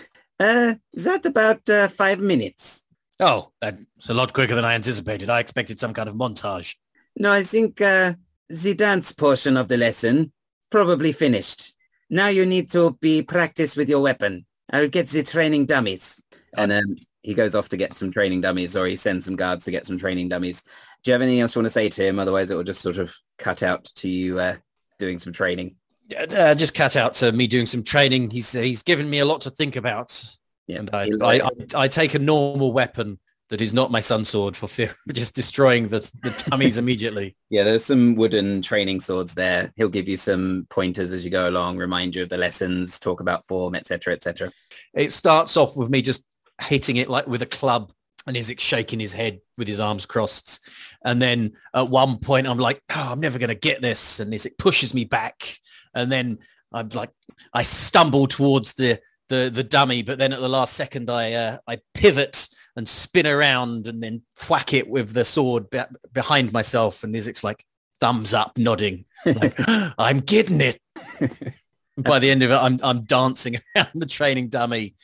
Uh, 0.41 0.75
is 0.93 1.05
that 1.05 1.25
about 1.25 1.71
uh, 1.71 1.87
five 1.87 2.19
minutes? 2.19 2.83
Oh, 3.21 3.53
that's 3.61 4.09
a 4.09 4.15
lot 4.15 4.33
quicker 4.33 4.57
than 4.57 4.65
I 4.65 4.75
anticipated. 4.75 5.31
I 5.31 5.39
expected 5.39 5.79
some 5.79 5.95
kind 5.95 6.09
of 6.09 6.17
montage. 6.17 6.75
No, 7.15 7.31
I 7.31 7.45
think 7.45 7.81
uh, 7.81 8.15
the 8.49 8.75
dance 8.75 9.13
portion 9.13 9.57
of 9.57 9.69
the 9.69 9.77
lesson 9.77 10.33
probably 10.69 11.13
finished. 11.13 11.75
Now 12.13 12.29
you 12.29 12.45
need 12.45 12.71
to 12.73 12.97
be 13.01 13.23
practice 13.23 13.75
with 13.75 13.89
your 13.89 14.01
weapon. 14.01 14.45
I'll 14.71 14.87
get 14.87 15.09
the 15.09 15.23
training 15.23 15.65
dummies. 15.65 16.23
And 16.59 16.71
um, 16.71 16.97
he 17.23 17.33
goes 17.33 17.55
off 17.55 17.71
to 17.71 17.79
get 17.79 17.97
some 17.97 18.13
training 18.13 18.43
dummies 18.43 18.77
or 18.77 18.87
he 18.87 18.97
sends 18.97 19.25
some 19.25 19.35
guards 19.35 19.65
to 19.65 19.71
get 19.71 19.87
some 19.87 19.97
training 19.97 20.29
dummies. 20.29 20.63
Do 21.03 21.11
you 21.11 21.13
have 21.15 21.23
anything 21.23 21.41
else 21.41 21.55
you 21.55 21.61
want 21.61 21.67
to 21.67 21.71
say 21.71 21.89
to 21.89 22.07
him? 22.07 22.19
Otherwise 22.19 22.51
it 22.51 22.55
will 22.55 22.65
just 22.65 22.83
sort 22.83 22.99
of 22.99 23.17
cut 23.39 23.63
out 23.63 23.87
to 23.97 24.11
you 24.11 24.39
uh, 24.39 24.57
doing 24.99 25.19
some 25.19 25.33
training. 25.33 25.77
Uh, 26.15 26.55
just 26.55 26.75
cut 26.75 26.97
out 26.97 27.15
to 27.15 27.33
me 27.33 27.47
doing 27.47 27.65
some 27.65 27.83
training. 27.83 28.29
He's 28.29 28.53
he's 28.53 28.83
given 28.83 29.09
me 29.09 29.21
a 29.21 29.25
lot 29.25 29.41
to 29.43 29.51
think 29.51 29.77
about. 29.77 30.23
Yeah. 30.67 30.81
And 30.81 30.91
I, 30.93 31.09
I, 31.23 31.41
I, 31.41 31.51
I 31.75 31.89
take 31.89 32.13
a 32.13 32.19
normal 32.19 32.73
weapon 32.73 33.19
that 33.53 33.61
is 33.61 33.75
not 33.75 33.91
my 33.91 34.01
sun 34.01 34.25
sword 34.25 34.57
for 34.57 34.67
fear 34.67 34.89
of 34.89 34.97
just 35.15 35.35
destroying 35.35 35.87
the, 35.87 36.11
the 36.23 36.31
tummies 36.31 36.79
immediately. 36.79 37.37
Yeah, 37.51 37.65
there's 37.65 37.85
some 37.85 38.15
wooden 38.15 38.63
training 38.63 39.01
swords 39.01 39.35
there. 39.35 39.75
He'll 39.77 39.91
give 39.91 40.09
you 40.09 40.17
some 40.17 40.67
pointers 40.71 41.13
as 41.13 41.23
you 41.23 41.31
go 41.31 41.51
along, 41.51 41.77
remind 41.77 42.15
you 42.15 42.23
of 42.23 42.31
the 42.31 42.39
lessons, 42.39 42.99
talk 42.99 43.21
about 43.21 43.47
form, 43.47 43.75
etc., 43.75 44.15
etc. 44.15 44.51
It 44.95 45.13
starts 45.13 45.59
off 45.59 45.77
with 45.77 45.91
me 45.91 46.01
just 46.01 46.25
hitting 46.63 46.97
it 46.97 47.11
like 47.11 47.27
with 47.27 47.43
a 47.43 47.47
club 47.47 47.93
and 48.27 48.39
Izek 48.39 48.59
shaking 48.59 49.01
his 49.01 49.13
head 49.13 49.41
with 49.59 49.69
his 49.69 49.81
arms 49.81 50.07
crossed. 50.07 50.67
And 51.05 51.21
then 51.21 51.53
at 51.75 51.91
one 51.91 52.17
point 52.21 52.47
I'm 52.47 52.59
like, 52.59 52.81
oh, 52.97 53.13
I'm 53.13 53.21
never 53.21 53.39
going 53.39 53.49
to 53.49 53.55
get 53.55 53.83
this. 53.83 54.19
And 54.19 54.33
Izek 54.33 54.57
pushes 54.57 54.95
me 54.95 55.05
back. 55.05 55.59
And 55.95 56.11
then 56.11 56.39
I'm 56.73 56.89
like, 56.89 57.11
I 57.53 57.65
stumble 57.65 58.29
towards 58.29 58.73
the, 58.73 58.99
the, 59.33 59.51
the 59.53 59.65
dummy. 59.65 60.03
But 60.03 60.19
then 60.19 60.33
at 60.33 60.41
the 60.41 60.49
last 60.49 60.75
second, 60.75 61.09
I, 61.09 61.33
uh, 61.33 61.59
I 61.67 61.79
pivot 61.95 62.49
and 62.77 62.87
spin 62.87 63.27
around 63.27 63.89
and 63.89 64.03
then 64.03 64.23
thwack 64.37 64.75
it 64.75 64.89
with 64.89 65.13
the 65.13 65.25
sword 65.25 65.71
be- 65.71 65.81
behind 66.13 66.53
myself. 66.53 67.03
And 67.03 67.15
Izek's 67.15 67.43
like, 67.43 67.65
thumbs 67.99 68.35
up, 68.35 68.59
nodding. 68.59 69.07
Like, 69.25 69.55
I'm 69.99 70.21
getting 70.21 70.61
it. 70.61 70.81
By 71.97 72.19
the 72.19 72.31
end 72.31 72.43
of 72.43 72.51
it, 72.51 72.57
I'm, 72.57 72.79
I'm 72.83 73.03
dancing 73.03 73.57
around 73.77 73.89
the 73.95 74.07
training 74.07 74.49
dummy 74.49 74.95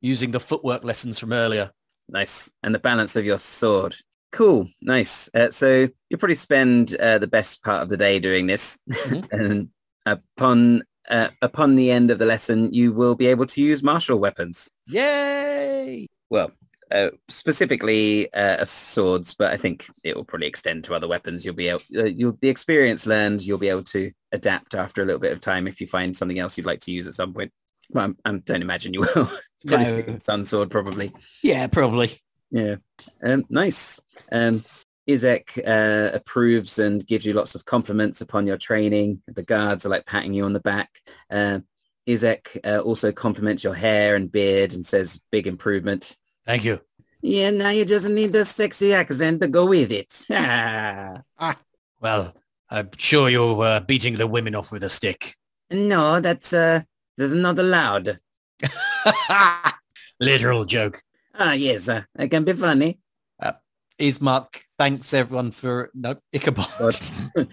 using 0.00 0.30
the 0.30 0.40
footwork 0.40 0.82
lessons 0.82 1.18
from 1.18 1.32
earlier. 1.32 1.70
Nice. 2.08 2.52
And 2.62 2.74
the 2.74 2.78
balance 2.78 3.16
of 3.16 3.24
your 3.24 3.38
sword. 3.38 3.96
Cool. 4.32 4.68
Nice. 4.80 5.28
Uh, 5.34 5.50
so 5.50 5.88
you'll 6.08 6.18
probably 6.18 6.34
spend 6.36 6.96
uh, 6.96 7.18
the 7.18 7.26
best 7.26 7.62
part 7.62 7.82
of 7.82 7.90
the 7.90 7.98
day 7.98 8.18
doing 8.18 8.46
this. 8.46 8.78
Mhm. 8.88 9.28
and 9.30 9.68
upon 10.06 10.82
uh, 11.10 11.28
upon 11.40 11.76
the 11.76 11.90
end 11.90 12.10
of 12.10 12.18
the 12.18 12.26
lesson, 12.26 12.72
you 12.72 12.92
will 12.92 13.14
be 13.14 13.26
able 13.26 13.46
to 13.46 13.60
use 13.60 13.82
martial 13.82 14.18
weapons. 14.18 14.70
Yay! 14.86 16.06
Well, 16.30 16.52
uh, 16.90 17.10
specifically 17.28 18.32
uh, 18.34 18.64
swords, 18.64 19.34
but 19.34 19.52
I 19.52 19.56
think 19.56 19.88
it 20.04 20.14
will 20.14 20.24
probably 20.24 20.46
extend 20.46 20.84
to 20.84 20.94
other 20.94 21.08
weapons. 21.08 21.44
You'll 21.44 21.54
be 21.54 21.68
able, 21.68 21.82
uh, 21.96 22.04
you'll 22.04 22.38
the 22.40 22.48
experience 22.48 23.06
learned. 23.06 23.42
You'll 23.42 23.58
be 23.58 23.68
able 23.68 23.84
to 23.84 24.10
adapt 24.32 24.74
after 24.74 25.02
a 25.02 25.04
little 25.04 25.20
bit 25.20 25.32
of 25.32 25.40
time 25.40 25.66
if 25.66 25.80
you 25.80 25.86
find 25.86 26.16
something 26.16 26.38
else 26.38 26.56
you'd 26.56 26.66
like 26.66 26.80
to 26.80 26.92
use 26.92 27.06
at 27.06 27.14
some 27.14 27.32
point. 27.32 27.50
Well, 27.90 28.14
I 28.24 28.32
don't 28.32 28.62
imagine 28.62 28.94
you 28.94 29.00
will. 29.00 29.30
probably 29.66 29.86
stick 29.86 30.06
No. 30.06 30.14
with 30.14 30.22
sun 30.22 30.44
sword, 30.44 30.70
probably. 30.70 31.12
Yeah, 31.42 31.66
probably. 31.66 32.10
Yeah. 32.50 32.76
Um, 33.22 33.44
nice. 33.48 34.00
Um, 34.30 34.62
Izek 35.08 35.58
uh, 35.66 36.10
approves 36.14 36.78
and 36.78 37.06
gives 37.06 37.26
you 37.26 37.32
lots 37.32 37.54
of 37.54 37.64
compliments 37.64 38.20
upon 38.20 38.46
your 38.46 38.56
training. 38.56 39.22
The 39.26 39.42
guards 39.42 39.84
are 39.84 39.88
like 39.88 40.06
patting 40.06 40.32
you 40.32 40.44
on 40.44 40.52
the 40.52 40.60
back. 40.60 40.90
Uh, 41.30 41.60
Izek 42.08 42.58
uh, 42.64 42.80
also 42.80 43.12
compliments 43.12 43.64
your 43.64 43.74
hair 43.74 44.16
and 44.16 44.30
beard 44.30 44.72
and 44.72 44.84
says 44.84 45.20
big 45.30 45.46
improvement. 45.46 46.16
Thank 46.46 46.64
you. 46.64 46.80
Yeah, 47.20 47.50
now 47.50 47.70
you 47.70 47.84
just 47.84 48.08
need 48.08 48.32
the 48.32 48.44
sexy 48.44 48.92
accent 48.94 49.40
to 49.42 49.48
go 49.48 49.66
with 49.66 49.92
it. 49.92 50.26
Well, 52.00 52.34
I'm 52.68 52.90
sure 52.96 53.28
you're 53.28 53.62
uh, 53.62 53.78
beating 53.78 54.16
the 54.16 54.26
women 54.26 54.56
off 54.56 54.72
with 54.72 54.82
a 54.82 54.88
stick. 54.88 55.34
no, 55.70 56.18
that's 56.18 56.52
uh, 56.52 56.82
that's 57.16 57.32
not 57.32 57.60
allowed. 57.60 58.18
Literal 60.20 60.64
joke. 60.64 61.00
Ah, 61.38 61.52
yes, 61.52 61.88
uh, 61.88 62.02
I 62.18 62.26
can 62.26 62.42
be 62.42 62.54
funny. 62.54 62.98
Ismark 63.98 64.46
thanks 64.78 65.12
everyone 65.14 65.50
for 65.50 65.90
no 65.94 66.16
Ichabod. 66.32 66.66
But 66.78 67.48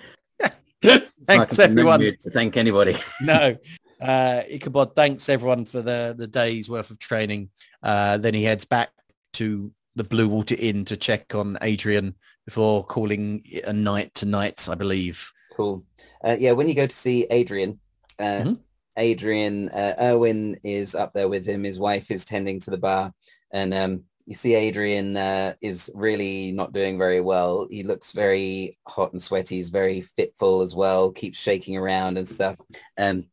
thanks 1.28 1.60
everyone. 1.60 2.00
to 2.00 2.30
thank 2.32 2.58
anybody. 2.58 2.98
no. 3.22 3.56
Uh, 4.02 4.44
Ichabod 4.50 4.96
thanks 4.96 5.28
everyone 5.30 5.66
for 5.66 5.82
the, 5.82 6.16
the 6.18 6.28
day's 6.28 6.70
worth 6.70 6.90
of 6.90 7.00
training. 7.00 7.50
Uh, 7.84 8.18
then 8.18 8.34
he 8.34 8.44
heads 8.44 8.66
back 8.66 8.90
to 9.34 9.72
the 9.96 10.04
Blue 10.04 10.28
Water 10.30 10.56
Inn 10.58 10.86
to 10.86 10.96
check 10.96 11.36
on 11.36 11.58
Adrian 11.62 12.16
before 12.46 12.86
calling 12.86 13.42
it 13.46 13.66
a 13.66 13.74
night 13.74 14.14
tonight, 14.14 14.70
I 14.70 14.76
believe. 14.76 15.30
Cool. 15.56 15.84
Uh, 16.24 16.38
yeah, 16.40 16.54
when 16.54 16.68
you 16.68 16.74
go 16.76 16.88
to 16.88 16.96
see 16.96 17.28
Adrian, 17.30 17.80
uh, 18.18 18.24
Mhm. 18.44 18.60
Adrian, 18.98 19.70
uh, 19.70 19.96
Urwin 20.00 20.58
is 20.64 20.96
up 20.96 21.14
there 21.14 21.30
with 21.30 21.46
him. 21.46 21.64
His 21.64 21.80
wife 21.80 22.12
is 22.12 22.26
tending 22.26 22.60
to 22.62 22.72
the 22.72 22.78
bar. 22.78 23.14
And 23.52 23.74
um, 23.74 24.04
you 24.26 24.36
see 24.36 24.54
Adrian 24.54 25.18
uh, 25.18 25.54
is 25.62 25.92
really 25.96 26.52
not 26.52 26.74
doing 26.74 26.98
very 26.98 27.22
well. 27.22 27.68
He 27.70 27.84
looks 27.84 28.12
very 28.12 28.78
hot 28.88 29.12
and 29.12 29.22
sweaty. 29.22 29.56
He's 29.56 29.70
very 29.70 30.02
fitful 30.02 30.62
as 30.62 30.76
well, 30.76 31.12
keeps 31.12 31.40
shaking 31.40 31.78
around 31.78 32.18
and 32.18 32.28
stuff. 32.28 32.56
Um, 32.98 33.26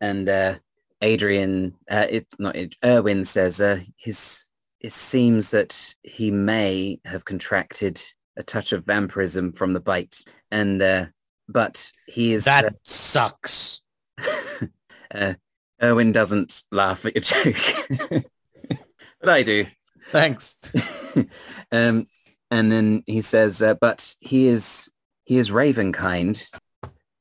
and 0.00 0.28
uh, 0.28 0.54
Adrian, 1.00 1.74
uh, 1.90 2.06
it, 2.10 2.26
not 2.38 2.54
Urwin 2.54 3.26
says 3.26 3.60
uh, 3.60 3.80
his, 3.96 4.44
it 4.80 4.92
seems 4.92 5.50
that 5.50 5.94
he 6.02 6.30
may 6.30 7.00
have 7.04 7.24
contracted 7.24 8.02
a 8.36 8.42
touch 8.42 8.72
of 8.72 8.84
vampirism 8.84 9.52
from 9.52 9.72
the 9.72 9.80
bite. 9.80 10.22
And 10.50 10.80
uh, 10.82 11.06
but 11.48 11.90
he 12.06 12.32
is 12.32 12.44
That 12.44 12.74
sucks. 12.84 13.80
uh, 14.18 14.66
uh, 15.14 15.34
Urwin 15.82 16.12
doesn't 16.12 16.62
laugh 16.70 17.06
at 17.06 17.14
your 17.14 17.22
joke, 17.22 18.24
but 19.20 19.28
I 19.28 19.42
do. 19.42 19.66
Thanks. 20.10 20.72
um, 21.72 22.06
and 22.50 22.72
then 22.72 23.04
he 23.06 23.22
says, 23.22 23.62
uh, 23.62 23.74
but 23.74 24.14
he 24.20 24.48
is 24.48 24.90
he 25.24 25.38
is 25.38 25.52
raven 25.52 25.92
kind, 25.92 26.44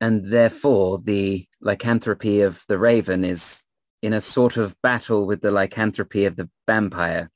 and 0.01 0.31
therefore 0.31 0.99
the 1.03 1.45
lycanthropy 1.61 2.41
of 2.41 2.63
the 2.67 2.79
raven 2.79 3.23
is 3.23 3.63
in 4.01 4.13
a 4.13 4.21
sort 4.21 4.57
of 4.57 4.75
battle 4.81 5.27
with 5.27 5.41
the 5.41 5.51
lycanthropy 5.51 6.25
of 6.25 6.35
the 6.35 6.49
vampire, 6.67 7.29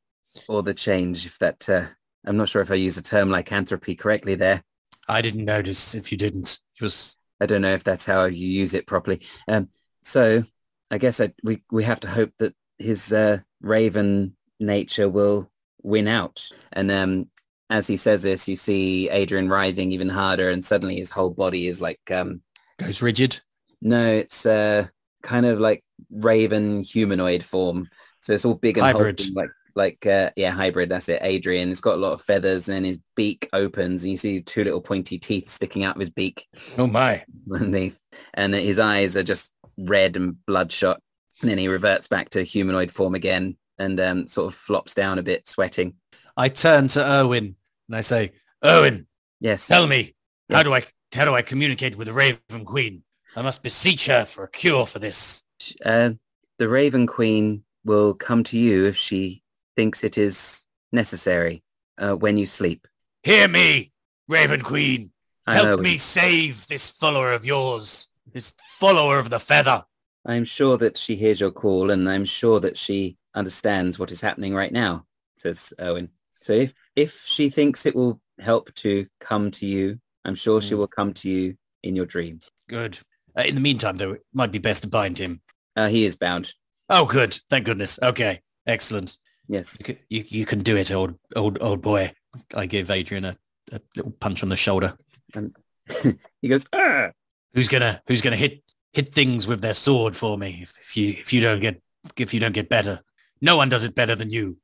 or 0.47 0.63
the 0.63 0.73
change. 0.73 1.25
If 1.27 1.37
that, 1.39 1.69
uh, 1.69 1.85
I'm 2.25 2.37
not 2.37 2.49
sure 2.49 2.63
if 2.63 2.71
I 2.71 2.75
use 2.75 2.95
the 2.95 3.01
term 3.03 3.29
lycanthropy 3.29 3.95
correctly 3.95 4.35
there. 4.35 4.63
I 5.07 5.21
didn't 5.21 5.45
notice 5.45 5.93
if 5.93 6.11
you 6.11 6.17
didn't. 6.17 6.59
It 6.79 6.83
was 6.83 7.15
I 7.39 7.45
don't 7.45 7.61
know 7.61 7.73
if 7.73 7.83
that's 7.83 8.05
how 8.05 8.25
you 8.25 8.47
use 8.47 8.73
it 8.73 8.87
properly. 8.87 9.21
Um, 9.47 9.69
so 10.01 10.43
I 10.89 10.97
guess 10.97 11.21
I, 11.21 11.33
we 11.43 11.61
we 11.71 11.83
have 11.83 11.99
to 11.99 12.09
hope 12.09 12.31
that 12.39 12.55
his 12.79 13.13
uh, 13.13 13.39
raven 13.61 14.35
nature 14.65 15.09
will 15.09 15.49
win 15.81 16.07
out. 16.07 16.47
And 16.71 16.91
um, 16.91 17.29
as 17.69 17.87
he 17.87 17.97
says 17.97 18.23
this, 18.23 18.47
you 18.47 18.55
see 18.55 19.09
Adrian 19.09 19.49
writhing 19.49 19.91
even 19.91 20.09
harder, 20.09 20.49
and 20.49 20.63
suddenly 20.63 20.97
his 20.97 21.11
whole 21.11 21.31
body 21.31 21.67
is 21.67 21.81
like 21.81 21.99
um, 22.11 22.41
goes 22.77 23.01
rigid. 23.01 23.39
no, 23.81 24.13
it's 24.13 24.45
uh, 24.45 24.87
kind 25.21 25.45
of 25.45 25.59
like 25.59 25.83
raven 26.11 26.83
humanoid 26.83 27.43
form. 27.43 27.89
So 28.19 28.33
it's 28.33 28.45
all 28.45 28.55
big 28.55 28.77
and 28.77 28.85
Hybrid. 28.85 29.19
hulking, 29.19 29.35
like 29.35 29.49
like 29.75 30.05
uh, 30.05 30.31
yeah, 30.35 30.51
hybrid. 30.51 30.89
That's 30.89 31.09
it. 31.09 31.19
Adrian. 31.21 31.71
It's 31.71 31.81
got 31.81 31.95
a 31.95 32.01
lot 32.01 32.13
of 32.13 32.21
feathers, 32.21 32.69
and 32.69 32.85
his 32.85 32.99
beak 33.15 33.49
opens, 33.53 34.03
and 34.03 34.11
you 34.11 34.17
see 34.17 34.39
two 34.39 34.63
little 34.63 34.81
pointy 34.81 35.17
teeth 35.17 35.49
sticking 35.49 35.83
out 35.83 35.95
of 35.95 35.99
his 35.99 36.09
beak 36.09 36.47
Oh 36.77 36.87
my. 36.87 37.23
and 38.33 38.53
his 38.53 38.79
eyes 38.79 39.17
are 39.17 39.23
just 39.23 39.51
red 39.77 40.15
and 40.15 40.43
bloodshot. 40.45 40.99
And 41.41 41.49
then 41.49 41.57
he 41.57 41.67
reverts 41.67 42.07
back 42.07 42.29
to 42.31 42.43
humanoid 42.43 42.91
form 42.91 43.15
again, 43.15 43.57
and 43.77 43.99
um, 43.99 44.27
sort 44.27 44.47
of 44.51 44.57
flops 44.57 44.93
down 44.93 45.19
a 45.19 45.23
bit, 45.23 45.47
sweating. 45.47 45.93
I 46.37 46.49
turn 46.49 46.87
to 46.89 46.99
Urwin 46.99 47.55
and 47.87 47.95
I 47.95 48.01
say, 48.01 48.31
Urwin, 48.63 49.05
Yes. 49.39 49.67
tell 49.67 49.87
me, 49.87 50.15
how 50.49 50.63
do 50.63 50.73
I 50.73 50.83
how 51.13 51.25
do 51.25 51.33
I 51.35 51.41
communicate 51.43 51.95
with 51.95 52.07
the 52.07 52.13
Raven 52.13 52.65
Queen? 52.65 53.03
I 53.35 53.41
must 53.43 53.61
beseech 53.61 54.07
her 54.07 54.25
for 54.25 54.43
a 54.43 54.49
cure 54.49 54.85
for 54.87 54.97
this. 54.99 55.43
Uh, 55.85 56.11
the 56.57 56.67
Raven 56.69 57.05
Queen 57.07 57.63
will 57.85 58.13
come 58.15 58.43
to 58.45 58.57
you 58.57 58.85
if 58.85 58.97
she 58.97 59.43
thinks 59.75 60.03
it 60.03 60.17
is 60.17 60.65
necessary 60.91 61.63
uh, 61.99 62.13
when 62.13 62.37
you 62.37 62.45
sleep. 62.47 62.87
Hear 63.23 63.47
me, 63.47 63.91
Raven 64.27 64.61
Queen. 64.61 65.11
I 65.45 65.55
Help 65.55 65.65
know- 65.67 65.77
me 65.77 65.97
save 65.97 66.65
this 66.67 66.89
follower 66.89 67.33
of 67.33 67.45
yours, 67.45 68.07
this 68.31 68.53
follower 68.79 69.19
of 69.19 69.29
the 69.29 69.39
feather. 69.39 69.85
I'm 70.25 70.45
sure 70.45 70.77
that 70.77 70.97
she 70.97 71.15
hears 71.15 71.39
your 71.39 71.51
call, 71.51 71.91
and 71.91 72.09
I'm 72.09 72.25
sure 72.25 72.59
that 72.61 72.77
she 72.77 73.17
understands 73.35 73.97
what 73.99 74.11
is 74.11 74.21
happening 74.21 74.53
right 74.53 74.71
now, 74.71 75.05
says 75.37 75.73
Urwin. 75.79 76.09
So 76.37 76.53
if, 76.53 76.73
if 76.95 77.23
she 77.25 77.49
thinks 77.49 77.85
it 77.85 77.95
will 77.95 78.19
help 78.39 78.73
to 78.75 79.07
come 79.19 79.49
to 79.51 79.65
you, 79.65 79.99
I'm 80.25 80.35
sure 80.35 80.61
she 80.61 80.73
Mm. 80.73 80.77
will 80.79 80.87
come 80.87 81.13
to 81.15 81.29
you 81.29 81.55
in 81.83 81.95
your 81.95 82.05
dreams. 82.05 82.49
Good. 82.69 82.99
Uh, 83.37 83.43
in 83.43 83.55
the 83.55 83.61
meantime, 83.61 83.97
though, 83.97 84.13
it 84.13 84.21
might 84.33 84.51
be 84.51 84.59
best 84.59 84.83
to 84.83 84.89
bind 84.89 85.17
him. 85.17 85.41
Uh, 85.75 85.87
he 85.87 86.05
is 86.05 86.15
bound. 86.15 86.53
Oh, 86.89 87.05
good. 87.05 87.39
Thank 87.49 87.65
goodness. 87.65 87.99
Okay. 88.01 88.41
Excellent. 88.67 89.17
Yes. 89.47 89.77
You, 89.85 89.97
you, 90.09 90.23
you 90.27 90.45
can 90.45 90.59
do 90.59 90.77
it, 90.77 90.91
old 90.91 91.15
old 91.35 91.57
old 91.61 91.81
boy. 91.81 92.11
I 92.55 92.65
give 92.65 92.89
Adrian 92.89 93.25
a, 93.25 93.37
a 93.71 93.79
little 93.95 94.11
punch 94.11 94.43
on 94.43 94.49
the 94.49 94.55
shoulder. 94.55 94.95
And 95.33 95.55
he 96.41 96.47
goes, 96.47 96.65
ah! 96.73 97.09
Who's 97.53 97.67
gonna 97.67 98.01
Who's 98.07 98.21
gonna 98.21 98.35
hit 98.37 98.63
hit 98.93 99.13
things 99.13 99.47
with 99.47 99.61
their 99.61 99.73
sword 99.73 100.15
for 100.15 100.37
me? 100.37 100.59
If, 100.61 100.77
if 100.79 100.95
you 100.97 101.09
if 101.09 101.33
you 101.33 101.41
don't 101.41 101.59
get 101.59 101.81
if 102.17 102.33
you 102.33 102.39
don't 102.39 102.53
get 102.53 102.69
better, 102.69 103.01
no 103.43 103.57
one 103.57 103.67
does 103.67 103.83
it 103.83 103.93
better 103.93 104.15
than 104.15 104.29
you. 104.29 104.57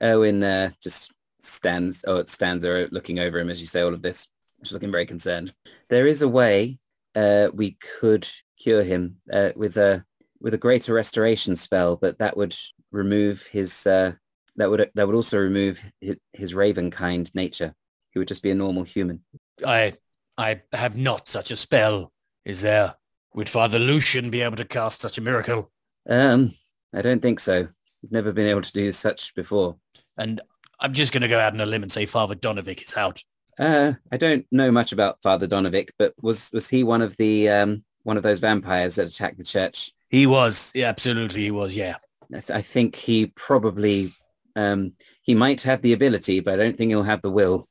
Urwin 0.00 0.42
uh, 0.42 0.70
just 0.80 1.12
stands, 1.40 2.04
oh, 2.06 2.24
stands 2.24 2.62
there 2.62 2.88
looking 2.92 3.18
over 3.18 3.38
him 3.38 3.50
as 3.50 3.60
you 3.60 3.66
say 3.66 3.82
all 3.82 3.92
of 3.92 4.00
this. 4.00 4.28
Just 4.62 4.72
looking 4.72 4.92
very 4.92 5.06
concerned. 5.06 5.52
There 5.90 6.06
is 6.06 6.22
a 6.22 6.28
way 6.28 6.78
uh, 7.16 7.48
we 7.52 7.76
could 8.00 8.28
cure 8.58 8.84
him 8.84 9.16
uh, 9.32 9.50
with 9.56 9.76
a 9.76 10.04
with 10.40 10.54
a 10.54 10.58
greater 10.58 10.94
restoration 10.94 11.56
spell, 11.56 11.96
but 11.96 12.18
that 12.18 12.36
would 12.36 12.54
remove 12.92 13.42
his 13.46 13.86
uh, 13.86 14.12
that 14.56 14.70
would 14.70 14.90
that 14.94 15.06
would 15.06 15.16
also 15.16 15.38
remove 15.38 15.80
his, 16.00 16.16
his 16.32 16.54
raven 16.54 16.90
kind 16.90 17.30
nature. 17.34 17.74
He 18.12 18.18
would 18.18 18.28
just 18.28 18.42
be 18.42 18.52
a 18.52 18.54
normal 18.54 18.84
human. 18.84 19.24
I 19.66 19.94
I 20.38 20.62
have 20.72 20.96
not 20.96 21.28
such 21.28 21.50
a 21.50 21.56
spell. 21.56 22.12
Is 22.44 22.62
there? 22.62 22.94
Would 23.34 23.48
Father 23.48 23.80
Lucian 23.80 24.30
be 24.30 24.42
able 24.42 24.56
to 24.56 24.64
cast 24.64 25.00
such 25.00 25.18
a 25.18 25.20
miracle? 25.20 25.72
Um, 26.08 26.54
I 26.94 27.02
don't 27.02 27.20
think 27.20 27.40
so. 27.40 27.68
He's 28.00 28.12
never 28.12 28.32
been 28.32 28.46
able 28.46 28.62
to 28.62 28.72
do 28.72 28.92
such 28.92 29.34
before. 29.34 29.76
And 30.18 30.40
I'm 30.80 30.92
just 30.92 31.12
going 31.12 31.22
to 31.22 31.28
go 31.28 31.40
out 31.40 31.52
on 31.52 31.60
a 31.60 31.66
limb 31.66 31.82
and 31.82 31.90
say 31.90 32.06
Father 32.06 32.34
Donavich 32.34 32.84
is 32.84 32.96
out. 32.96 33.22
Uh, 33.58 33.94
I 34.12 34.16
don't 34.16 34.46
know 34.50 34.70
much 34.70 34.92
about 34.92 35.22
Father 35.22 35.46
Donavich, 35.46 35.90
but 35.98 36.12
was 36.20 36.50
was 36.52 36.68
he 36.68 36.82
one 36.82 37.02
of 37.02 37.16
the 37.16 37.48
um, 37.48 37.84
one 38.02 38.16
of 38.16 38.22
those 38.22 38.40
vampires 38.40 38.96
that 38.96 39.06
attacked 39.06 39.38
the 39.38 39.44
church? 39.44 39.92
He 40.10 40.26
was. 40.26 40.72
Yeah, 40.74 40.88
absolutely, 40.88 41.42
he 41.42 41.50
was. 41.50 41.74
Yeah. 41.76 41.96
I, 42.32 42.40
th- 42.40 42.50
I 42.50 42.62
think 42.62 42.96
he 42.96 43.26
probably 43.26 44.12
um, 44.56 44.92
he 45.22 45.34
might 45.34 45.62
have 45.62 45.82
the 45.82 45.92
ability, 45.92 46.40
but 46.40 46.54
I 46.54 46.56
don't 46.56 46.76
think 46.76 46.90
he'll 46.90 47.02
have 47.02 47.22
the 47.22 47.30
will. 47.30 47.66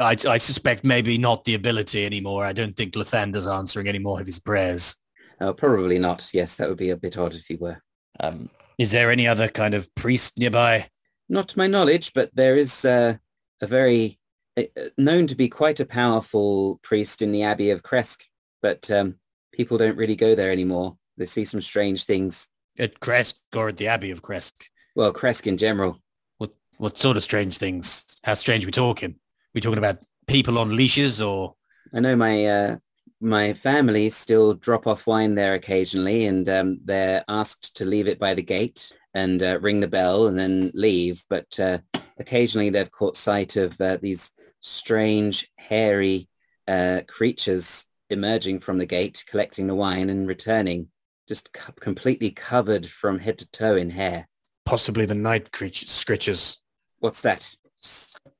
I, 0.00 0.16
I 0.28 0.36
suspect 0.36 0.84
maybe 0.84 1.18
not 1.18 1.44
the 1.44 1.54
ability 1.54 2.06
anymore. 2.06 2.44
I 2.44 2.52
don't 2.52 2.76
think 2.76 2.94
Lathander's 2.94 3.46
answering 3.46 3.88
any 3.88 3.98
more 3.98 4.20
of 4.20 4.26
his 4.26 4.38
prayers. 4.38 4.94
Uh, 5.40 5.52
probably 5.52 5.98
not. 5.98 6.30
Yes, 6.32 6.54
that 6.56 6.68
would 6.68 6.78
be 6.78 6.90
a 6.90 6.96
bit 6.96 7.18
odd 7.18 7.34
if 7.34 7.46
he 7.46 7.56
were. 7.56 7.80
Um, 8.20 8.48
is 8.78 8.90
there 8.90 9.10
any 9.10 9.26
other 9.26 9.48
kind 9.48 9.74
of 9.74 9.92
priest 9.94 10.38
nearby? 10.38 10.88
Not 11.28 11.48
to 11.48 11.58
my 11.58 11.66
knowledge, 11.66 12.12
but 12.14 12.30
there 12.34 12.56
is 12.56 12.84
uh, 12.84 13.16
a 13.60 13.66
very 13.66 14.18
uh, 14.56 14.64
known 14.98 15.26
to 15.26 15.34
be 15.34 15.48
quite 15.48 15.80
a 15.80 15.86
powerful 15.86 16.80
priest 16.82 17.22
in 17.22 17.32
the 17.32 17.42
Abbey 17.42 17.70
of 17.70 17.82
Krezk, 17.82 18.24
but 18.62 18.90
um, 18.90 19.16
people 19.52 19.78
don't 19.78 19.96
really 19.96 20.16
go 20.16 20.34
there 20.34 20.52
anymore. 20.52 20.96
They 21.16 21.26
see 21.26 21.44
some 21.44 21.62
strange 21.62 22.04
things. 22.04 22.48
At 22.78 23.00
Krezk 23.00 23.34
or 23.54 23.68
at 23.68 23.76
the 23.76 23.86
Abbey 23.86 24.10
of 24.10 24.22
Krezk? 24.22 24.52
Well, 24.96 25.12
Krezk 25.12 25.46
in 25.46 25.56
general. 25.56 26.00
What 26.38 26.52
what 26.78 26.98
sort 26.98 27.16
of 27.16 27.22
strange 27.22 27.58
things? 27.58 28.18
How 28.24 28.34
strange 28.34 28.64
are 28.64 28.68
we 28.68 28.72
talking? 28.72 29.16
we 29.54 29.60
talking 29.60 29.78
about 29.78 29.98
people 30.26 30.58
on 30.58 30.76
leashes 30.76 31.22
or 31.22 31.54
I 31.94 32.00
know 32.00 32.16
my 32.16 32.46
uh, 32.46 32.76
my 33.24 33.54
family 33.54 34.10
still 34.10 34.52
drop 34.54 34.86
off 34.86 35.06
wine 35.06 35.34
there 35.34 35.54
occasionally, 35.54 36.26
and 36.26 36.48
um, 36.48 36.78
they're 36.84 37.24
asked 37.28 37.74
to 37.76 37.86
leave 37.86 38.06
it 38.06 38.18
by 38.18 38.34
the 38.34 38.42
gate 38.42 38.92
and 39.14 39.42
uh, 39.42 39.58
ring 39.60 39.80
the 39.80 39.88
bell 39.88 40.26
and 40.26 40.38
then 40.38 40.70
leave. 40.74 41.24
But 41.30 41.58
uh, 41.58 41.78
occasionally 42.18 42.68
they've 42.70 42.90
caught 42.90 43.16
sight 43.16 43.56
of 43.56 43.80
uh, 43.80 43.96
these 44.00 44.32
strange, 44.60 45.48
hairy 45.56 46.28
uh, 46.68 47.00
creatures 47.08 47.86
emerging 48.10 48.60
from 48.60 48.76
the 48.76 48.86
gate, 48.86 49.24
collecting 49.26 49.66
the 49.66 49.74
wine 49.74 50.10
and 50.10 50.28
returning, 50.28 50.88
just 51.26 51.50
co- 51.54 51.72
completely 51.80 52.30
covered 52.30 52.86
from 52.86 53.18
head 53.18 53.38
to 53.38 53.50
toe 53.50 53.76
in 53.76 53.88
hair. 53.88 54.28
possibly 54.66 55.06
the 55.06 55.14
night 55.14 55.50
creatures, 55.52 55.88
scritches. 55.88 56.58
What's 57.00 57.22
that? 57.22 57.56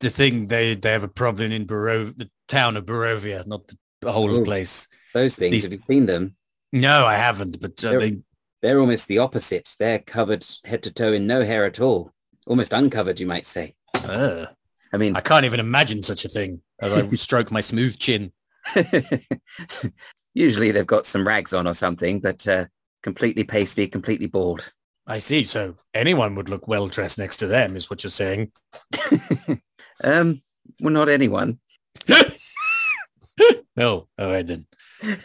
The 0.01 0.11
thing 0.11 0.47
they 0.47 0.75
they 0.75 0.93
have 0.93 1.05
a 1.05 1.09
problem 1.09 1.53
in 1.53 1.67
Barov, 1.67 2.19
the 2.19 2.31
town 2.49 2.77
of 2.77 2.85
Barovia, 2.85 3.47
not 3.47 3.67
the 3.69 3.79
whole 4.13 4.29
of 4.31 4.37
Oh. 4.37 4.39
the 4.41 4.45
place. 4.45 4.89
Those 5.13 5.37
things. 5.37 5.53
These- 5.53 5.63
Have 5.65 5.73
you 5.73 5.79
seen 5.79 6.07
them? 6.07 6.37
No, 6.73 7.05
I 7.07 7.15
haven't. 7.15 7.61
But 7.61 7.85
uh, 7.85 7.91
They're- 7.91 8.01
they, 8.01 8.23
They're 8.63 8.81
almost 8.81 9.09
the 9.09 9.19
opposite. 9.19 9.75
They're 9.79 9.99
covered 10.01 10.45
head 10.65 10.83
to 10.85 10.93
toe 10.93 11.13
in 11.13 11.27
no 11.27 11.45
hair 11.45 11.65
at 11.65 11.81
all. 11.81 12.11
Almost 12.47 12.73
uncovered, 12.73 13.21
you 13.21 13.27
might 13.27 13.47
say. 13.47 13.75
uh, 14.05 14.47
I 14.93 14.97
mean, 14.97 15.17
I 15.17 15.21
can't 15.21 15.45
even 15.45 15.61
imagine 15.61 16.03
such 16.03 16.25
a 16.25 16.29
thing. 16.29 16.61
As 16.81 16.93
I 16.93 17.09
stroke 17.13 17.51
my 17.51 17.61
smooth 17.61 17.99
chin. 17.99 18.33
Usually 20.35 20.71
they've 20.73 20.87
got 20.87 21.07
some 21.07 21.27
rags 21.27 21.53
on 21.53 21.67
or 21.67 21.75
something, 21.75 22.21
but 22.21 22.47
uh, 22.49 22.65
completely 23.03 23.45
pasty, 23.45 23.87
completely 23.87 24.27
bald. 24.27 24.73
I 25.07 25.19
see. 25.21 25.45
So 25.45 25.77
anyone 25.95 26.35
would 26.35 26.49
look 26.49 26.67
well 26.67 26.89
dressed 26.89 27.19
next 27.19 27.37
to 27.39 27.47
them, 27.47 27.77
is 27.77 27.89
what 27.89 28.03
you're 28.03 28.11
saying. 28.11 28.51
um, 30.03 30.43
well, 30.81 30.93
not 30.93 31.09
anyone. 31.09 31.61
No, 33.77 34.07
all 34.21 34.31
right 34.31 34.47
then. 34.47 34.67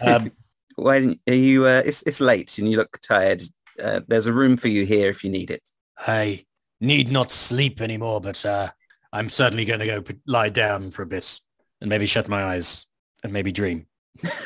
Um, 0.01 0.31
Why 0.75 0.99
didn't 0.99 1.19
are 1.27 1.35
you? 1.35 1.65
Uh, 1.65 1.83
it's 1.85 2.01
it's 2.03 2.19
late 2.19 2.57
and 2.57 2.69
you 2.69 2.77
look 2.77 2.99
tired. 3.01 3.43
Uh, 3.81 3.99
there's 4.07 4.25
a 4.25 4.33
room 4.33 4.57
for 4.57 4.69
you 4.69 4.85
here 4.85 5.09
if 5.09 5.23
you 5.23 5.29
need 5.29 5.51
it. 5.51 5.61
I 6.07 6.45
need 6.81 7.11
not 7.11 7.31
sleep 7.31 7.79
anymore, 7.81 8.21
but 8.21 8.43
uh, 8.45 8.69
I'm 9.11 9.29
certainly 9.29 9.65
going 9.65 9.81
to 9.81 9.85
go 9.85 10.01
p- 10.01 10.15
lie 10.25 10.49
down 10.49 10.89
for 10.89 11.03
a 11.03 11.05
bit 11.05 11.39
and 11.81 11.89
maybe 11.89 12.05
shut 12.05 12.27
my 12.27 12.43
eyes 12.43 12.87
and 13.23 13.33
maybe 13.33 13.51
dream. 13.51 13.87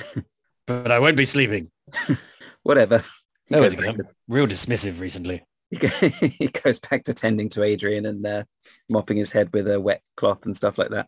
but 0.68 0.92
I 0.92 1.00
won't 1.00 1.18
be 1.18 1.26
sleeping. 1.26 1.72
Whatever. 2.64 3.04
He 3.48 3.56
goes, 3.56 3.74
it's 3.74 3.76
become 3.76 4.02
real 4.28 4.48
dismissive 4.48 5.00
recently. 5.00 5.44
he 5.70 6.48
goes 6.48 6.80
back 6.80 7.04
to 7.04 7.14
tending 7.14 7.50
to 7.50 7.64
Adrian 7.64 8.06
and 8.06 8.26
uh, 8.26 8.44
mopping 8.90 9.18
his 9.18 9.32
head 9.32 9.52
with 9.54 9.70
a 9.70 9.80
wet 9.80 10.02
cloth 10.18 10.46
and 10.46 10.56
stuff 10.56 10.78
like 10.78 10.90
that. 10.90 11.08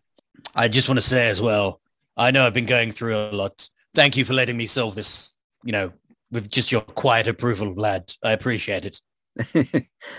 I 0.56 0.68
just 0.68 0.90
want 0.90 0.98
to 0.98 1.06
say 1.06 1.30
as 1.30 1.42
well, 1.42 1.82
I 2.18 2.32
know 2.32 2.46
I've 2.46 2.54
been 2.54 2.66
going 2.66 2.92
through 2.92 3.16
a 3.16 3.32
lot. 3.32 3.70
Thank 3.94 4.18
you 4.18 4.26
for 4.26 4.34
letting 4.34 4.58
me 4.58 4.66
solve 4.66 4.96
this, 4.96 5.34
you 5.64 5.72
know, 5.72 5.92
with 6.32 6.50
just 6.50 6.72
your 6.72 6.82
quiet 6.82 7.28
approval, 7.28 7.74
lad. 7.74 8.14
I 8.24 8.32
appreciate 8.32 8.86
it. 8.86 9.02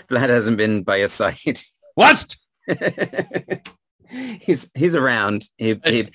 Vlad 0.09 0.29
hasn't 0.29 0.57
been 0.57 0.83
by 0.83 0.97
your 0.97 1.07
side. 1.07 1.59
What? 1.95 2.35
he's 4.09 4.69
he's 4.75 4.95
around. 4.95 5.49
He, 5.57 5.79
he, 5.85 6.07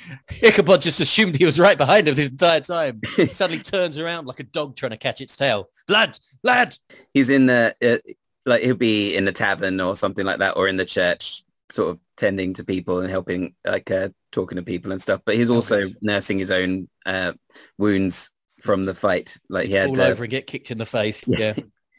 Ichabod 0.42 0.82
just 0.82 1.00
assumed 1.00 1.36
he 1.36 1.44
was 1.44 1.58
right 1.58 1.76
behind 1.76 2.08
him 2.08 2.14
this 2.14 2.28
entire 2.28 2.60
time. 2.60 3.00
He 3.16 3.32
suddenly 3.32 3.62
turns 3.62 3.98
around 3.98 4.26
like 4.26 4.40
a 4.40 4.44
dog 4.44 4.76
trying 4.76 4.90
to 4.90 4.96
catch 4.96 5.20
its 5.20 5.36
tail. 5.36 5.68
Lad, 5.88 6.18
lad. 6.42 6.76
he's 7.12 7.30
in 7.30 7.46
the 7.46 7.74
uh, 7.82 8.12
like 8.46 8.62
he'll 8.62 8.74
be 8.74 9.16
in 9.16 9.24
the 9.24 9.32
tavern 9.32 9.80
or 9.80 9.96
something 9.96 10.24
like 10.24 10.38
that, 10.38 10.56
or 10.56 10.68
in 10.68 10.76
the 10.76 10.84
church, 10.84 11.44
sort 11.70 11.90
of 11.90 11.98
tending 12.16 12.54
to 12.54 12.64
people 12.64 13.00
and 13.00 13.10
helping, 13.10 13.54
like 13.64 13.90
uh, 13.90 14.08
talking 14.32 14.56
to 14.56 14.62
people 14.62 14.92
and 14.92 15.00
stuff. 15.00 15.20
But 15.24 15.36
he's 15.36 15.50
also 15.50 15.84
nursing 16.00 16.38
his 16.38 16.50
own 16.50 16.88
uh, 17.06 17.32
wounds 17.78 18.30
from 18.60 18.84
the 18.84 18.94
fight. 18.94 19.36
Like 19.48 19.68
he 19.68 19.74
had, 19.74 19.94
Fall 19.94 20.00
uh, 20.00 20.08
over 20.08 20.24
and 20.24 20.30
get 20.30 20.46
kicked 20.46 20.70
in 20.70 20.78
the 20.78 20.86
face. 20.86 21.22
Yeah. 21.26 21.54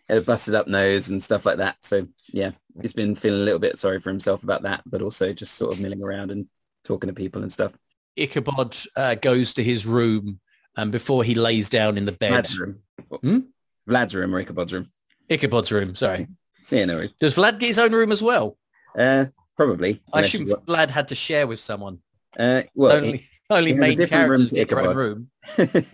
had 0.10 0.18
a 0.18 0.22
busted 0.22 0.54
up 0.54 0.68
nose 0.68 1.10
and 1.10 1.24
stuff 1.24 1.46
like 1.46 1.58
that. 1.58 1.78
So 1.82 2.08
yeah, 2.28 2.52
he's 2.82 2.94
been 2.94 3.16
feeling 3.16 3.42
a 3.42 3.46
little 3.46 3.60
bit 3.60 3.78
sorry 3.78 4.02
for 4.02 4.10
himself 4.10 4.44
about 4.44 4.64
that, 4.64 4.82
but 4.86 5.02
also 5.02 5.32
just 5.32 5.56
sort 5.56 5.74
of 5.74 5.80
milling 5.80 6.04
around 6.04 6.32
and 6.32 6.48
talking 6.84 7.08
to 7.08 7.14
people 7.14 7.42
and 7.42 7.52
stuff. 7.52 7.72
Ichabod 8.18 8.78
uh, 8.98 9.16
goes 9.16 9.54
to 9.54 9.64
his 9.64 9.86
room 9.86 10.40
and 10.76 10.92
before 10.92 11.24
he 11.24 11.36
lays 11.36 11.70
down 11.70 11.98
in 11.98 12.06
the 12.06 12.12
bed, 12.12 12.46
Vlad's 12.46 12.60
room. 12.60 12.80
Hmm? 13.22 13.40
Vlad's 13.88 14.16
room 14.16 14.36
or 14.36 14.40
Ichabod's 14.40 14.74
room. 14.74 14.92
Ichabod's 15.30 15.72
room, 15.72 15.96
sorry. 15.96 16.28
Yeah, 16.70 16.86
no 16.86 16.96
worries. 16.96 17.12
Does 17.20 17.36
Vlad 17.36 17.60
get 17.60 17.68
his 17.68 17.80
own 17.80 17.92
room 17.92 18.12
as 18.12 18.22
well? 18.22 18.58
Uh, 18.98 19.28
probably. 19.56 20.02
I 20.12 20.22
assume 20.22 20.46
Vlad 20.46 20.90
had 20.90 21.10
to 21.10 21.16
share 21.16 21.48
with 21.48 21.60
someone. 21.60 22.00
Uh, 22.38 22.64
well, 22.76 22.96
only 22.96 23.24
only 23.50 23.74
he 23.74 23.78
has 23.78 23.96
a 23.96 23.98
main 23.98 24.08
characters 24.08 24.52
get 24.52 24.70
their 24.70 24.82
own 24.82 24.96
room. 24.96 25.30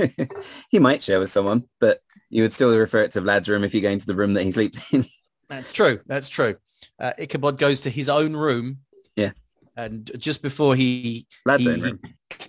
he 0.70 0.80
might 0.80 1.02
share 1.02 1.20
with 1.20 1.30
someone, 1.30 1.66
but 1.80 2.02
you 2.30 2.44
would 2.44 2.54
still 2.54 2.76
refer 2.76 3.04
it 3.04 3.12
to 3.12 3.22
Vlad's 3.22 3.50
room 3.50 3.64
if 3.64 3.74
you 3.74 3.82
go 3.82 3.90
into 3.90 4.06
the 4.06 4.16
room 4.16 4.34
that 4.34 4.44
he 4.44 4.52
sleeps 4.52 4.80
in. 4.94 5.06
That's 5.48 5.74
true. 5.74 6.00
That's 6.06 6.30
true. 6.30 6.56
Uh, 7.00 7.14
Ichabod 7.18 7.58
goes 7.58 7.82
to 7.82 7.90
his 7.90 8.08
own 8.08 8.36
room. 8.36 8.80
Yeah. 9.16 9.32
And 9.76 10.12
just 10.18 10.42
before 10.42 10.76
he, 10.76 11.28
Vlad's 11.46 11.64
he, 11.64 11.70
own 11.72 11.82
room. 11.82 12.00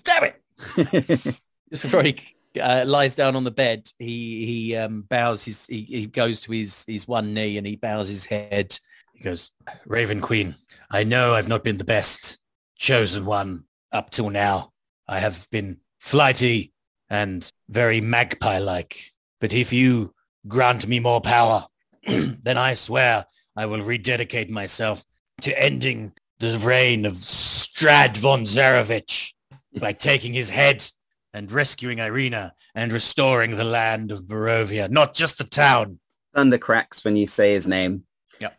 damn 0.05 0.25
it, 0.25 1.39
just 1.71 1.83
before 1.83 2.03
he 2.03 2.19
uh, 2.61 2.85
lies 2.87 3.15
down 3.15 3.37
on 3.37 3.45
the 3.45 3.51
bed, 3.51 3.91
he 3.99 4.45
he 4.45 4.77
um, 4.77 5.03
bows 5.03 5.45
his 5.45 5.67
he, 5.67 5.83
he 5.83 6.07
goes 6.07 6.41
to 6.41 6.53
his 6.53 6.85
his 6.87 7.09
one 7.09 7.33
knee 7.33 7.57
and 7.57 7.67
he 7.67 7.77
bows 7.77 8.09
his 8.09 8.27
head. 8.27 8.79
He 9.15 9.25
goes, 9.25 9.51
Raven 9.87 10.21
Queen, 10.21 10.55
I 10.91 11.05
know 11.05 11.35
I've 11.35 11.49
not 11.49 11.65
been 11.65 11.77
the 11.77 11.85
best 11.85 12.39
chosen 12.77 13.25
one 13.25 13.65
up 13.93 14.11
till 14.11 14.31
now. 14.31 14.73
I 15.09 15.19
have 15.19 15.49
been 15.51 15.79
flighty 15.99 16.73
and 17.09 17.51
very 17.69 18.01
magpie-like. 18.01 19.13
But 19.41 19.53
if 19.53 19.73
you 19.73 20.15
grant 20.47 20.87
me 20.87 21.01
more 21.01 21.21
power, 21.21 21.67
then 22.07 22.57
I 22.57 22.75
swear 22.75 23.27
I 23.57 23.67
will 23.67 23.83
rededicate 23.83 24.51
myself 24.51 25.05
to 25.43 25.63
ending 25.63 26.13
the 26.39 26.59
reign 26.59 27.05
of 27.05 27.15
Strahd 27.15 28.17
von 28.17 28.45
Zarovich 28.45 29.33
by 29.79 29.93
taking 29.93 30.33
his 30.33 30.49
head 30.49 30.85
and 31.33 31.51
rescuing 31.53 31.99
Ireena 31.99 32.53
and 32.75 32.93
restoring 32.93 33.57
the 33.57 33.65
land 33.65 34.11
of 34.11 34.25
Barovia, 34.25 34.91
not 34.91 35.15
just 35.15 35.39
the 35.39 35.45
town. 35.45 35.99
Thunder 36.35 36.59
cracks 36.59 37.05
when 37.05 37.17
you 37.17 37.27
say 37.27 37.53
his 37.53 37.67
name. 37.67 38.05
Yep. 38.41 38.59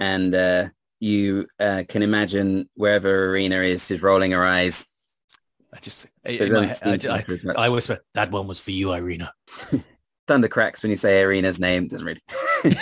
And 0.00 0.34
uh, 0.34 0.68
you 1.00 1.46
uh, 1.60 1.84
can 1.88 2.02
imagine 2.02 2.68
wherever 2.74 3.28
Ireena 3.28 3.66
is, 3.66 3.86
she's 3.86 4.02
rolling 4.02 4.32
her 4.32 4.44
eyes. 4.44 4.86
I 5.72 5.78
just, 5.80 6.06
It 6.24 6.50
my, 6.50 6.70
I, 6.84 6.96
seem 6.96 7.10
I. 7.10 7.66
I 7.66 7.68
whisper, 7.68 7.98
that 8.14 8.30
one 8.30 8.46
was 8.46 8.60
for 8.60 8.70
you, 8.70 8.88
Ireena. 8.88 9.28
Thunder 10.26 10.48
cracks 10.48 10.82
when 10.82 10.90
you 10.90 10.96
say 10.96 11.22
Ireena's 11.22 11.60
name. 11.60 11.88
Doesn't 11.88 12.06
really. 12.06 12.20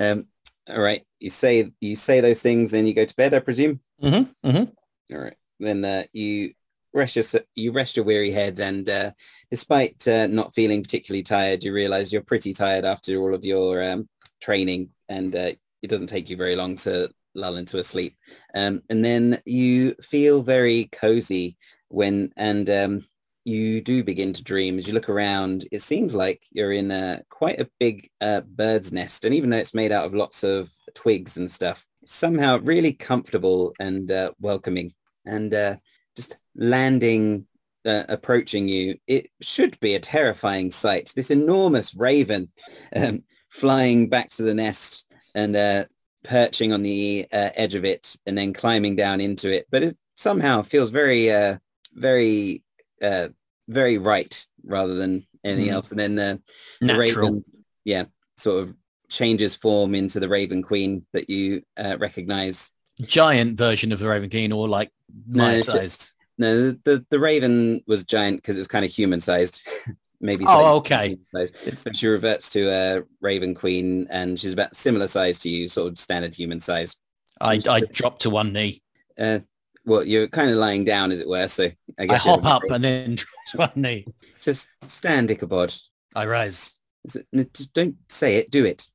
um, 0.00 0.26
all 0.68 0.80
right. 0.80 1.02
You 1.18 1.30
say 1.30 1.70
you 1.80 1.96
say 1.96 2.20
those 2.20 2.40
things, 2.40 2.72
and 2.72 2.86
you 2.86 2.94
go 2.94 3.04
to 3.04 3.16
bed. 3.16 3.34
I 3.34 3.40
presume. 3.40 3.80
mm-hmm, 4.02 4.48
mm-hmm. 4.48 5.14
All 5.14 5.20
right. 5.20 5.36
Then 5.58 5.84
uh, 5.84 6.04
you 6.12 6.54
rest 6.92 7.16
your 7.16 7.24
you 7.54 7.72
rest 7.72 7.96
your 7.96 8.04
weary 8.04 8.30
head, 8.30 8.60
and 8.60 8.88
uh, 8.88 9.10
despite 9.50 10.06
uh, 10.06 10.26
not 10.26 10.54
feeling 10.54 10.82
particularly 10.82 11.22
tired, 11.22 11.64
you 11.64 11.72
realise 11.72 12.12
you're 12.12 12.22
pretty 12.22 12.52
tired 12.52 12.84
after 12.84 13.20
all 13.20 13.34
of 13.34 13.44
your 13.44 13.82
um, 13.82 14.08
training, 14.40 14.90
and 15.08 15.34
uh, 15.34 15.52
it 15.82 15.88
doesn't 15.88 16.08
take 16.08 16.28
you 16.28 16.36
very 16.36 16.56
long 16.56 16.76
to 16.76 17.10
lull 17.34 17.56
into 17.56 17.78
a 17.78 17.84
sleep. 17.84 18.16
Um, 18.54 18.82
and 18.90 19.04
then 19.04 19.40
you 19.44 19.94
feel 20.02 20.42
very 20.42 20.88
cozy 20.92 21.56
when 21.88 22.32
and 22.36 22.68
um, 22.70 23.04
you 23.44 23.80
do 23.80 24.04
begin 24.04 24.32
to 24.32 24.42
dream 24.42 24.78
as 24.78 24.86
you 24.86 24.94
look 24.94 25.08
around. 25.08 25.66
It 25.72 25.82
seems 25.82 26.14
like 26.14 26.44
you're 26.50 26.72
in 26.72 26.90
a 26.90 27.22
quite 27.30 27.60
a 27.60 27.70
big 27.78 28.10
uh, 28.20 28.42
bird's 28.42 28.92
nest, 28.92 29.24
and 29.24 29.34
even 29.34 29.50
though 29.50 29.58
it's 29.58 29.74
made 29.74 29.92
out 29.92 30.06
of 30.06 30.14
lots 30.14 30.44
of 30.44 30.70
twigs 30.94 31.36
and 31.36 31.50
stuff, 31.50 31.86
somehow 32.04 32.58
really 32.58 32.92
comfortable 32.92 33.74
and 33.80 34.10
uh, 34.10 34.32
welcoming. 34.40 34.92
And 35.26 35.52
uh, 35.54 35.76
just 36.16 36.38
landing, 36.54 37.46
uh, 37.84 38.04
approaching 38.08 38.68
you, 38.68 38.96
it 39.06 39.30
should 39.40 39.78
be 39.80 39.94
a 39.94 40.00
terrifying 40.00 40.70
sight. 40.70 41.12
This 41.14 41.30
enormous 41.30 41.94
raven 41.94 42.50
um, 42.96 43.24
flying 43.48 44.08
back 44.08 44.30
to 44.30 44.42
the 44.42 44.54
nest 44.54 45.06
and 45.34 45.54
uh, 45.56 45.84
perching 46.24 46.72
on 46.72 46.82
the 46.82 47.26
uh, 47.32 47.50
edge 47.54 47.74
of 47.74 47.84
it 47.84 48.16
and 48.26 48.36
then 48.36 48.52
climbing 48.52 48.96
down 48.96 49.20
into 49.20 49.50
it. 49.52 49.66
But 49.70 49.82
it 49.82 49.96
somehow 50.16 50.62
feels 50.62 50.90
very, 50.90 51.32
uh, 51.32 51.58
very, 51.94 52.62
uh, 53.02 53.28
very 53.68 53.98
right 53.98 54.46
rather 54.64 54.94
than 54.94 55.26
anything 55.44 55.68
Mm. 55.68 55.72
else. 55.72 55.90
And 55.90 55.98
then 56.00 56.18
uh, 56.18 56.36
the 56.80 56.98
raven, 56.98 57.44
yeah, 57.84 58.04
sort 58.36 58.62
of 58.64 58.74
changes 59.08 59.54
form 59.54 59.94
into 59.94 60.20
the 60.20 60.28
Raven 60.28 60.62
Queen 60.62 61.04
that 61.12 61.28
you 61.30 61.62
uh, 61.76 61.96
recognize. 61.98 62.70
Giant 63.00 63.56
version 63.56 63.92
of 63.92 63.98
the 63.98 64.08
Raven 64.08 64.28
Queen, 64.30 64.52
or 64.52 64.68
like 64.68 64.90
No, 65.26 65.44
my 65.44 65.50
it's- 65.54 65.66
sized. 65.66 66.12
No, 66.38 66.70
the 66.84 67.04
the 67.10 67.18
Raven 67.20 67.82
was 67.86 68.02
giant 68.04 68.36
because 68.36 68.56
it 68.56 68.60
was 68.60 68.68
kind 68.68 68.82
of 68.84 68.90
human 68.90 69.20
sized, 69.20 69.60
maybe. 70.20 70.44
Oh, 70.46 70.76
okay. 70.76 71.18
But 71.32 71.50
she 71.94 72.06
reverts 72.06 72.50
to 72.50 72.68
a 72.68 73.02
Raven 73.20 73.54
Queen, 73.54 74.06
and 74.10 74.38
she's 74.38 74.52
about 74.52 74.76
similar 74.76 75.06
size 75.06 75.38
to 75.40 75.48
you, 75.48 75.68
sort 75.68 75.90
of 75.92 75.98
standard 75.98 76.34
human 76.34 76.60
size. 76.60 76.96
I, 77.40 77.60
I 77.68 77.80
dropped 77.80 78.22
to 78.22 78.30
one 78.30 78.52
knee. 78.52 78.82
Uh, 79.18 79.40
well, 79.84 80.04
you're 80.04 80.28
kind 80.28 80.50
of 80.50 80.56
lying 80.56 80.84
down, 80.84 81.10
as 81.10 81.20
it 81.20 81.28
were. 81.28 81.48
So 81.48 81.70
I 81.98 82.06
I 82.08 82.16
hop 82.16 82.44
up 82.44 82.62
and 82.70 82.84
then 82.84 83.14
drop 83.52 83.72
to 83.72 83.80
one 83.80 83.82
knee. 83.82 84.06
just 84.40 84.68
stand, 84.86 85.30
Ichabod. 85.30 85.74
I 86.14 86.26
rise. 86.26 86.76
Is 87.04 87.16
it- 87.16 87.72
don't 87.74 87.96
say 88.08 88.36
it. 88.36 88.50
Do 88.50 88.64
it. 88.64 88.86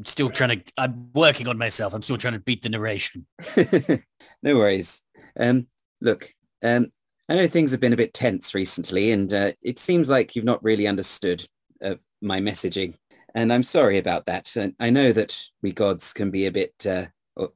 I'm 0.00 0.06
still 0.06 0.30
trying 0.30 0.60
to, 0.60 0.72
I'm 0.78 1.10
working 1.12 1.46
on 1.46 1.58
myself. 1.58 1.92
I'm 1.92 2.00
still 2.00 2.16
trying 2.16 2.32
to 2.32 2.38
beat 2.38 2.62
the 2.62 2.70
narration. 2.70 3.26
no 4.42 4.56
worries. 4.56 5.02
Um, 5.38 5.66
look, 6.00 6.32
um, 6.62 6.90
I 7.30 7.36
know 7.36 7.46
things 7.46 7.70
have 7.70 7.78
been 7.78 7.92
a 7.92 7.96
bit 7.96 8.12
tense 8.12 8.54
recently, 8.54 9.12
and 9.12 9.32
uh, 9.32 9.52
it 9.62 9.78
seems 9.78 10.08
like 10.08 10.34
you've 10.34 10.44
not 10.44 10.62
really 10.64 10.88
understood 10.88 11.46
uh, 11.82 11.94
my 12.20 12.40
messaging, 12.40 12.94
and 13.36 13.52
I'm 13.52 13.62
sorry 13.62 13.98
about 13.98 14.26
that. 14.26 14.56
And 14.56 14.74
I 14.80 14.90
know 14.90 15.12
that 15.12 15.40
we 15.62 15.70
gods 15.70 16.12
can 16.12 16.32
be 16.32 16.46
a 16.46 16.50
bit, 16.50 16.74
uh, 16.84 17.06
a 17.38 17.46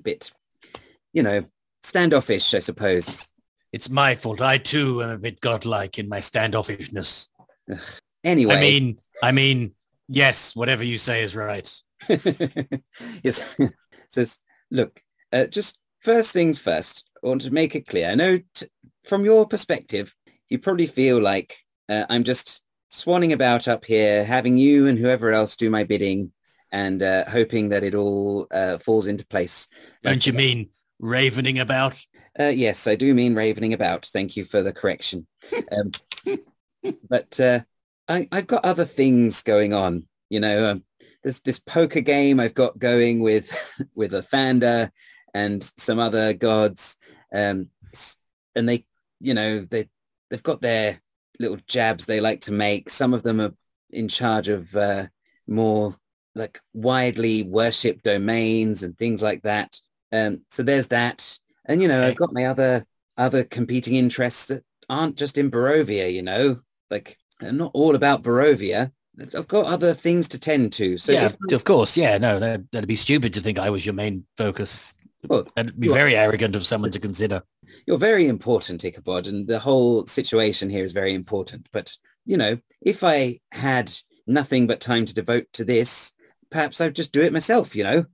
bit, 0.00 0.30
you 1.12 1.24
know, 1.24 1.42
standoffish, 1.82 2.54
I 2.54 2.60
suppose. 2.60 3.28
It's 3.72 3.90
my 3.90 4.14
fault. 4.14 4.40
I 4.40 4.56
too 4.56 5.02
am 5.02 5.10
a 5.10 5.18
bit 5.18 5.40
godlike 5.40 5.98
in 5.98 6.08
my 6.08 6.18
standoffishness. 6.18 7.26
Anyway, 8.22 8.54
I 8.54 8.60
mean, 8.60 8.98
I 9.20 9.32
mean, 9.32 9.74
yes, 10.06 10.54
whatever 10.54 10.84
you 10.84 10.96
say 10.96 11.24
is 11.24 11.34
right. 11.34 11.74
yes. 13.24 13.60
Says, 14.08 14.38
look, 14.70 15.02
uh, 15.32 15.46
just 15.46 15.76
first 16.02 16.32
things 16.32 16.60
first. 16.60 17.10
I 17.24 17.26
want 17.26 17.42
to 17.42 17.50
make 17.50 17.74
it 17.74 17.88
clear. 17.88 18.08
I 18.10 18.14
know 18.14 18.38
t- 18.54 18.68
from 19.04 19.24
your 19.24 19.46
perspective, 19.46 20.14
you 20.48 20.58
probably 20.58 20.86
feel 20.86 21.20
like 21.20 21.56
uh, 21.88 22.06
I'm 22.08 22.24
just 22.24 22.62
swanning 22.92 23.32
about 23.32 23.68
up 23.68 23.84
here, 23.84 24.24
having 24.24 24.56
you 24.56 24.86
and 24.86 24.98
whoever 24.98 25.32
else 25.32 25.56
do 25.56 25.70
my 25.70 25.84
bidding, 25.84 26.32
and 26.72 27.02
uh, 27.02 27.24
hoping 27.28 27.68
that 27.68 27.84
it 27.84 27.94
all 27.94 28.46
uh, 28.50 28.78
falls 28.78 29.06
into 29.06 29.26
place. 29.26 29.68
Don't 30.02 30.26
you 30.26 30.32
mean 30.32 30.70
ravening 30.98 31.58
about? 31.58 32.00
Uh, 32.38 32.44
yes, 32.44 32.86
I 32.86 32.96
do 32.96 33.14
mean 33.14 33.34
ravening 33.34 33.74
about. 33.74 34.06
Thank 34.06 34.36
you 34.36 34.44
for 34.44 34.62
the 34.62 34.72
correction. 34.72 35.26
Um, 35.70 35.92
but 37.08 37.40
uh, 37.40 37.60
I, 38.08 38.28
I've 38.30 38.46
got 38.46 38.64
other 38.64 38.84
things 38.84 39.42
going 39.42 39.72
on. 39.72 40.06
You 40.28 40.40
know, 40.40 40.70
um, 40.70 40.84
there's 41.22 41.40
this 41.40 41.58
poker 41.58 42.00
game 42.00 42.38
I've 42.38 42.54
got 42.54 42.78
going 42.78 43.20
with 43.20 43.50
with 43.94 44.12
Lathander 44.12 44.90
and 45.32 45.62
some 45.78 45.98
other 45.98 46.32
gods, 46.32 46.96
um, 47.32 47.68
and 48.54 48.68
they, 48.68 48.86
you 49.24 49.34
know, 49.34 49.60
they 49.70 49.88
they've 50.30 50.42
got 50.42 50.60
their 50.60 51.00
little 51.40 51.58
jabs 51.66 52.04
they 52.04 52.20
like 52.20 52.40
to 52.42 52.52
make. 52.52 52.90
Some 52.90 53.14
of 53.14 53.22
them 53.22 53.40
are 53.40 53.52
in 53.90 54.08
charge 54.08 54.48
of 54.48 54.74
uh, 54.76 55.06
more 55.46 55.96
like 56.34 56.60
widely 56.72 57.42
worshipped 57.44 58.04
domains 58.04 58.82
and 58.82 58.96
things 58.98 59.22
like 59.22 59.42
that. 59.42 59.80
Um, 60.12 60.40
so 60.50 60.62
there's 60.62 60.88
that. 60.88 61.38
And 61.66 61.80
you 61.82 61.88
know, 61.88 62.00
Okay. 62.00 62.08
I've 62.08 62.16
got 62.16 62.32
my 62.32 62.46
other 62.46 62.84
other 63.16 63.44
competing 63.44 63.94
interests 63.94 64.46
that 64.46 64.64
aren't 64.88 65.16
just 65.16 65.38
in 65.38 65.50
Barovia. 65.50 66.12
You 66.12 66.22
know, 66.22 66.60
like 66.90 67.16
I'm 67.40 67.56
not 67.56 67.70
all 67.74 67.94
about 67.94 68.22
Barovia. 68.22 68.92
I've 69.36 69.46
got 69.46 69.66
other 69.66 69.94
things 69.94 70.26
to 70.28 70.38
tend 70.40 70.72
to. 70.74 70.98
So 70.98 71.12
yeah, 71.12 71.30
if- 71.46 71.52
of 71.52 71.62
course. 71.64 71.96
Yeah, 71.96 72.18
no, 72.18 72.40
that, 72.40 72.70
that'd 72.72 72.88
be 72.88 72.96
stupid 72.96 73.32
to 73.34 73.40
think 73.40 73.58
I 73.60 73.70
was 73.70 73.86
your 73.86 73.94
main 73.94 74.26
focus. 74.36 74.94
Well, 75.28 75.46
That'd 75.56 75.78
be 75.78 75.88
very 75.88 76.16
arrogant 76.16 76.56
of 76.56 76.66
someone 76.66 76.90
to 76.92 76.98
consider. 77.00 77.42
you're 77.86 77.98
very 77.98 78.26
important, 78.28 78.84
Ichabod, 78.84 79.26
and 79.26 79.46
the 79.46 79.58
whole 79.58 80.06
situation 80.06 80.70
here 80.70 80.84
is 80.84 80.92
very 80.92 81.14
important. 81.14 81.68
But 81.72 81.96
you 82.24 82.36
know, 82.36 82.58
if 82.80 83.04
I 83.04 83.40
had 83.52 83.92
nothing 84.26 84.66
but 84.66 84.80
time 84.80 85.04
to 85.06 85.14
devote 85.14 85.46
to 85.54 85.64
this, 85.64 86.12
perhaps 86.50 86.80
I'd 86.80 86.96
just 86.96 87.12
do 87.12 87.22
it 87.22 87.32
myself. 87.32 87.74
You 87.76 87.84
know, 87.84 88.06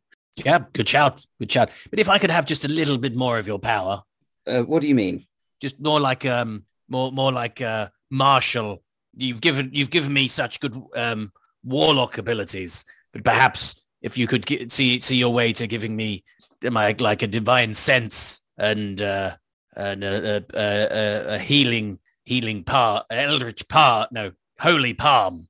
Yeah, 0.44 0.60
good 0.72 0.88
shout, 0.88 1.24
good 1.38 1.50
shout. 1.52 1.70
But 1.90 2.00
if 2.00 2.08
I 2.08 2.18
could 2.18 2.30
have 2.30 2.46
just 2.46 2.64
a 2.64 2.68
little 2.68 2.98
bit 2.98 3.14
more 3.16 3.38
of 3.38 3.46
your 3.46 3.58
power, 3.58 4.02
uh, 4.46 4.62
what 4.62 4.82
do 4.82 4.88
you 4.88 4.94
mean? 4.94 5.26
just 5.60 5.78
more 5.78 6.00
like 6.00 6.24
um, 6.24 6.64
more 6.88 7.12
more 7.12 7.30
like 7.32 7.60
uh, 7.60 7.88
Marshall. 8.10 8.82
You've 9.16 9.40
given 9.40 9.70
you've 9.72 9.90
given 9.90 10.12
me 10.12 10.26
such 10.28 10.58
good 10.60 10.80
um, 10.96 11.32
warlock 11.64 12.16
abilities, 12.18 12.84
but 13.12 13.24
perhaps 13.24 13.84
if 14.02 14.16
you 14.16 14.26
could 14.26 14.46
get, 14.46 14.72
see 14.72 15.00
see 15.00 15.16
your 15.16 15.32
way 15.32 15.52
to 15.52 15.66
giving 15.66 15.94
me 15.94 16.24
my 16.62 16.94
like 16.98 17.22
a 17.22 17.26
divine 17.26 17.74
sense 17.74 18.40
and 18.58 19.00
uh, 19.02 19.36
and 19.76 20.04
a, 20.04 20.36
a, 20.36 20.44
a, 20.54 21.34
a 21.34 21.38
healing 21.38 21.98
healing 22.24 22.62
part, 22.62 23.06
eldritch 23.10 23.66
part, 23.68 24.12
no 24.12 24.32
holy 24.60 24.94
palm, 24.94 25.48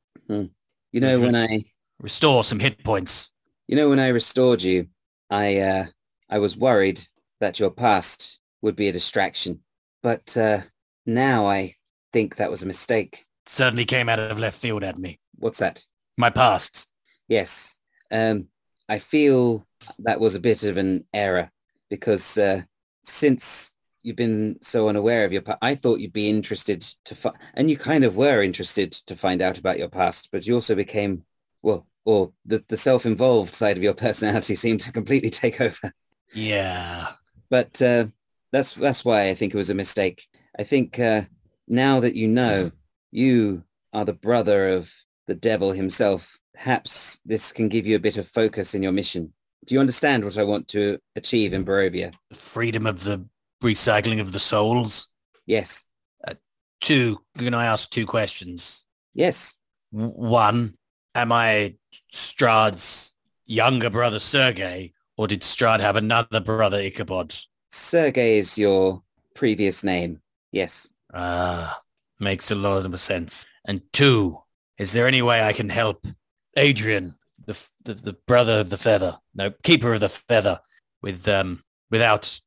You 0.92 1.00
know, 1.00 1.20
when 1.20 1.36
I 1.36 1.64
restore 2.00 2.44
some 2.44 2.60
hit 2.60 2.82
points. 2.84 3.32
You 3.68 3.76
know, 3.76 3.88
when 3.88 3.98
I 3.98 4.08
restored 4.08 4.62
you, 4.62 4.86
I 5.30 5.58
uh, 5.58 5.86
I 6.28 6.38
was 6.38 6.56
worried 6.56 7.06
that 7.40 7.58
your 7.60 7.70
past 7.70 8.38
would 8.62 8.76
be 8.76 8.88
a 8.88 8.92
distraction, 8.92 9.60
but 10.02 10.36
uh, 10.36 10.62
now 11.06 11.46
I 11.46 11.74
think 12.12 12.36
that 12.36 12.50
was 12.50 12.62
a 12.62 12.66
mistake. 12.66 13.24
Certainly 13.46 13.86
came 13.86 14.08
out 14.08 14.18
of 14.18 14.38
left 14.38 14.58
field 14.58 14.84
at 14.84 14.98
me. 14.98 15.18
What's 15.36 15.58
that? 15.58 15.84
My 16.16 16.30
past. 16.30 16.88
Yes, 17.28 17.76
um, 18.10 18.48
I 18.88 18.98
feel 18.98 19.66
that 20.00 20.20
was 20.20 20.34
a 20.34 20.40
bit 20.40 20.64
of 20.64 20.76
an 20.76 21.04
error 21.14 21.50
because 21.88 22.38
uh, 22.38 22.62
since 23.04 23.72
you've 24.02 24.16
been 24.16 24.58
so 24.62 24.88
unaware 24.88 25.24
of 25.24 25.32
your 25.32 25.42
past, 25.42 25.58
I 25.62 25.74
thought 25.74 26.00
you'd 26.00 26.12
be 26.12 26.28
interested 26.28 26.82
to, 27.04 27.14
fi- 27.14 27.32
and 27.54 27.70
you 27.70 27.76
kind 27.76 28.04
of 28.04 28.16
were 28.16 28.42
interested 28.42 28.92
to 28.92 29.16
find 29.16 29.42
out 29.42 29.58
about 29.58 29.78
your 29.78 29.88
past, 29.88 30.28
but 30.32 30.46
you 30.46 30.54
also 30.54 30.74
became, 30.74 31.24
well, 31.62 31.86
or 32.04 32.32
the, 32.46 32.64
the 32.68 32.76
self-involved 32.76 33.54
side 33.54 33.76
of 33.76 33.82
your 33.82 33.94
personality 34.06 34.54
seemed 34.54 34.80
to 34.80 34.92
completely 34.92 35.30
take 35.30 35.60
over. 35.60 35.92
Yeah. 36.32 37.08
but 37.50 37.80
uh, 37.82 38.06
that's 38.52 38.74
that's 38.74 39.04
why 39.04 39.28
I 39.28 39.34
think 39.34 39.54
it 39.54 39.58
was 39.58 39.70
a 39.70 39.74
mistake. 39.74 40.28
I 40.58 40.64
think 40.64 40.98
uh, 40.98 41.22
now 41.68 42.00
that 42.00 42.16
you 42.16 42.28
know 42.28 42.72
you 43.10 43.64
are 43.92 44.04
the 44.04 44.12
brother 44.14 44.70
of 44.70 44.92
the 45.26 45.34
devil 45.34 45.72
himself, 45.72 46.39
perhaps 46.54 47.20
this 47.24 47.52
can 47.52 47.68
give 47.68 47.86
you 47.86 47.96
a 47.96 48.00
bit 48.00 48.16
of 48.16 48.26
focus 48.28 48.74
in 48.74 48.82
your 48.82 48.92
mission. 48.92 49.32
Do 49.66 49.74
you 49.74 49.80
understand 49.80 50.24
what 50.24 50.38
I 50.38 50.44
want 50.44 50.68
to 50.68 50.98
achieve 51.16 51.52
in 51.54 51.64
Barovia? 51.64 52.14
freedom 52.32 52.86
of 52.86 53.04
the 53.04 53.24
recycling 53.62 54.20
of 54.20 54.32
the 54.32 54.38
souls. 54.38 55.08
Yes, 55.46 55.84
two. 56.80 57.20
Can 57.36 57.52
I 57.54 57.66
ask 57.66 57.90
two 57.90 58.06
questions? 58.06 58.84
Yes. 59.14 59.54
W- 59.92 60.12
One, 60.12 60.74
am 61.14 61.30
I 61.32 61.76
Strahd's 62.12 63.14
younger 63.46 63.90
brother 63.90 64.18
Sergei, 64.18 64.92
or 65.16 65.26
did 65.26 65.42
Strad 65.42 65.80
have 65.80 65.96
another 65.96 66.40
brother 66.40 66.78
Ichabod? 66.80 67.34
Sergei 67.70 68.38
is 68.38 68.56
your 68.56 69.02
previous 69.34 69.84
name. 69.84 70.20
Yes. 70.52 70.88
Ah, 71.12 71.80
makes 72.18 72.50
a 72.50 72.54
lot 72.54 72.86
of 72.86 73.00
sense. 73.00 73.46
And 73.66 73.82
two, 73.92 74.38
is 74.78 74.92
there 74.92 75.06
any 75.06 75.22
way 75.22 75.42
I 75.42 75.52
can 75.52 75.68
help 75.68 76.06
Adrian, 76.56 77.14
the 77.46 77.60
the, 77.84 77.94
the 77.94 78.12
brother 78.26 78.60
of 78.60 78.70
the 78.70 78.76
feather, 78.76 79.18
no, 79.34 79.50
keeper 79.62 79.94
of 79.94 80.00
the 80.00 80.08
feather, 80.08 80.60
with 81.02 81.26
um 81.28 81.62
without 81.90 82.40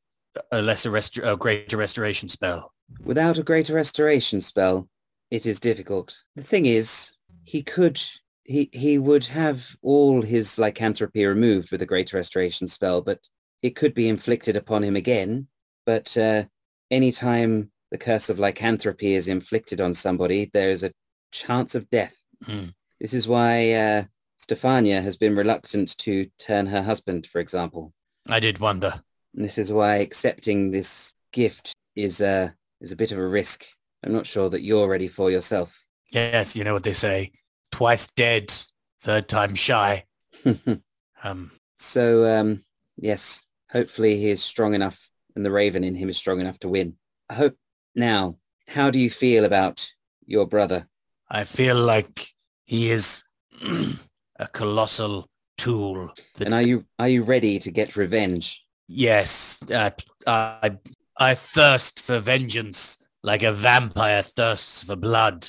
a 0.51 0.61
lesser 0.61 0.89
rest, 0.89 1.17
a 1.21 1.35
greater 1.35 1.77
restoration 1.77 2.29
spell? 2.29 2.73
Without 3.03 3.37
a 3.37 3.43
greater 3.43 3.73
restoration 3.73 4.41
spell, 4.41 4.87
it 5.31 5.45
is 5.45 5.59
difficult. 5.59 6.15
The 6.35 6.43
thing 6.43 6.65
is, 6.65 7.15
he 7.43 7.61
could, 7.63 8.01
he, 8.43 8.69
he 8.73 8.97
would 8.97 9.25
have 9.25 9.75
all 9.81 10.21
his 10.21 10.57
lycanthropy 10.57 11.25
removed 11.25 11.71
with 11.71 11.81
a 11.81 11.87
greater 11.87 12.17
restoration 12.17 12.67
spell, 12.67 13.01
but 13.01 13.19
it 13.61 13.75
could 13.75 13.93
be 13.93 14.09
inflicted 14.09 14.55
upon 14.55 14.83
him 14.83 14.95
again. 14.95 15.47
But 15.85 16.15
uh, 16.17 16.43
anytime 16.91 17.71
the 17.91 17.97
curse 17.97 18.29
of 18.29 18.39
lycanthropy 18.39 19.15
is 19.15 19.27
inflicted 19.27 19.81
on 19.81 19.93
somebody, 19.93 20.49
there 20.53 20.71
is 20.71 20.83
a 20.83 20.93
chance 21.31 21.75
of 21.75 21.89
death. 21.89 22.15
Hmm. 22.45 22.69
This 23.03 23.13
is 23.13 23.27
why 23.27 23.73
uh, 23.73 24.03
Stefania 24.41 25.03
has 25.03 25.17
been 25.17 25.35
reluctant 25.35 25.97
to 25.97 26.25
turn 26.39 26.65
her 26.67 26.81
husband, 26.81 27.27
for 27.27 27.41
example. 27.41 27.91
I 28.29 28.39
did 28.39 28.59
wonder. 28.59 28.93
And 29.35 29.43
this 29.43 29.57
is 29.57 29.73
why 29.73 29.97
accepting 29.97 30.71
this 30.71 31.13
gift 31.33 31.73
is 31.97 32.21
uh, 32.21 32.51
is 32.79 32.93
a 32.93 32.95
bit 32.95 33.11
of 33.11 33.17
a 33.17 33.27
risk. 33.27 33.65
I'm 34.05 34.13
not 34.13 34.25
sure 34.25 34.49
that 34.49 34.61
you're 34.61 34.87
ready 34.87 35.09
for 35.09 35.29
yourself. 35.29 35.85
Yes, 36.13 36.55
you 36.55 36.63
know 36.63 36.73
what 36.73 36.83
they 36.83 36.93
say: 36.93 37.33
twice 37.73 38.07
dead, 38.07 38.53
third 39.01 39.27
time 39.27 39.53
shy. 39.53 40.05
Um, 41.25 41.51
so 41.77 42.29
um, 42.37 42.65
yes, 42.97 43.45
hopefully 43.71 44.17
he 44.17 44.29
is 44.29 44.43
strong 44.43 44.73
enough, 44.73 45.09
and 45.37 45.45
the 45.45 45.51
Raven 45.51 45.85
in 45.85 45.95
him 45.95 46.09
is 46.09 46.17
strong 46.17 46.41
enough 46.41 46.59
to 46.59 46.67
win. 46.67 46.97
I 47.29 47.35
hope. 47.35 47.55
Now, 47.95 48.37
how 48.67 48.91
do 48.91 48.99
you 48.99 49.09
feel 49.09 49.45
about 49.45 49.89
your 50.25 50.45
brother? 50.45 50.89
I 51.29 51.45
feel 51.45 51.77
like 51.77 52.33
he 52.73 52.89
is 52.89 53.23
a 54.39 54.47
colossal 54.47 55.29
tool. 55.57 56.11
that- 56.37 56.45
And 56.45 56.55
are 56.55 56.61
you 56.63 56.85
are 56.97 57.07
you 57.07 57.21
ready 57.21 57.59
to 57.59 57.69
get 57.69 57.95
revenge? 57.95 58.65
yes, 58.87 59.59
uh, 59.71 59.91
I 60.27 60.77
I 61.17 61.35
thirst 61.35 61.99
for 61.99 62.19
vengeance 62.19 62.97
like 63.21 63.43
a 63.43 63.53
vampire 63.53 64.23
thirsts 64.23 64.83
for 64.83 64.95
blood. 64.95 65.47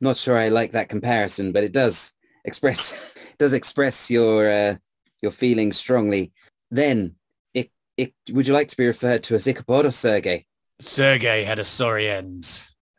Not 0.00 0.16
sure 0.16 0.36
I 0.36 0.48
like 0.48 0.72
that 0.72 0.88
comparison, 0.88 1.52
but 1.52 1.62
it 1.64 1.72
does 1.72 2.14
express 2.46 2.98
does 3.38 3.52
express 3.52 4.10
your 4.10 4.50
uh, 4.50 4.76
your 5.20 5.30
feelings 5.32 5.76
strongly. 5.76 6.32
Then, 6.70 7.16
it, 7.52 7.70
it, 7.98 8.14
would 8.30 8.46
you 8.46 8.54
like 8.54 8.68
to 8.68 8.76
be 8.76 8.86
referred 8.86 9.22
to 9.24 9.34
as 9.34 9.46
Ichabod 9.46 9.84
or 9.86 9.92
Sergey? 9.92 10.46
Sergei 10.80 11.44
had 11.44 11.58
a 11.58 11.64
sorry 11.64 12.08
end. 12.08 12.48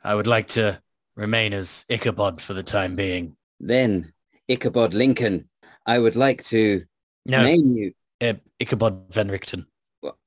I 0.03 0.13
would 0.15 0.27
like 0.27 0.47
to 0.59 0.79
remain 1.15 1.53
as 1.53 1.85
Ichabod 1.89 2.41
for 2.41 2.53
the 2.53 2.63
time 2.63 2.95
being. 2.95 3.35
Then, 3.59 4.13
Ichabod 4.47 4.93
Lincoln, 4.93 5.49
I 5.85 5.99
would 5.99 6.15
like 6.15 6.43
to 6.45 6.83
No, 7.25 7.43
name 7.43 7.75
you. 7.77 7.93
uh, 8.21 8.33
Ichabod 8.59 9.13
Van 9.13 9.29
Richten. 9.29 9.65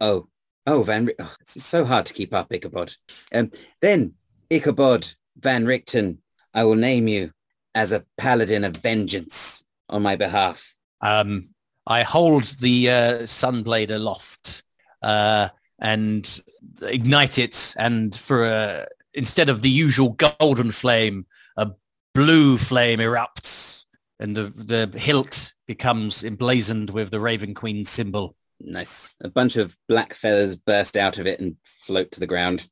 Oh, 0.01 0.28
oh, 0.66 0.82
Van. 0.82 1.07
Ri- 1.07 1.14
Oh, 1.18 1.34
it's 1.41 1.64
so 1.64 1.84
hard 1.84 2.07
to 2.07 2.14
keep 2.14 2.32
up, 2.34 2.53
Ichabod. 2.53 2.95
Um, 3.32 3.51
then, 3.80 4.14
Ichabod 4.51 5.09
Van 5.39 5.64
Richten, 5.64 6.18
I 6.55 6.64
will 6.64 6.74
name 6.74 7.07
you 7.09 7.32
as 7.74 7.93
a 7.93 8.05
paladin 8.16 8.64
of 8.64 8.76
vengeance 8.78 9.62
on 9.89 10.03
my 10.03 10.16
behalf. 10.16 10.74
Um, 11.01 11.45
I 11.86 12.03
hold 12.03 12.45
the 12.61 12.91
uh, 12.91 13.12
sunblade 13.22 13.91
aloft 13.91 14.64
uh, 15.03 15.49
and 15.78 16.41
ignite 16.82 17.39
it, 17.39 17.74
and 17.78 18.14
for 18.14 18.47
a, 18.47 18.86
instead 19.14 19.48
of 19.48 19.62
the 19.62 19.70
usual 19.70 20.11
golden 20.11 20.70
flame, 20.70 21.26
a 21.56 21.70
blue 22.14 22.56
flame 22.59 22.98
erupts, 23.00 23.84
and 24.18 24.36
the 24.36 24.52
the 24.54 24.98
hilt 24.98 25.52
becomes 25.66 26.24
emblazoned 26.24 26.90
with 26.90 27.11
the 27.11 27.20
Raven 27.20 27.54
Queen 27.54 27.84
symbol. 27.84 28.36
Nice. 28.61 29.14
A 29.22 29.28
bunch 29.28 29.56
of 29.56 29.76
black 29.88 30.14
feathers 30.14 30.56
burst 30.56 30.96
out 30.96 31.18
of 31.18 31.26
it 31.26 31.38
and 31.40 31.56
float 31.86 32.11
to 32.12 32.20
the 32.20 32.26
ground. 32.26 32.68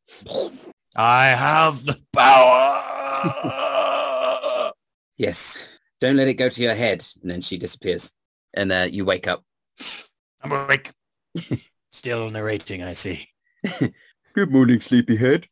I 0.96 1.26
have 1.26 1.84
the 1.84 1.96
power. 2.12 2.82
Yes. 5.16 5.56
Don't 6.00 6.16
let 6.16 6.28
it 6.28 6.34
go 6.34 6.48
to 6.48 6.62
your 6.62 6.74
head. 6.74 7.06
And 7.22 7.30
then 7.30 7.40
she 7.40 7.56
disappears. 7.56 8.12
And 8.54 8.70
uh, 8.70 8.88
you 8.90 9.04
wake 9.04 9.26
up. 9.26 9.42
I'm 10.42 10.52
awake. 10.52 10.92
Still 11.90 12.30
narrating, 12.30 12.82
I 12.82 12.94
see. 12.94 13.28
Good 14.34 14.50
morning, 14.50 14.80
sleepyhead. 14.80 15.46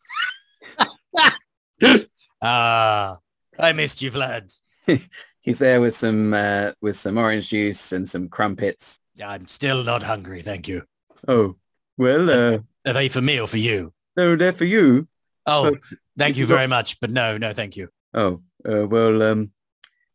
Ah, 2.43 3.19
I 3.59 3.73
missed 3.73 4.03
you, 4.03 4.11
Vlad. 4.11 4.55
He's 5.41 5.59
there 5.59 5.81
with 5.81 5.97
some 5.97 6.35
uh, 6.35 6.73
with 6.83 6.95
some 6.97 7.17
orange 7.17 7.49
juice 7.49 7.93
and 7.93 8.07
some 8.09 8.29
crumpets. 8.29 9.01
I'm 9.25 9.47
still 9.47 9.83
not 9.83 10.03
hungry, 10.03 10.43
thank 10.43 10.69
you. 10.69 10.83
Oh, 11.27 11.57
well, 11.97 12.29
uh, 12.29 12.59
Are 12.87 12.93
they 12.93 13.09
for 13.09 13.23
me 13.23 13.41
or 13.41 13.47
for 13.49 13.57
you? 13.57 13.93
no, 14.17 14.37
they're 14.37 14.53
for 14.53 14.65
you. 14.67 15.09
Oh, 15.47 15.69
Oh, 15.75 15.77
thank 16.19 16.37
you 16.37 16.45
very 16.47 16.67
much, 16.67 17.01
but 17.01 17.11
no, 17.11 17.39
no, 17.39 17.53
thank 17.55 17.77
you. 17.77 17.89
Oh, 18.13 18.43
uh, 18.69 18.87
well, 18.87 19.23
um, 19.23 19.51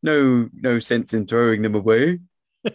no, 0.04 0.50
no 0.54 0.80
sense 0.80 1.14
in 1.14 1.26
throwing 1.26 1.62
them 1.64 1.76
away. 1.76 2.20
and 2.64 2.74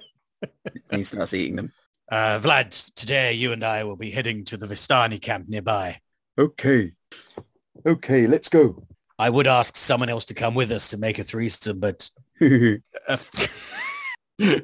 he 0.90 1.02
starts 1.04 1.34
eating 1.34 1.56
them. 1.56 1.72
Uh, 2.10 2.38
Vlad, 2.40 2.92
today 2.94 3.32
you 3.34 3.52
and 3.52 3.62
I 3.64 3.84
will 3.84 3.96
be 3.96 4.10
heading 4.10 4.44
to 4.46 4.56
the 4.56 4.66
Vistani 4.66 5.20
camp 5.20 5.48
nearby. 5.48 6.00
Okay, 6.38 6.92
okay, 7.86 8.26
let's 8.26 8.48
go. 8.48 8.86
I 9.18 9.30
would 9.30 9.46
ask 9.46 9.76
someone 9.76 10.08
else 10.08 10.24
to 10.26 10.34
come 10.34 10.54
with 10.54 10.72
us 10.72 10.88
to 10.88 10.96
make 10.96 11.18
a 11.18 11.24
threesome, 11.24 11.78
but 11.80 12.10
uh, 12.40 13.16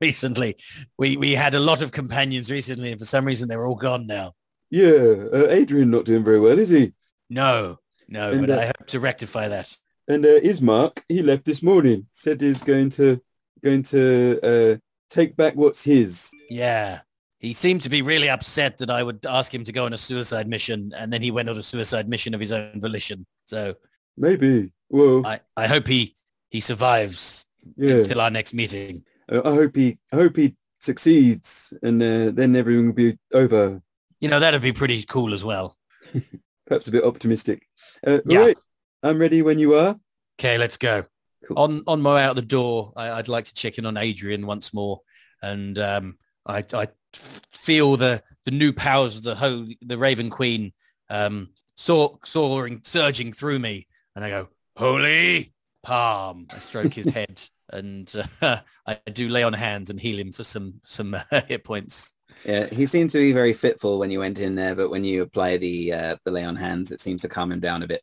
recently 0.00 0.56
we, 0.98 1.16
we 1.16 1.32
had 1.32 1.54
a 1.54 1.60
lot 1.60 1.82
of 1.82 1.92
companions 1.92 2.50
recently, 2.50 2.90
and 2.90 3.00
for 3.00 3.06
some 3.06 3.24
reason 3.24 3.48
they're 3.48 3.66
all 3.66 3.74
gone 3.74 4.06
now. 4.06 4.34
yeah, 4.70 5.14
uh, 5.32 5.48
Adrian 5.48 5.90
not 5.90 6.04
doing 6.04 6.24
very 6.24 6.38
well, 6.38 6.58
is 6.58 6.68
he? 6.70 6.92
No, 7.30 7.78
no, 8.08 8.32
And, 8.32 8.46
but 8.46 8.50
uh, 8.50 8.60
I 8.60 8.66
hope 8.66 8.86
to 8.88 9.00
rectify 9.00 9.48
that. 9.48 9.76
And 10.06 10.24
uh, 10.24 10.40
Ismark, 10.40 11.02
he 11.08 11.22
left 11.22 11.44
this 11.44 11.62
morning. 11.62 12.06
Said 12.12 12.40
he's 12.40 12.62
going 12.62 12.90
to 12.90 13.20
going 13.62 13.82
to 13.84 14.38
uh, 14.42 14.76
take 15.08 15.36
back 15.36 15.56
what's 15.56 15.82
his. 15.82 16.30
Yeah. 16.50 17.00
He 17.44 17.52
seemed 17.52 17.82
to 17.82 17.90
be 17.90 18.00
really 18.00 18.30
upset 18.30 18.78
that 18.78 18.88
I 18.88 19.02
would 19.02 19.26
ask 19.26 19.52
him 19.52 19.64
to 19.64 19.72
go 19.72 19.84
on 19.84 19.92
a 19.92 19.98
suicide 19.98 20.48
mission, 20.48 20.92
and 20.96 21.12
then 21.12 21.20
he 21.20 21.30
went 21.30 21.50
on 21.50 21.58
a 21.58 21.62
suicide 21.62 22.08
mission 22.08 22.32
of 22.32 22.40
his 22.40 22.52
own 22.52 22.80
volition. 22.80 23.26
So 23.44 23.74
Maybe. 24.16 24.72
Well, 24.88 25.26
I, 25.26 25.40
I 25.54 25.66
hope 25.66 25.86
he, 25.86 26.14
he 26.48 26.60
survives 26.60 27.44
yeah. 27.76 27.96
until 27.96 28.22
our 28.22 28.30
next 28.30 28.54
meeting. 28.54 29.04
I 29.30 29.50
hope 29.50 29.76
he 29.76 29.98
I 30.10 30.16
hope 30.16 30.36
he 30.36 30.54
succeeds, 30.80 31.74
and 31.82 32.02
uh, 32.02 32.30
then 32.30 32.56
everything 32.56 32.86
will 32.86 32.94
be 32.94 33.18
over. 33.34 33.82
You 34.20 34.28
know, 34.30 34.40
that'd 34.40 34.62
be 34.62 34.72
pretty 34.72 35.02
cool 35.02 35.34
as 35.34 35.44
well. 35.44 35.76
Perhaps 36.66 36.88
a 36.88 36.92
bit 36.92 37.04
optimistic. 37.04 37.66
Uh, 38.06 38.20
Yeah. 38.24 38.38
Right, 38.38 38.58
I'm 39.02 39.18
ready 39.18 39.42
when 39.42 39.58
you 39.58 39.74
are. 39.74 39.96
Okay, 40.40 40.56
let's 40.56 40.78
go. 40.78 41.04
Cool. 41.46 41.58
On 41.58 41.82
on 41.86 42.00
my 42.00 42.14
way 42.14 42.22
out 42.22 42.36
the 42.36 42.42
door, 42.42 42.94
I, 42.96 43.10
I'd 43.10 43.28
like 43.28 43.44
to 43.44 43.54
check 43.54 43.76
in 43.76 43.84
on 43.84 43.98
Adrian 43.98 44.46
once 44.46 44.72
more, 44.72 45.00
and 45.42 45.78
um, 45.78 46.16
I, 46.46 46.64
I 46.72 46.88
feel 47.14 47.96
the 47.96 48.22
the 48.44 48.50
new 48.50 48.72
powers 48.72 49.16
of 49.18 49.22
the 49.22 49.34
ho- 49.34 49.66
the 49.80 49.98
Raven 49.98 50.30
Queen 50.30 50.72
um, 51.08 51.50
soar, 51.76 52.18
soaring, 52.24 52.80
surging 52.84 53.32
through 53.32 53.58
me, 53.58 53.86
and 54.14 54.24
I 54.24 54.30
go, 54.30 54.48
"Holy 54.76 55.52
palm!" 55.82 56.46
I 56.54 56.58
stroke 56.58 56.94
his 56.94 57.06
head, 57.10 57.40
and 57.70 58.12
uh, 58.42 58.58
I 58.86 58.98
do 59.12 59.28
lay 59.28 59.42
on 59.42 59.52
hands 59.52 59.90
and 59.90 59.98
heal 59.98 60.18
him 60.18 60.32
for 60.32 60.44
some 60.44 60.80
some 60.84 61.14
uh, 61.14 61.40
hit 61.48 61.64
points. 61.64 62.12
Yeah, 62.44 62.66
he 62.66 62.86
seemed 62.86 63.10
to 63.10 63.18
be 63.18 63.32
very 63.32 63.52
fitful 63.52 63.98
when 63.98 64.10
you 64.10 64.18
went 64.18 64.40
in 64.40 64.54
there, 64.54 64.74
but 64.74 64.90
when 64.90 65.04
you 65.04 65.22
apply 65.22 65.56
the 65.56 65.92
uh, 65.92 66.16
the 66.24 66.30
lay 66.30 66.44
on 66.44 66.56
hands, 66.56 66.92
it 66.92 67.00
seems 67.00 67.22
to 67.22 67.28
calm 67.28 67.52
him 67.52 67.60
down 67.60 67.82
a 67.82 67.86
bit. 67.86 68.02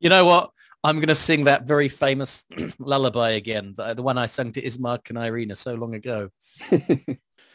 You 0.00 0.08
know 0.08 0.24
what? 0.24 0.50
I'm 0.84 0.96
going 0.96 1.08
to 1.08 1.16
sing 1.16 1.44
that 1.44 1.64
very 1.64 1.88
famous 1.88 2.46
lullaby 2.78 3.30
again, 3.30 3.74
the, 3.76 3.94
the 3.94 4.02
one 4.02 4.18
I 4.18 4.26
sung 4.26 4.52
to 4.52 4.62
Ismark 4.62 5.08
and 5.08 5.18
Ireena 5.18 5.56
so 5.56 5.74
long 5.74 5.94
ago. 5.94 6.30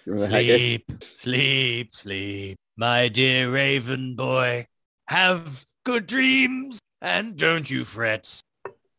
Sleep, 0.04 0.92
sleep, 1.02 1.94
sleep, 1.94 2.58
my 2.76 3.08
dear 3.08 3.52
raven 3.52 4.16
boy. 4.16 4.66
Have 5.08 5.64
good 5.84 6.08
dreams 6.08 6.80
and 7.02 7.36
don't 7.36 7.70
you 7.70 7.86
fret. 7.86 8.42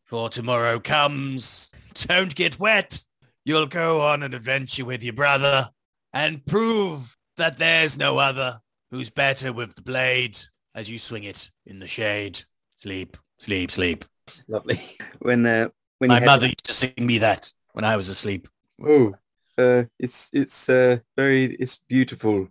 For 0.05 0.29
tomorrow 0.29 0.79
comes. 0.79 1.71
Don't 1.93 2.33
get 2.33 2.59
wet. 2.59 3.03
You'll 3.45 3.65
go 3.65 4.01
on 4.01 4.23
an 4.23 4.33
adventure 4.33 4.85
with 4.85 5.03
your 5.03 5.13
brother 5.13 5.69
and 6.13 6.45
prove 6.45 7.17
that 7.37 7.57
there's 7.57 7.97
no 7.97 8.17
other 8.17 8.59
who's 8.91 9.09
better 9.09 9.51
with 9.51 9.75
the 9.75 9.81
blade 9.81 10.37
as 10.75 10.89
you 10.89 10.99
swing 10.99 11.23
it 11.23 11.49
in 11.65 11.79
the 11.79 11.87
shade. 11.87 12.41
Sleep, 12.77 13.17
sleep, 13.37 13.71
sleep. 13.71 14.05
Lovely. 14.47 14.79
When 15.19 15.45
uh, 15.45 15.69
when 15.97 16.09
My 16.09 16.19
mother 16.19 16.47
used 16.47 16.63
to 16.65 16.73
sing 16.73 16.93
me 16.99 17.17
that 17.17 17.51
when 17.73 17.83
I 17.83 17.97
was 17.97 18.09
asleep. 18.09 18.47
Oh, 18.85 19.15
uh, 19.57 19.83
it's 19.99 20.29
it's 20.33 20.69
uh, 20.69 20.97
very 21.17 21.55
it's 21.55 21.77
beautiful. 21.87 22.47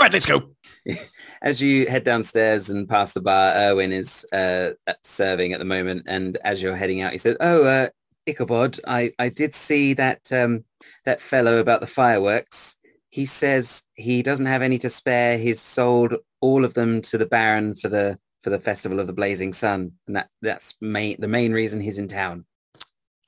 Right, 0.00 0.12
let's 0.12 0.26
go. 0.26 0.50
As 1.42 1.60
you 1.60 1.86
head 1.86 2.04
downstairs 2.04 2.70
and 2.70 2.88
past 2.88 3.14
the 3.14 3.20
bar, 3.20 3.54
Urwin 3.54 3.92
is 3.92 4.26
uh, 4.32 4.72
at 4.86 5.04
serving 5.04 5.52
at 5.52 5.58
the 5.58 5.64
moment, 5.64 6.04
and 6.06 6.38
as 6.42 6.62
you're 6.62 6.76
heading 6.76 7.02
out, 7.02 7.12
he 7.12 7.18
says, 7.18 7.36
"Oh, 7.40 7.64
uh, 7.64 7.88
Ichabod, 8.26 8.80
I, 8.86 9.12
I 9.18 9.28
did 9.28 9.54
see 9.54 9.94
that 9.94 10.32
um, 10.32 10.64
that 11.04 11.20
fellow 11.20 11.58
about 11.58 11.80
the 11.80 11.86
fireworks. 11.86 12.76
He 13.10 13.24
says 13.24 13.84
he 13.94 14.22
doesn't 14.22 14.46
have 14.46 14.62
any 14.62 14.78
to 14.80 14.90
spare. 14.90 15.38
He's 15.38 15.60
sold 15.60 16.14
all 16.40 16.64
of 16.64 16.74
them 16.74 17.00
to 17.02 17.16
the 17.16 17.26
Baron 17.26 17.74
for 17.74 17.88
the 17.88 18.18
for 18.42 18.50
the 18.50 18.58
festival 18.58 19.00
of 19.00 19.06
the 19.06 19.12
Blazing 19.12 19.52
Sun, 19.52 19.92
and 20.06 20.16
that 20.16 20.28
that's 20.42 20.74
main 20.80 21.16
the 21.20 21.28
main 21.28 21.52
reason 21.52 21.80
he's 21.80 21.98
in 21.98 22.08
town. 22.08 22.44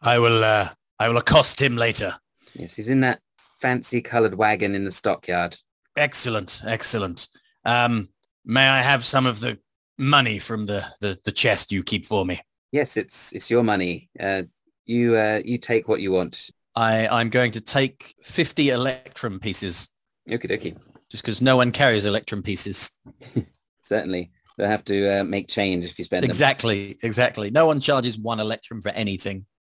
I 0.03 0.19
will. 0.19 0.45
Uh, 0.45 0.71
I 0.99 1.09
will 1.09 1.17
accost 1.17 1.63
him 1.63 1.77
later. 1.77 2.17
Yes, 2.55 2.75
he's 2.75 2.89
in 2.89 3.01
that 3.01 3.21
fancy 3.61 4.01
coloured 4.01 4.35
wagon 4.35 4.75
in 4.75 4.85
the 4.85 4.93
stockyard. 4.93 5.57
Excellent, 5.97 6.63
excellent. 6.65 7.29
Um, 7.65 8.09
may 8.45 8.67
I 8.69 8.81
have 8.81 9.05
some 9.05 9.27
of 9.27 9.41
the 9.41 9.59
money 9.99 10.39
from 10.39 10.67
the, 10.67 10.85
the, 11.01 11.19
the 11.25 11.33
chest 11.33 11.73
you 11.73 11.83
keep 11.83 12.07
for 12.07 12.25
me? 12.25 12.41
Yes, 12.71 12.97
it's 12.97 13.33
it's 13.33 13.51
your 13.51 13.63
money. 13.63 14.11
Uh, 14.21 14.43
you 14.85 15.17
uh, 15.17 15.41
you 15.45 15.59
take 15.59 15.89
what 15.89 16.01
you 16.01 16.13
want. 16.13 16.51
I, 16.77 17.09
I'm 17.09 17.31
going 17.31 17.53
to 17.53 17.61
take 17.61 18.15
50 18.23 18.71
electrum 18.71 19.41
pieces 19.41 19.89
Okie 20.29 20.51
dokie. 20.51 20.77
just 21.11 21.25
because 21.25 21.43
no 21.43 21.57
one 21.57 21.73
carries 21.73 22.05
electrum 22.05 22.43
pieces. 22.43 22.91
Certainly. 23.81 24.31
They'll 24.57 24.69
have 24.69 24.85
to 24.85 25.21
uh, 25.21 25.25
make 25.25 25.49
change 25.49 25.85
if 25.85 25.99
you 25.99 26.05
spend 26.05 26.25
them. 26.25 26.31
Exactly, 26.31 26.99
exactly. 27.03 27.51
No 27.51 27.67
one 27.67 27.81
charges 27.81 28.19
one 28.19 28.39
electrum 28.41 28.83
for 28.83 28.91
anything. 28.91 29.47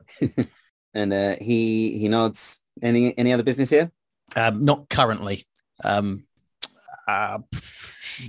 And 0.93 1.13
uh, 1.13 1.35
he 1.39 1.95
he 1.99 2.07
nods. 2.07 2.59
Any 2.82 3.17
any 3.17 3.34
other 3.34 3.43
business 3.43 3.69
here? 3.69 3.91
Um, 4.36 4.65
not 4.65 4.89
currently. 4.89 5.45
Um, 5.84 6.25
uh, 7.07 7.39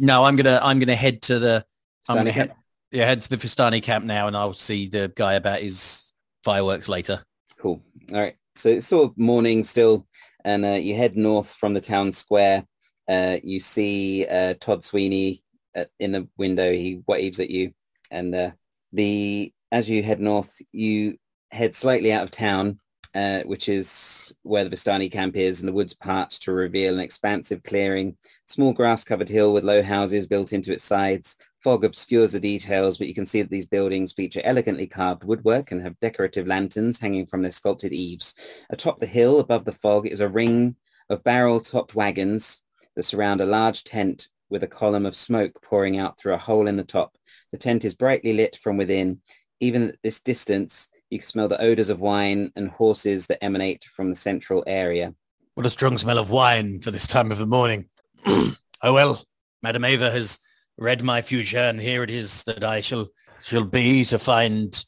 no, 0.01 0.25
I'm 0.25 0.37
gonna 0.37 0.61
I'm 0.63 0.79
gonna 0.79 0.95
head 0.95 1.23
to 1.23 1.39
the 1.39 1.65
I'm 2.09 2.17
gonna 2.17 2.33
head, 2.33 2.49
Camp? 2.49 2.59
yeah, 2.93 3.07
head 3.07 3.21
to 3.23 3.29
the 3.29 3.37
Vistani 3.37 3.83
camp 3.83 4.05
now, 4.05 4.27
and 4.27 4.37
I'll 4.37 4.53
see 4.53 4.89
the 4.89 5.13
guy 5.15 5.35
about 5.35 5.61
his 5.61 6.13
fireworks 6.45 6.89
later. 6.89 7.23
Cool. 7.59 7.83
All 8.13 8.21
right. 8.21 8.37
So 8.55 8.71
it's 8.71 8.87
sort 8.87 9.11
of 9.11 9.19
morning 9.19 9.65
still, 9.65 10.07
and 10.45 10.65
uh, 10.65 10.71
you 10.71 10.95
head 10.95 11.17
north 11.17 11.51
from 11.55 11.75
the 11.75 11.81
town 11.81 12.13
square. 12.13 12.65
Uh, 13.09 13.39
you 13.43 13.61
see 13.61 14.27
uh, 14.27 14.55
Todd 14.61 14.85
Sweeney 14.85 15.43
at, 15.75 15.89
in 15.99 16.13
the 16.13 16.29
window. 16.37 16.73
He 16.73 17.03
waves 17.07 17.41
at 17.41 17.51
you, 17.51 17.73
and 18.11 18.35
uh, 18.35 18.51
the 18.93 19.53
as 19.71 19.89
you 19.89 20.03
head 20.03 20.21
north, 20.21 20.57
you 20.73 21.19
head 21.51 21.75
slightly 21.75 22.13
out 22.13 22.25
of 22.25 22.31
town, 22.31 22.79
uh, 23.15 23.41
which 23.43 23.69
is 23.69 24.35
where 24.43 24.65
the 24.65 24.71
Vistani 24.71 25.11
camp 25.11 25.37
is, 25.37 25.61
and 25.61 25.69
the 25.69 25.73
woods 25.73 25.95
part 25.95 26.31
to 26.31 26.53
reveal 26.53 26.95
an 26.95 27.01
expansive 27.01 27.63
clearing, 27.63 28.17
small 28.47 28.73
grass-covered 28.73 29.29
hill 29.29 29.53
with 29.53 29.65
low 29.65 29.83
houses 29.83 30.27
built 30.27 30.53
into 30.53 30.73
its 30.73 30.85
sides. 30.85 31.37
Fog 31.63 31.85
obscures 31.85 32.33
the 32.33 32.41
details, 32.41 32.99
but 32.99 33.09
you 33.09 33.15
can 33.15 33.27
see 33.27 33.43
that 33.43 33.51
these 33.51 33.67
buildings 33.67 34.13
feature 34.13 34.41
elegantly 34.45 34.87
carved 34.87 35.25
woodwork 35.25 35.73
and 35.73 35.83
have 35.83 35.99
decorative 36.01 36.47
lanterns 36.47 37.01
hanging 37.01 37.27
from 37.27 37.43
their 37.43 37.51
sculpted 37.51 37.93
eaves. 37.93 38.35
Atop 38.71 38.99
the 38.99 39.07
hill 39.07 39.41
above 39.41 39.65
the 39.65 39.73
fog 39.73 40.07
is 40.07 40.21
a 40.21 40.29
ring 40.29 40.77
of 41.11 41.25
barrel-topped 41.25 41.95
wagons 41.95 42.63
that 42.95 43.03
surround 43.03 43.41
a 43.41 43.47
large 43.47 43.85
tent 43.85 44.29
with 44.51 44.63
a 44.63 44.69
column 44.69 45.05
of 45.05 45.17
smoke 45.17 45.61
pouring 45.63 45.99
out 45.99 46.19
through 46.19 46.35
a 46.35 46.39
hole 46.39 46.69
in 46.69 46.77
the 46.77 46.85
top. 46.85 47.17
The 47.53 47.59
tent 47.59 47.85
is 47.85 47.95
brightly 47.95 48.33
lit 48.33 48.57
from 48.57 48.77
within. 48.77 49.21
Even 49.61 49.89
at 49.89 49.97
this 50.03 50.21
distance, 50.21 50.89
you 51.11 51.19
can 51.19 51.27
smell 51.27 51.49
the 51.49 51.61
odors 51.61 51.91
of 51.91 52.01
wine 52.01 52.53
and 52.57 52.69
horses 52.69 53.27
that 53.27 53.43
emanate 53.43 53.85
from 53.97 54.11
the 54.11 54.17
central 54.17 54.63
area. 54.67 55.15
What 55.55 55.67
a 55.67 55.71
strong 55.71 55.99
smell 55.99 56.19
of 56.19 56.31
wine 56.31 56.81
for 56.81 56.91
this 56.91 57.07
time 57.07 57.33
of 57.33 57.39
the 57.39 57.47
morning. 57.47 57.89
oh 58.27 58.55
well, 58.83 59.25
Madam 59.63 59.85
Ava 59.85 60.11
has 60.11 60.39
read 60.77 61.03
my 61.03 61.23
future, 61.23 61.59
and 61.59 61.81
here 61.81 62.03
it 62.03 62.11
is 62.11 62.43
that 62.45 62.63
I 62.63 62.81
shall 62.81 63.09
shall 63.43 63.65
be 63.65 64.05
to 64.07 64.19
find 64.19 64.85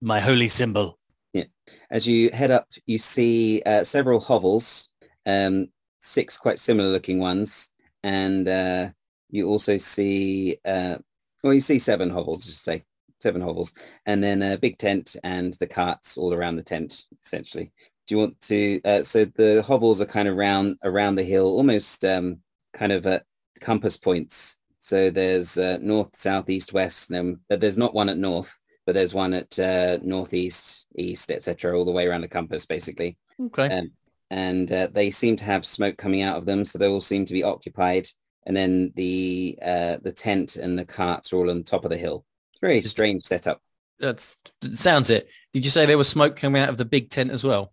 my 0.00 0.20
holy 0.20 0.48
symbol. 0.48 0.98
Yeah. 1.32 1.44
As 1.90 2.06
you 2.06 2.30
head 2.32 2.50
up, 2.50 2.66
you 2.86 2.98
see 2.98 3.62
uh, 3.64 3.84
several 3.84 4.20
hovels, 4.20 4.88
um, 5.26 5.68
six 6.00 6.36
quite 6.36 6.58
similar 6.58 6.90
looking 6.90 7.18
ones, 7.18 7.70
and 8.02 8.48
uh, 8.48 8.88
you 9.30 9.46
also 9.46 9.76
see, 9.78 10.58
uh, 10.64 10.96
well, 11.42 11.54
you 11.54 11.60
see 11.60 11.78
seven 11.78 12.10
hovels, 12.10 12.44
just 12.46 12.62
say 12.62 12.84
seven 13.20 13.40
hovels, 13.40 13.74
and 14.06 14.22
then 14.22 14.42
a 14.42 14.58
big 14.58 14.78
tent 14.78 15.16
and 15.22 15.52
the 15.54 15.66
carts 15.66 16.18
all 16.18 16.34
around 16.34 16.56
the 16.56 16.62
tent, 16.62 17.04
essentially. 17.24 17.72
Do 18.06 18.14
you 18.14 18.18
want 18.18 18.40
to? 18.42 18.80
Uh, 18.84 19.02
so 19.02 19.24
the 19.24 19.62
hovels 19.62 20.00
are 20.00 20.06
kind 20.06 20.28
of 20.28 20.36
round 20.36 20.76
around 20.82 21.14
the 21.14 21.22
hill, 21.22 21.46
almost 21.46 22.04
um, 22.04 22.38
kind 22.72 22.92
of 22.92 23.06
at 23.06 23.24
compass 23.60 23.96
points. 23.96 24.56
So 24.80 25.10
there's 25.10 25.58
uh, 25.58 25.78
north, 25.80 26.16
south, 26.16 26.48
east, 26.50 26.72
west. 26.72 27.10
And 27.10 27.38
then 27.48 27.60
there's 27.60 27.76
not 27.76 27.94
one 27.94 28.08
at 28.08 28.18
north, 28.18 28.58
but 28.86 28.94
there's 28.94 29.14
one 29.14 29.34
at 29.34 29.58
uh, 29.58 29.98
northeast, 30.02 30.86
east, 30.96 31.30
etc., 31.30 31.78
all 31.78 31.84
the 31.84 31.92
way 31.92 32.06
around 32.06 32.22
the 32.22 32.28
compass, 32.28 32.66
basically. 32.66 33.16
Okay. 33.38 33.68
Um, 33.68 33.92
and 34.30 34.72
uh, 34.72 34.88
they 34.90 35.10
seem 35.10 35.36
to 35.36 35.44
have 35.44 35.66
smoke 35.66 35.96
coming 35.96 36.22
out 36.22 36.36
of 36.36 36.46
them, 36.46 36.64
so 36.64 36.78
they 36.78 36.88
all 36.88 37.00
seem 37.00 37.26
to 37.26 37.34
be 37.34 37.44
occupied. 37.44 38.08
And 38.46 38.56
then 38.56 38.92
the 38.96 39.58
uh, 39.62 39.96
the 40.02 40.12
tent 40.12 40.56
and 40.56 40.78
the 40.78 40.84
carts 40.84 41.32
are 41.32 41.36
all 41.36 41.50
on 41.50 41.62
top 41.62 41.84
of 41.84 41.90
the 41.90 41.98
hill. 41.98 42.24
It's 42.62 42.62
a 42.62 42.66
very 42.66 42.82
strange 42.82 43.24
setup. 43.24 43.60
That's 43.98 44.36
that 44.62 44.76
sounds 44.76 45.10
it. 45.10 45.28
Did 45.52 45.64
you 45.64 45.70
say 45.70 45.84
there 45.86 45.98
was 45.98 46.08
smoke 46.08 46.36
coming 46.36 46.62
out 46.62 46.68
of 46.68 46.76
the 46.76 46.84
big 46.84 47.10
tent 47.10 47.30
as 47.30 47.44
well? 47.44 47.72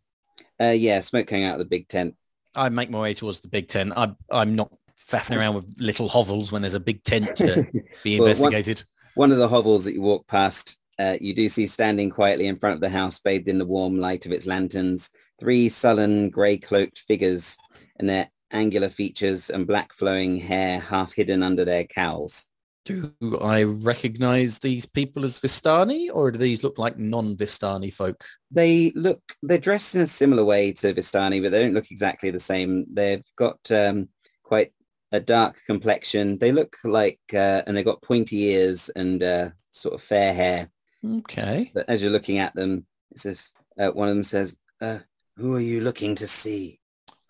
Uh, 0.60 0.68
yeah, 0.76 1.00
smoke 1.00 1.28
coming 1.28 1.46
out 1.46 1.54
of 1.54 1.60
the 1.60 1.66
big 1.66 1.88
tent. 1.88 2.16
I 2.56 2.70
make 2.70 2.90
my 2.90 3.00
way 3.00 3.14
towards 3.14 3.40
the 3.40 3.48
big 3.48 3.68
tent. 3.68 3.94
I'm 3.96 4.16
I'm 4.32 4.56
not 4.56 4.74
faffing 5.00 5.38
around 5.38 5.56
with 5.56 5.76
little 5.80 6.10
hovels 6.10 6.52
when 6.52 6.62
there's 6.62 6.74
a 6.74 6.80
big 6.80 7.04
tent 7.04 7.36
to 7.38 7.66
be 8.04 8.20
Well, 8.20 8.28
one- 8.28 8.30
investigated. 8.30 8.84
One 9.16 9.32
of 9.32 9.38
the 9.38 9.48
hovels 9.48 9.84
that 9.86 9.94
you 9.94 10.02
walk 10.02 10.28
past, 10.28 10.78
uh, 11.00 11.18
you 11.20 11.34
do 11.34 11.50
see 11.50 11.66
standing 11.66 12.10
quietly 12.12 12.46
in 12.48 12.60
front 12.60 12.76
of 12.76 12.82
the 12.82 12.90
house, 12.90 13.18
bathed 13.20 13.48
in 13.48 13.58
the 13.58 13.66
warm 13.66 14.00
light 14.00 14.26
of 14.28 14.32
its 14.32 14.46
lanterns, 14.46 15.10
three 15.40 15.70
sullen, 15.70 16.30
grey-cloaked 16.30 17.00
figures, 17.00 17.58
and 18.00 18.08
their 18.08 18.30
angular 18.52 18.90
features 18.90 19.50
and 19.50 19.66
black 19.66 19.92
flowing 19.94 20.38
hair 20.40 20.80
half 20.80 21.14
hidden 21.14 21.42
under 21.42 21.66
their 21.66 21.84
cowls. 21.86 22.46
Do 22.88 23.38
I 23.42 23.64
recognize 23.64 24.60
these 24.60 24.86
people 24.86 25.26
as 25.26 25.42
Vistani, 25.42 26.08
or 26.10 26.32
do 26.32 26.40
these 26.40 26.64
look 26.64 26.78
like 26.78 26.98
non-Vistani 26.98 27.94
folk? 27.94 28.24
They 28.50 28.94
look, 28.96 29.22
they're 29.44 29.58
dressed 29.58 29.96
in 29.96 30.02
a 30.02 30.08
similar 30.08 30.46
way 30.46 30.72
to 30.72 30.94
Vistani, 30.94 31.44
but 31.44 31.52
they 31.52 31.62
don't 31.62 31.74
look 31.74 31.92
exactly 31.92 32.32
the 32.32 32.40
same. 32.40 32.86
They've 32.90 33.26
got 33.36 33.60
um, 33.72 34.08
quite 34.42 34.72
a 35.12 35.20
dark 35.20 35.58
complexion. 35.66 36.38
They 36.38 36.54
look 36.54 36.78
like, 36.86 37.20
uh, 37.34 37.64
and 37.68 37.76
they've 37.76 37.84
got 37.84 38.02
pointy 38.02 38.44
ears 38.52 38.90
and 38.96 39.22
uh, 39.22 39.50
sort 39.72 39.96
of 39.96 40.02
fair 40.02 40.34
hair. 40.34 40.70
Okay. 41.06 41.72
But 41.74 41.90
as 41.90 42.02
you're 42.02 42.12
looking 42.12 42.38
at 42.38 42.56
them, 42.56 42.86
it 43.12 43.20
says, 43.20 43.52
uh, 43.78 43.90
one 43.90 44.08
of 44.08 44.16
them 44.16 44.24
says, 44.24 44.56
uh, 44.80 45.00
who 45.36 45.54
are 45.58 45.60
you 45.62 45.82
looking 45.82 46.16
to 46.16 46.28
see? 46.28 46.80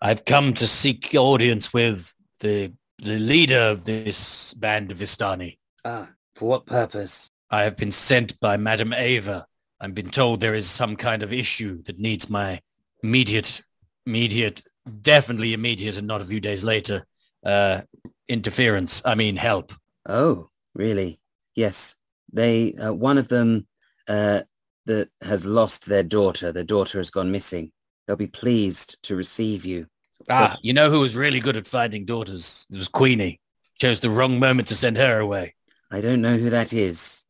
I've 0.00 0.24
come 0.24 0.54
to 0.54 0.68
seek 0.68 1.16
audience 1.16 1.72
with 1.72 2.14
the 2.38 2.72
the 2.98 3.18
leader 3.18 3.58
of 3.58 3.84
this 3.84 4.54
band 4.54 4.90
of 4.90 4.98
Vistani. 4.98 5.58
Ah, 5.84 6.10
for 6.34 6.48
what 6.48 6.66
purpose? 6.66 7.30
I 7.50 7.62
have 7.62 7.76
been 7.76 7.92
sent 7.92 8.38
by 8.40 8.56
Madam 8.56 8.92
Ava. 8.92 9.46
I've 9.80 9.94
been 9.94 10.10
told 10.10 10.40
there 10.40 10.54
is 10.54 10.68
some 10.68 10.96
kind 10.96 11.22
of 11.22 11.32
issue 11.32 11.82
that 11.84 11.98
needs 11.98 12.28
my 12.28 12.60
immediate, 13.02 13.62
immediate, 14.06 14.62
definitely 15.00 15.52
immediate 15.54 15.96
and 15.96 16.06
not 16.06 16.20
a 16.20 16.24
few 16.24 16.40
days 16.40 16.64
later, 16.64 17.06
uh, 17.44 17.82
interference. 18.28 19.00
I 19.04 19.14
mean, 19.14 19.36
help. 19.36 19.72
Oh, 20.06 20.50
really? 20.74 21.20
Yes. 21.54 21.96
They, 22.32 22.74
uh, 22.74 22.92
one 22.92 23.18
of 23.18 23.28
them 23.28 23.66
uh, 24.08 24.42
that 24.86 25.08
has 25.22 25.46
lost 25.46 25.86
their 25.86 26.02
daughter. 26.02 26.50
Their 26.50 26.64
daughter 26.64 26.98
has 26.98 27.10
gone 27.10 27.30
missing. 27.30 27.70
They'll 28.06 28.16
be 28.16 28.26
pleased 28.26 28.96
to 29.04 29.16
receive 29.16 29.64
you. 29.64 29.86
Ah, 30.30 30.56
you 30.62 30.72
know 30.72 30.90
who 30.90 31.00
was 31.00 31.16
really 31.16 31.40
good 31.40 31.56
at 31.56 31.66
finding 31.66 32.04
daughters? 32.04 32.66
It 32.70 32.76
was 32.76 32.88
Queenie. 32.88 33.40
Chose 33.78 34.00
the 34.00 34.10
wrong 34.10 34.38
moment 34.38 34.68
to 34.68 34.74
send 34.74 34.96
her 34.96 35.20
away. 35.20 35.54
I 35.90 36.00
don't 36.00 36.20
know 36.20 36.36
who 36.36 36.50
that 36.50 36.72
is. 36.72 37.24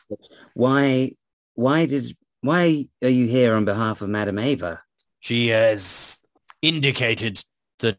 why, 0.54 1.12
why 1.54 1.86
did, 1.86 2.16
why 2.42 2.86
are 3.02 3.08
you 3.08 3.26
here 3.26 3.54
on 3.54 3.64
behalf 3.64 4.02
of 4.02 4.08
Madam 4.08 4.38
Ava? 4.38 4.82
She 5.20 5.48
has 5.48 6.22
indicated 6.62 7.42
that 7.80 7.98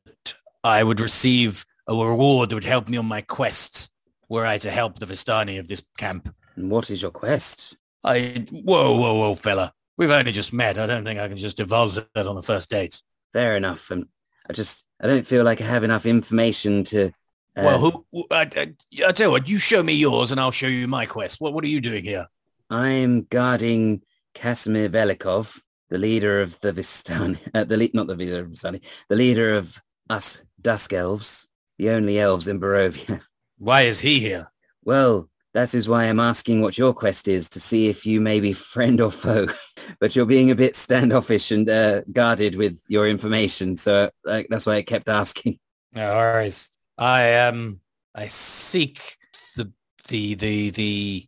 I 0.64 0.84
would 0.84 1.00
receive 1.00 1.66
a 1.88 1.96
reward 1.96 2.50
that 2.50 2.56
would 2.56 2.64
help 2.64 2.88
me 2.88 2.98
on 2.98 3.06
my 3.06 3.22
quest 3.22 3.90
were 4.30 4.46
I 4.46 4.58
to 4.60 4.72
help 4.72 5.00
the 5.00 5.06
Vistani 5.06 5.60
of 5.60 5.68
this 5.68 5.84
camp. 5.98 6.34
And 6.56 6.70
what 6.70 6.90
is 6.90 7.02
your 7.02 7.12
quest? 7.12 7.78
I, 8.04 8.46
whoa, 8.52 8.96
whoa, 8.96 9.16
whoa, 9.16 9.36
fella. 9.36 9.74
We've 9.98 10.12
only 10.12 10.32
just 10.32 10.54
met. 10.54 10.78
I 10.78 10.86
don't 10.86 11.04
think 11.04 11.20
I 11.20 11.28
can 11.28 11.38
just 11.38 11.58
divulge 11.58 11.96
that 11.96 12.28
on 12.28 12.36
the 12.36 12.44
first 12.44 12.70
date. 12.70 13.02
Fair 13.34 13.56
enough. 13.56 13.92
And 13.92 14.08
I 14.50 14.54
just, 14.54 14.86
I 15.02 15.08
don't 15.08 15.26
feel 15.28 15.44
like 15.44 15.62
I 15.62 15.66
have 15.66 15.84
enough 15.84 16.06
information 16.06 16.84
to 16.86 17.08
Uh, 17.58 17.64
well, 17.64 17.80
who, 17.80 18.06
who- 18.12 18.28
I, 18.32 18.50
I, 18.56 18.74
I 19.08 19.12
tell 19.12 19.28
you 19.28 19.32
what, 19.32 19.50
you 19.50 19.58
show 19.60 19.82
me 19.82 19.94
yours 19.94 20.32
and 20.32 20.40
I'll 20.40 20.52
show 20.52 20.68
you 20.68 20.88
my 20.88 21.06
quest. 21.06 21.40
What, 21.42 21.54
what 21.54 21.64
are 21.64 21.70
you 21.70 21.82
doing 21.82 22.04
here? 22.04 22.28
I'm 22.70 23.24
guarding 23.24 24.02
Kasimir 24.36 24.90
Velikov, 24.90 25.60
the 25.90 25.98
leader 25.98 26.42
of 26.42 26.60
the 26.62 26.74
Vistani, 26.74 27.38
uh, 27.54 27.64
the 27.64 27.78
lead, 27.78 27.94
not 27.94 28.08
the 28.08 28.16
leader 28.16 28.40
of 28.42 28.48
Vistani, 28.50 28.84
the 29.10 29.16
leader 29.16 29.56
of 29.56 29.80
us 30.10 30.44
Dusk 30.62 30.94
Elves, 30.94 31.48
the 31.78 31.90
only 31.90 32.20
elves 32.20 32.48
in 32.48 32.60
Barovia. 32.60 33.22
Why 33.58 33.84
is 33.84 34.00
he 34.02 34.20
here? 34.20 34.48
Well, 34.84 35.30
that 35.56 35.74
is 35.74 35.88
why 35.88 36.04
I'm 36.04 36.20
asking 36.20 36.60
what 36.60 36.78
your 36.78 36.94
quest 36.94 37.30
is 37.30 37.48
to 37.52 37.62
see 37.62 37.88
if 37.88 38.06
you 38.06 38.20
may 38.20 38.42
be 38.42 38.52
friend 38.52 39.00
or 39.00 39.10
foe. 39.10 39.48
but 40.02 40.14
you're 40.14 40.26
being 40.26 40.52
a 40.52 40.56
bit 40.56 40.76
standoffish 40.76 41.50
and 41.50 41.70
uh, 41.70 42.02
guarded 42.12 42.56
with 42.56 42.78
your 42.90 43.08
information, 43.08 43.78
so 43.78 44.12
uh, 44.28 44.44
that's 44.50 44.66
why 44.66 44.76
I 44.76 44.82
kept 44.82 45.08
asking. 45.08 45.58
No 45.94 46.14
worries. 46.14 46.70
I 46.98 47.36
um 47.36 47.80
I 48.14 48.28
seek 48.28 49.16
the 49.56 49.72
the 50.10 50.36
the 50.36 50.70
the 50.72 51.28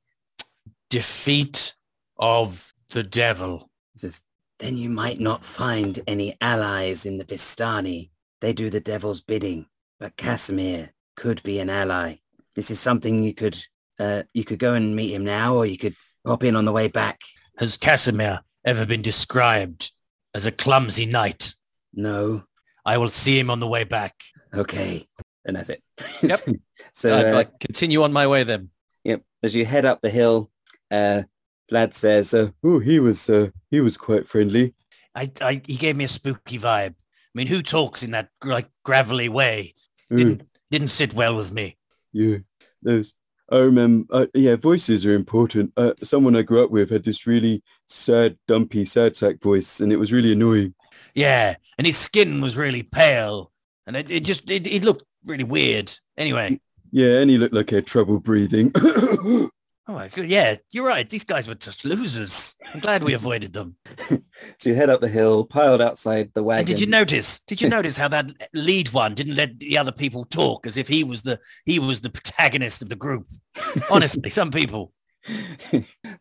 defeat 0.90 1.74
of 2.18 2.74
the 2.90 3.04
devil. 3.04 3.70
Says, 3.96 4.24
then 4.60 4.76
you 4.76 4.90
might 4.90 5.22
not 5.22 5.46
find 5.46 6.02
any 6.06 6.36
allies 6.42 7.06
in 7.06 7.18
the 7.18 7.24
Vistani. 7.24 8.10
They 8.42 8.52
do 8.52 8.70
the 8.70 8.82
devil's 8.82 9.22
bidding, 9.22 9.68
but 10.02 10.18
Kasimir 10.18 10.90
could 11.16 11.42
be 11.44 11.60
an 11.60 11.70
ally. 11.70 12.18
This 12.56 12.70
is 12.72 12.80
something 12.80 13.24
you 13.24 13.34
could 13.34 13.58
uh, 14.00 14.24
you 14.34 14.44
could 14.44 14.60
go 14.60 14.74
and 14.74 14.96
meet 14.96 15.14
him 15.14 15.26
now, 15.26 15.56
or 15.56 15.66
you 15.66 15.78
could 15.78 15.96
hop 16.26 16.44
in 16.44 16.56
on 16.56 16.66
the 16.66 16.72
way 16.72 16.88
back. 16.88 17.22
Has 17.58 17.78
Kasimir 17.78 18.42
ever 18.66 18.86
been 18.86 19.02
described 19.02 19.92
as 20.34 20.46
a 20.46 20.52
clumsy 20.52 21.06
knight? 21.06 21.56
No, 21.94 22.44
I 22.86 22.98
will 22.98 23.10
see 23.10 23.40
him 23.40 23.50
on 23.50 23.60
the 23.60 23.68
way 23.68 23.84
back. 23.84 24.16
okay, 24.54 25.08
and 25.46 25.56
that's 25.56 25.70
it. 25.70 25.82
Yep. 26.22 26.40
so 26.94 27.16
I, 27.16 27.32
uh, 27.32 27.40
I 27.40 27.44
continue 27.60 28.04
on 28.04 28.14
my 28.14 28.28
way 28.28 28.44
then. 28.44 28.70
Yep. 29.04 29.22
As 29.44 29.56
you 29.56 29.66
head 29.66 29.86
up 29.86 30.02
the 30.02 30.10
hill, 30.10 30.52
uh, 30.92 31.24
Vlad 31.72 31.94
says, 31.94 32.34
uh, 32.34 32.50
"Oh, 32.64 32.80
he 32.80 33.00
was 33.00 33.30
uh, 33.30 33.50
he 33.72 33.82
was 33.82 33.98
quite 33.98 34.28
friendly." 34.28 34.74
I, 35.16 35.32
I 35.42 35.62
he 35.66 35.76
gave 35.78 35.98
me 35.98 36.04
a 36.06 36.10
spooky 36.10 36.60
vibe. 36.60 36.94
I 36.94 37.34
mean, 37.34 37.48
who 37.48 37.62
talks 37.62 38.04
in 38.04 38.12
that 38.12 38.30
like 38.44 38.70
gravelly 38.84 39.30
way? 39.30 39.74
Uh, 40.12 40.16
Didn't 40.16 40.44
didn't 40.72 40.90
sit 40.90 41.14
well 41.14 41.36
with 41.36 41.52
me. 41.52 41.78
Yeah, 42.14 42.38
there's. 42.82 43.14
I 43.52 43.58
remember. 43.60 44.06
Uh, 44.12 44.26
yeah, 44.34 44.56
voices 44.56 45.06
are 45.06 45.14
important. 45.14 45.72
Uh, 45.78 45.94
someone 46.04 46.36
I 46.36 46.42
grew 46.42 46.64
up 46.64 46.72
with 46.72 46.90
had 46.90 47.04
this 47.04 47.26
really 47.26 47.64
sad, 47.88 48.38
dumpy, 48.48 48.84
sad 48.86 49.16
sack 49.16 49.42
voice, 49.42 49.80
and 49.80 49.92
it 49.92 49.98
was 49.98 50.12
really 50.12 50.34
annoying. 50.34 50.74
Yeah, 51.16 51.56
and 51.78 51.88
his 51.88 51.98
skin 51.98 52.42
was 52.42 52.58
really 52.58 52.84
pale, 52.84 53.52
and 53.86 53.96
it, 53.96 54.12
it 54.12 54.24
just 54.24 54.50
it, 54.50 54.68
it 54.68 54.84
looked 54.84 55.04
really 55.26 55.46
weird. 55.46 55.98
Anyway, 56.18 56.60
Yeah, 56.92 57.20
and 57.20 57.30
he 57.30 57.38
looked 57.38 57.54
like 57.54 57.70
he 57.70 57.76
had 57.78 57.88
trouble 57.88 58.20
breathing. 58.20 58.72
oh 59.88 59.94
my 59.94 60.08
god, 60.08 60.26
yeah, 60.26 60.56
you're 60.72 60.86
right. 60.86 61.10
These 61.10 61.24
guys 61.24 61.48
were 61.48 61.56
just 61.56 61.86
losers. 61.86 62.56
I'm 62.74 62.80
glad 62.80 63.04
we 63.04 63.14
avoided 63.14 63.54
them. 63.54 63.76
So 64.60 64.70
you 64.70 64.76
head 64.76 64.92
up 64.92 65.02
the 65.02 65.08
hill, 65.08 65.46
piled 65.46 65.82
outside 65.82 66.30
the 66.36 66.44
wagon. 66.44 66.60
And 66.60 66.68
did 66.68 66.80
you 66.80 66.86
notice? 66.86 67.40
Did 67.40 67.60
you 67.60 67.70
notice 67.78 67.98
how 67.98 68.08
that 68.10 68.32
lead 68.54 68.94
one 68.94 69.16
didn't 69.16 69.36
let 69.36 69.58
the 69.58 69.80
other 69.80 69.92
people 69.92 70.26
talk 70.26 70.68
as 70.68 70.78
if 70.78 70.88
he 70.88 71.04
was 71.04 71.24
the 71.24 71.40
he 71.66 71.80
was 71.80 72.02
the 72.02 72.12
protagonist 72.12 72.84
of 72.84 72.90
the 72.90 72.96
group? 72.96 73.28
Honestly, 73.92 74.30
some 74.30 74.52
people. 74.52 74.94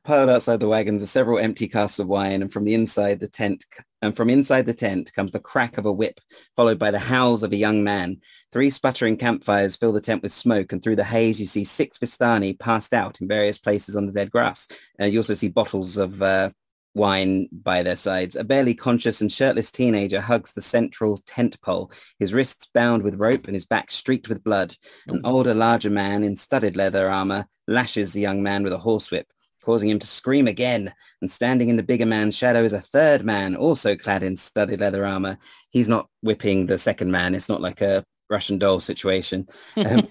Piled 0.02 0.30
outside 0.30 0.60
the 0.60 0.68
wagons 0.68 1.02
are 1.02 1.06
several 1.06 1.38
empty 1.38 1.68
casks 1.68 1.98
of 1.98 2.08
wine, 2.08 2.40
and 2.40 2.50
from 2.50 2.64
the 2.64 2.74
inside 2.74 3.20
the 3.20 3.28
tent, 3.28 3.64
and 4.03 4.16
from 4.16 4.30
inside 4.30 4.66
the 4.66 4.74
tent 4.74 5.12
comes 5.14 5.32
the 5.32 5.40
crack 5.40 5.78
of 5.78 5.86
a 5.86 5.92
whip, 5.92 6.20
followed 6.55 6.78
by 6.78 6.90
the 6.90 6.99
howls 6.99 7.42
of 7.42 7.53
a 7.53 7.57
young 7.57 7.82
man. 7.82 8.18
Three 8.53 8.70
sputtering 8.70 9.16
campfires 9.16 9.76
fill 9.76 9.92
the 9.92 10.01
tent 10.01 10.22
with 10.22 10.32
smoke, 10.32 10.72
and 10.72 10.82
through 10.82 10.97
the 10.97 11.05
haze 11.05 11.40
you 11.40 11.47
see 11.47 11.64
six 11.64 11.99
Vistani 11.99 12.59
passed 12.59 12.92
out 12.92 13.20
in 13.20 13.28
various 13.28 13.59
places 13.59 13.97
on 13.97 14.07
the 14.07 14.12
dead 14.12 14.30
grass. 14.30 14.68
Uh, 15.01 15.07
you 15.07 15.18
also 15.18 15.34
see 15.34 15.49
bottles 15.49 15.97
of 15.97 16.20
uh, 16.22 16.51
wine 16.97 17.49
by 17.53 17.82
their 17.82 17.94
sides. 17.94 18.36
A 18.36 18.42
barely 18.42 18.74
conscious 18.74 19.20
and 19.20 19.30
shirtless 19.30 19.70
teenager 19.70 20.20
hugs 20.20 20.53
the 20.53 20.62
central 20.62 21.18
tent 21.26 21.61
pole, 21.61 21.92
his 22.18 22.32
wrists 22.32 22.68
bound 22.72 23.03
with 23.03 23.20
rope 23.20 23.47
and 23.47 23.55
his 23.55 23.66
back 23.66 23.90
streaked 23.90 24.28
with 24.28 24.42
blood. 24.42 24.74
An 25.07 25.20
older, 25.24 25.55
larger 25.55 25.90
man 25.90 26.24
in 26.24 26.36
studded 26.36 26.74
leather 26.74 27.11
armor 27.11 27.47
lashes 27.68 28.12
the 28.12 28.20
young 28.20 28.42
man 28.42 28.64
with 28.64 28.72
a 28.72 28.78
horsewhip, 28.78 29.26
causing 29.66 29.90
him 29.90 29.98
to 29.98 30.06
scream 30.06 30.46
again. 30.46 30.94
And 31.20 31.28
standing 31.28 31.68
in 31.68 31.76
the 31.76 31.82
bigger 31.82 32.06
man's 32.06 32.36
shadow 32.36 32.62
is 32.62 32.72
a 32.72 32.80
third 32.80 33.24
man, 33.24 33.56
also 33.56 33.96
clad 33.96 34.22
in 34.22 34.36
studded 34.36 34.80
leather 34.80 35.04
armor. 35.04 35.36
He's 35.70 35.88
not 35.88 36.08
whipping 36.22 36.66
the 36.66 36.78
second 36.78 37.10
man. 37.10 37.34
It's 37.34 37.48
not 37.48 37.60
like 37.60 37.80
a 37.80 38.04
Russian 38.30 38.58
doll 38.58 38.78
situation. 38.78 39.48
Um, 39.76 40.08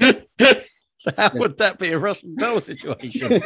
How 1.18 1.30
would 1.34 1.58
that 1.58 1.78
be 1.78 1.90
a 1.90 1.98
Russian 1.98 2.34
doll 2.36 2.60
situation? 2.60 3.42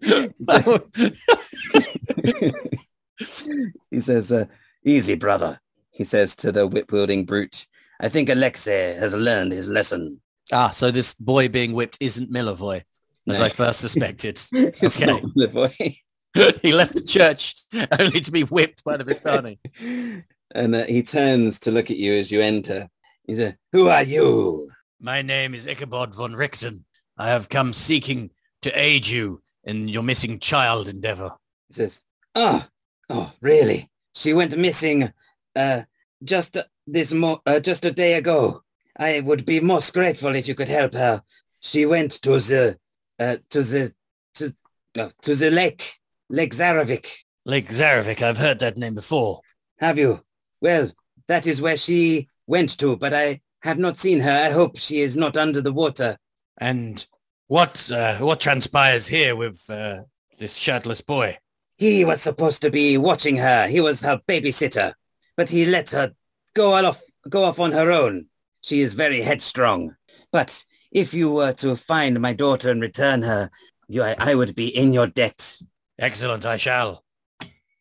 he 3.90 4.00
says, 4.00 4.32
uh, 4.32 4.46
easy, 4.84 5.16
brother. 5.16 5.60
He 5.90 6.04
says 6.04 6.36
to 6.36 6.52
the 6.52 6.66
whip-wielding 6.66 7.26
brute, 7.26 7.66
I 8.00 8.08
think 8.08 8.28
Alexei 8.28 8.94
has 8.94 9.14
learned 9.14 9.52
his 9.52 9.68
lesson. 9.68 10.20
ah, 10.52 10.70
so 10.70 10.92
this 10.92 11.14
boy 11.14 11.48
being 11.48 11.72
whipped 11.72 11.98
isn't 12.00 12.32
Milivoj, 12.32 12.82
as 13.28 13.38
No. 13.38 13.44
I 13.44 13.48
first 13.48 13.80
suspected. 13.80 14.40
It's 14.52 14.96
Okay. 15.00 15.06
not 15.06 15.22
the 15.34 15.48
boy. 15.48 15.98
he 16.62 16.72
left 16.72 16.94
the 16.94 17.02
church 17.02 17.54
only 17.98 18.20
to 18.20 18.30
be 18.30 18.42
whipped 18.42 18.84
by 18.84 18.96
the 18.96 19.04
Vistani. 19.04 19.58
and 20.54 20.74
uh, 20.74 20.84
he 20.84 21.02
turns 21.02 21.58
to 21.60 21.70
look 21.70 21.90
at 21.90 21.96
you 21.96 22.12
as 22.14 22.30
you 22.30 22.40
enter. 22.40 22.88
He 23.26 23.34
says, 23.34 23.54
who 23.72 23.88
are 23.88 24.02
you? 24.02 24.70
My 25.00 25.22
name 25.22 25.54
is 25.54 25.66
Ichabod 25.66 26.14
von 26.14 26.32
Richten. 26.34 26.84
I 27.16 27.28
have 27.28 27.48
come 27.48 27.72
seeking 27.72 28.30
to 28.62 28.70
aid 28.78 29.06
you 29.06 29.42
in 29.64 29.88
your 29.88 30.02
missing 30.02 30.38
child 30.38 30.88
endeavor. 30.88 31.32
He 31.68 31.74
says, 31.74 32.02
oh, 32.34 32.64
oh, 33.10 33.32
really? 33.40 33.90
She 34.14 34.32
went 34.32 34.56
missing 34.56 35.12
uh, 35.56 35.82
just 36.24 36.56
uh, 36.56 36.64
this 36.86 37.12
mo- 37.12 37.42
uh, 37.46 37.60
just 37.60 37.84
a 37.84 37.90
day 37.90 38.14
ago. 38.14 38.62
I 38.96 39.20
would 39.20 39.44
be 39.44 39.60
most 39.60 39.92
grateful 39.94 40.34
if 40.34 40.48
you 40.48 40.54
could 40.54 40.68
help 40.68 40.94
her. 40.94 41.22
She 41.60 41.86
went 41.86 42.12
to 42.22 42.30
the 42.38 42.78
uh, 43.18 43.36
to 43.50 43.62
the 43.62 43.92
to 44.34 44.54
uh, 44.98 45.10
to 45.22 45.34
the 45.34 45.50
lake, 45.50 45.94
Lake 46.28 46.54
Zarovich. 46.54 47.24
Lake 47.44 47.68
Zarovich, 47.68 48.22
I've 48.22 48.38
heard 48.38 48.58
that 48.60 48.76
name 48.76 48.94
before. 48.94 49.40
Have 49.78 49.98
you? 49.98 50.22
Well, 50.60 50.90
that 51.28 51.46
is 51.46 51.62
where 51.62 51.76
she 51.76 52.28
went 52.46 52.78
to, 52.78 52.96
but 52.96 53.14
I 53.14 53.40
have 53.62 53.78
not 53.78 53.98
seen 53.98 54.20
her. 54.20 54.46
I 54.46 54.50
hope 54.50 54.78
she 54.78 55.00
is 55.00 55.16
not 55.16 55.36
under 55.36 55.60
the 55.60 55.72
water. 55.72 56.18
And 56.58 57.04
what 57.46 57.90
uh, 57.90 58.16
what 58.18 58.40
transpires 58.40 59.06
here 59.06 59.36
with 59.36 59.68
uh, 59.70 60.02
this 60.38 60.56
shirtless 60.56 61.00
boy? 61.00 61.38
He 61.76 62.04
was 62.04 62.20
supposed 62.20 62.62
to 62.62 62.70
be 62.70 62.98
watching 62.98 63.36
her. 63.36 63.68
He 63.68 63.80
was 63.80 64.00
her 64.02 64.20
babysitter, 64.28 64.94
but 65.36 65.48
he 65.48 65.64
let 65.64 65.90
her 65.90 66.12
go 66.54 66.74
off 66.74 67.00
go 67.28 67.44
off 67.44 67.60
on 67.60 67.72
her 67.72 67.90
own. 67.90 68.26
She 68.60 68.80
is 68.80 68.94
very 68.94 69.22
headstrong. 69.22 69.94
But 70.32 70.64
if 70.92 71.12
you 71.14 71.30
were 71.30 71.52
to 71.54 71.76
find 71.76 72.20
my 72.20 72.32
daughter 72.32 72.70
and 72.70 72.80
return 72.80 73.22
her, 73.22 73.50
you, 73.88 74.02
I, 74.02 74.16
I 74.18 74.34
would 74.34 74.54
be 74.54 74.68
in 74.68 74.92
your 74.92 75.06
debt. 75.06 75.58
Excellent, 75.98 76.46
I 76.46 76.56
shall. 76.56 77.04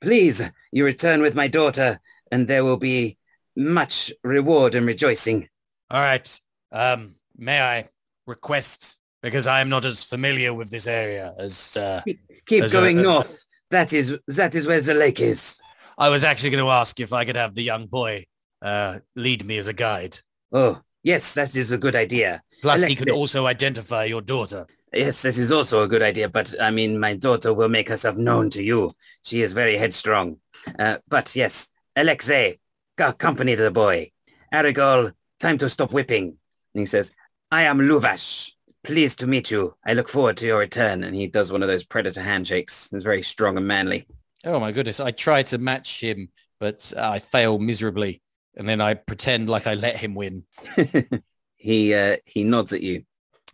Please, 0.01 0.41
you 0.71 0.85
return 0.85 1.21
with 1.21 1.35
my 1.35 1.47
daughter, 1.47 1.99
and 2.31 2.47
there 2.47 2.63
will 2.63 2.77
be 2.77 3.17
much 3.55 4.11
reward 4.23 4.75
and 4.75 4.85
rejoicing. 4.85 5.49
All 5.89 6.01
right. 6.01 6.39
Um, 6.71 7.15
may 7.37 7.61
I 7.61 7.89
request, 8.25 8.99
because 9.23 9.47
I 9.47 9.61
am 9.61 9.69
not 9.69 9.85
as 9.85 10.03
familiar 10.03 10.53
with 10.53 10.69
this 10.69 10.87
area 10.87 11.33
as 11.37 11.75
uh, 11.77 12.01
Keep 12.45 12.63
As 12.63 12.73
going 12.73 12.99
a- 12.99 13.03
north. 13.03 13.43
That 13.71 13.91
is 13.91 14.17
that 14.27 14.55
is 14.55 14.65
where 14.65 14.79
the 14.79 14.93
lake 14.93 15.19
is. 15.19 15.59
I 15.97 16.07
was 16.07 16.23
actually 16.23 16.51
going 16.51 16.63
to 16.63 16.69
ask 16.69 16.99
if 17.01 17.11
I 17.11 17.25
could 17.25 17.35
have 17.35 17.53
the 17.53 17.63
young 17.63 17.87
boy 17.87 18.25
uh, 18.61 18.99
lead 19.15 19.43
me 19.45 19.57
as 19.57 19.67
a 19.67 19.73
guide. 19.73 20.19
Oh, 20.53 20.79
yes, 21.07 21.33
that 21.33 21.55
is 21.55 21.71
a 21.71 21.77
good 21.77 21.95
idea. 21.95 22.43
Plus, 22.61 22.83
he 22.83 22.95
could 22.95 23.09
also 23.09 23.45
identify 23.47 24.03
your 24.03 24.21
daughter. 24.21 24.67
Yes, 24.93 25.21
this 25.21 25.37
is 25.37 25.51
also 25.51 25.81
a 25.81 25.87
good 25.87 26.01
idea, 26.01 26.27
but 26.29 26.53
I 26.61 26.71
mean, 26.71 26.99
my 26.99 27.13
daughter 27.13 27.53
will 27.53 27.69
make 27.69 27.89
herself 27.89 28.15
known 28.17 28.49
to 28.51 28.61
you. 28.61 28.91
She 29.23 29.41
is 29.41 29.53
very 29.53 29.75
headstrong. 29.77 30.37
Uh, 30.79 30.97
but 31.07 31.35
yes, 31.35 31.69
Alexei, 31.95 32.59
accompany 32.97 33.55
the 33.55 33.71
boy. 33.71 34.11
Arrigal, 34.53 35.13
time 35.39 35.57
to 35.57 35.69
stop 35.69 35.91
whipping. 35.91 36.25
And 36.73 36.79
he 36.79 36.85
says, 36.85 37.11
I 37.51 37.63
am 37.63 37.79
Luvash. 37.79 38.51
Pleased 38.83 39.19
to 39.19 39.27
meet 39.27 39.51
you. 39.51 39.75
I 39.85 39.93
look 39.93 40.09
forward 40.09 40.37
to 40.37 40.45
your 40.45 40.59
return. 40.59 41.03
And 41.03 41.15
he 41.15 41.27
does 41.27 41.51
one 41.51 41.63
of 41.63 41.67
those 41.67 41.83
predator 41.83 42.21
handshakes. 42.21 42.89
It's 42.93 43.03
very 43.03 43.23
strong 43.23 43.57
and 43.57 43.67
manly. 43.67 44.07
Oh 44.45 44.59
my 44.59 44.71
goodness! 44.71 44.99
I 44.99 45.11
try 45.11 45.43
to 45.43 45.57
match 45.57 45.99
him, 45.99 46.29
but 46.59 46.93
I 46.97 47.19
fail 47.19 47.59
miserably, 47.59 48.21
and 48.57 48.67
then 48.67 48.81
I 48.81 48.95
pretend 48.95 49.47
like 49.47 49.67
I 49.67 49.75
let 49.75 49.95
him 49.95 50.15
win. 50.15 50.43
he 51.55 51.93
uh, 51.93 52.17
he 52.25 52.43
nods 52.43 52.73
at 52.73 52.81
you. 52.81 52.99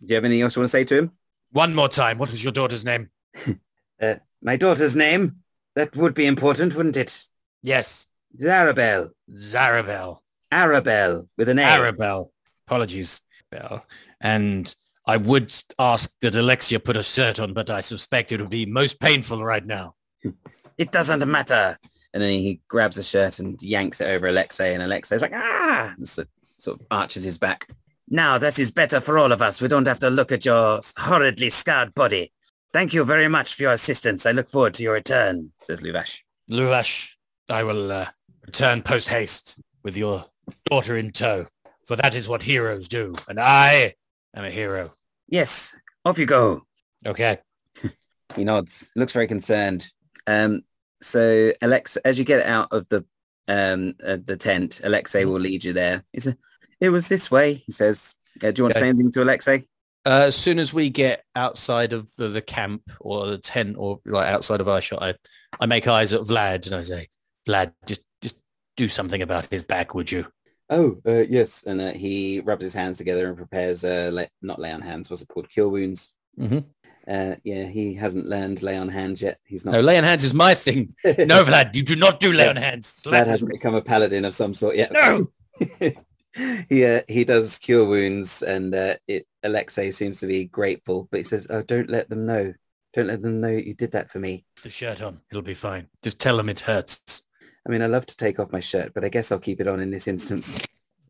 Do 0.00 0.06
you 0.08 0.14
have 0.16 0.24
anything 0.24 0.42
else 0.42 0.56
you 0.56 0.60
want 0.60 0.68
to 0.70 0.76
say 0.76 0.84
to 0.84 0.98
him? 0.98 1.12
One 1.52 1.74
more 1.74 1.88
time. 1.88 2.18
What 2.18 2.30
was 2.30 2.42
your 2.42 2.52
daughter's 2.52 2.84
name? 2.84 3.10
Uh, 4.02 4.16
my 4.42 4.56
daughter's 4.56 4.96
name? 4.96 5.36
That 5.76 5.94
would 5.94 6.14
be 6.14 6.26
important, 6.26 6.74
wouldn't 6.74 6.96
it? 6.96 7.26
Yes, 7.62 8.08
Zarabel. 8.36 9.10
Zarabel. 9.32 10.18
Arabelle 10.52 11.28
with 11.38 11.48
an 11.48 11.60
A. 11.60 11.62
Arabelle. 11.62 12.30
Apologies, 12.66 13.20
Bell. 13.52 13.86
And 14.20 14.74
I 15.06 15.16
would 15.16 15.54
ask 15.78 16.10
that 16.20 16.34
Alexia 16.34 16.80
put 16.80 16.96
a 16.96 17.02
shirt 17.02 17.38
on, 17.38 17.52
but 17.52 17.70
I 17.70 17.80
suspect 17.82 18.32
it 18.32 18.40
would 18.40 18.50
be 18.50 18.66
most 18.66 19.00
painful 19.00 19.44
right 19.44 19.64
now. 19.64 19.94
It 20.76 20.90
doesn't 20.90 21.24
matter. 21.30 21.78
And 22.14 22.22
then 22.22 22.30
he 22.30 22.60
grabs 22.68 22.96
a 22.96 23.02
shirt 23.02 23.40
and 23.40 23.60
yanks 23.60 24.00
it 24.00 24.06
over 24.06 24.28
Alexei, 24.28 24.72
and 24.72 24.82
Alexei's 24.82 25.20
like, 25.20 25.34
ah, 25.34 25.92
and 25.98 26.08
so, 26.08 26.24
sort 26.58 26.80
of 26.80 26.86
arches 26.90 27.24
his 27.24 27.36
back. 27.38 27.68
Now 28.08 28.38
this 28.38 28.58
is 28.58 28.70
better 28.70 29.00
for 29.00 29.18
all 29.18 29.32
of 29.32 29.42
us. 29.42 29.60
We 29.60 29.68
don't 29.68 29.88
have 29.88 29.98
to 29.98 30.10
look 30.10 30.30
at 30.30 30.44
your 30.44 30.80
horridly 30.96 31.50
scarred 31.50 31.94
body. 31.94 32.32
Thank 32.72 32.94
you 32.94 33.04
very 33.04 33.28
much 33.28 33.54
for 33.54 33.62
your 33.62 33.72
assistance. 33.72 34.26
I 34.26 34.32
look 34.32 34.48
forward 34.48 34.74
to 34.74 34.82
your 34.82 34.94
return, 34.94 35.52
says 35.60 35.80
Luvash. 35.80 36.18
Luvash, 36.50 37.10
I 37.48 37.64
will 37.64 37.90
uh, 37.90 38.06
return 38.46 38.82
post 38.82 39.08
haste 39.08 39.58
with 39.82 39.96
your 39.96 40.26
daughter 40.66 40.96
in 40.96 41.10
tow, 41.10 41.46
for 41.86 41.96
that 41.96 42.14
is 42.14 42.28
what 42.28 42.42
heroes 42.42 42.88
do, 42.88 43.14
and 43.28 43.40
I 43.40 43.94
am 44.34 44.44
a 44.44 44.50
hero. 44.50 44.94
Yes, 45.28 45.74
off 46.04 46.18
you 46.18 46.26
go. 46.26 46.62
Okay. 47.04 47.38
He 48.34 48.42
nods. 48.42 48.90
Looks 48.96 49.12
very 49.12 49.28
concerned. 49.28 49.86
Um, 50.26 50.64
so 51.04 51.52
Alexa, 51.62 52.06
as 52.06 52.18
you 52.18 52.24
get 52.24 52.46
out 52.46 52.68
of 52.72 52.88
the 52.88 53.04
um 53.48 53.94
uh, 54.04 54.16
the 54.24 54.36
tent, 54.36 54.80
Alexei 54.84 55.24
will 55.24 55.40
lead 55.40 55.64
you 55.64 55.72
there. 55.72 56.04
He 56.12 56.20
says, 56.20 56.34
"It 56.80 56.88
was 56.90 57.08
this 57.08 57.30
way." 57.30 57.62
He 57.66 57.72
says, 57.72 58.14
uh, 58.42 58.50
"Do 58.50 58.60
you 58.60 58.64
want 58.64 58.74
to 58.74 58.80
say 58.80 58.88
anything 58.88 59.12
to 59.12 59.22
Alexei?" 59.22 59.66
Uh, 60.06 60.24
as 60.26 60.36
soon 60.36 60.58
as 60.58 60.74
we 60.74 60.90
get 60.90 61.24
outside 61.34 61.94
of 61.94 62.14
the, 62.16 62.28
the 62.28 62.42
camp 62.42 62.82
or 63.00 63.26
the 63.26 63.38
tent 63.38 63.76
or 63.78 64.00
like 64.04 64.26
outside 64.28 64.60
of 64.60 64.68
our 64.68 64.80
shot, 64.82 65.02
I, 65.02 65.14
I 65.60 65.66
make 65.66 65.86
eyes 65.88 66.12
at 66.12 66.20
Vlad 66.20 66.66
and 66.66 66.74
I 66.74 66.82
say, 66.82 67.08
Vlad, 67.48 67.72
just 67.86 68.02
just 68.20 68.38
do 68.76 68.86
something 68.86 69.22
about 69.22 69.46
his 69.46 69.62
back, 69.62 69.94
would 69.94 70.12
you? 70.12 70.26
Oh, 70.68 70.98
uh, 71.06 71.24
yes. 71.28 71.62
And 71.64 71.80
uh, 71.80 71.92
he 71.92 72.40
rubs 72.40 72.64
his 72.64 72.74
hands 72.74 72.98
together 72.98 73.28
and 73.28 73.36
prepares, 73.36 73.84
uh, 73.84 74.10
lay- 74.12 74.28
not 74.42 74.58
lay 74.58 74.72
on 74.72 74.80
hands, 74.80 75.08
what's 75.08 75.22
it 75.22 75.28
called? 75.28 75.48
Cure 75.48 75.68
wounds. 75.68 76.12
Mhm. 76.38 76.64
Uh, 77.06 77.36
yeah, 77.44 77.64
he 77.64 77.94
hasn't 77.94 78.26
learned 78.26 78.62
lay 78.62 78.76
on 78.76 78.88
hands 78.88 79.20
yet. 79.20 79.38
He's 79.44 79.64
not. 79.64 79.72
No, 79.72 79.80
lay 79.80 79.98
on 79.98 80.04
hands 80.04 80.24
is 80.24 80.32
my 80.32 80.54
thing. 80.54 80.94
No, 81.04 81.12
Vlad, 81.44 81.74
you 81.74 81.82
do 81.82 81.96
not 81.96 82.20
do 82.20 82.32
lay 82.32 82.48
on 82.48 82.56
hands. 82.56 83.02
Vlad 83.04 83.26
hasn't 83.26 83.50
become 83.50 83.74
a 83.74 83.82
paladin 83.82 84.24
of 84.24 84.34
some 84.34 84.54
sort 84.54 84.76
yet. 84.76 84.92
No. 84.92 85.26
he 86.68 86.84
uh, 86.84 87.02
he 87.06 87.24
does 87.24 87.58
cure 87.58 87.84
wounds, 87.84 88.42
and 88.42 88.74
uh, 88.74 88.96
it 89.06 89.26
Alexei 89.42 89.90
seems 89.90 90.20
to 90.20 90.26
be 90.26 90.46
grateful, 90.46 91.08
but 91.10 91.18
he 91.18 91.24
says, 91.24 91.46
"Oh, 91.50 91.62
don't 91.62 91.90
let 91.90 92.08
them 92.08 92.26
know. 92.26 92.54
Don't 92.94 93.08
let 93.08 93.22
them 93.22 93.40
know 93.40 93.48
you 93.48 93.74
did 93.74 93.92
that 93.92 94.10
for 94.10 94.18
me. 94.18 94.44
the 94.62 94.70
shirt 94.70 95.02
on. 95.02 95.20
It'll 95.30 95.42
be 95.42 95.54
fine. 95.54 95.88
Just 96.02 96.18
tell 96.18 96.36
them 96.36 96.48
it 96.48 96.60
hurts. 96.60 97.22
I 97.66 97.70
mean, 97.70 97.82
I 97.82 97.86
love 97.86 98.06
to 98.06 98.16
take 98.16 98.38
off 98.38 98.52
my 98.52 98.60
shirt, 98.60 98.92
but 98.94 99.04
I 99.04 99.08
guess 99.08 99.32
I'll 99.32 99.38
keep 99.38 99.60
it 99.60 99.68
on 99.68 99.80
in 99.80 99.90
this 99.90 100.08
instance." 100.08 100.58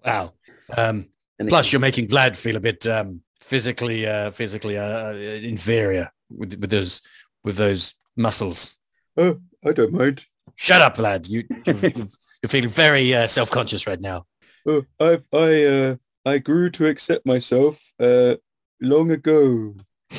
Wow. 0.05 0.35
Um, 0.77 1.07
plus, 1.49 1.73
you're 1.73 1.81
making 1.81 2.09
Vlad 2.09 2.37
feel 2.37 2.57
a 2.57 2.61
bit 2.61 2.87
um, 2.87 3.23
physically 3.41 4.07
uh, 4.07 4.31
physically 4.31 4.79
uh, 4.79 5.13
inferior 5.15 6.11
with, 6.31 6.59
with 6.59 6.71
those 6.71 7.03
with 7.43 7.57
those 7.57 7.95
muscles. 8.17 8.77
Oh, 9.17 9.41
I 9.65 9.73
don't 9.73 9.93
mind. 9.93 10.25
Shut 10.57 10.83
up, 10.83 10.97
Vlad. 10.97 11.29
You 11.29 11.45
you're, 11.67 12.07
you're 12.43 12.49
feeling 12.49 12.71
very 12.71 13.15
uh, 13.15 13.27
self-conscious 13.27 13.87
right 13.87 14.01
now. 14.01 14.27
Oh, 14.67 14.85
I 15.01 15.23
I 15.33 15.65
uh, 15.65 15.97
I 16.27 16.39
grew 16.39 16.71
to 16.71 16.87
accept 16.87 17.27
myself 17.27 17.81
uh, 18.01 18.37
long 18.81 19.11
ago. 19.11 19.75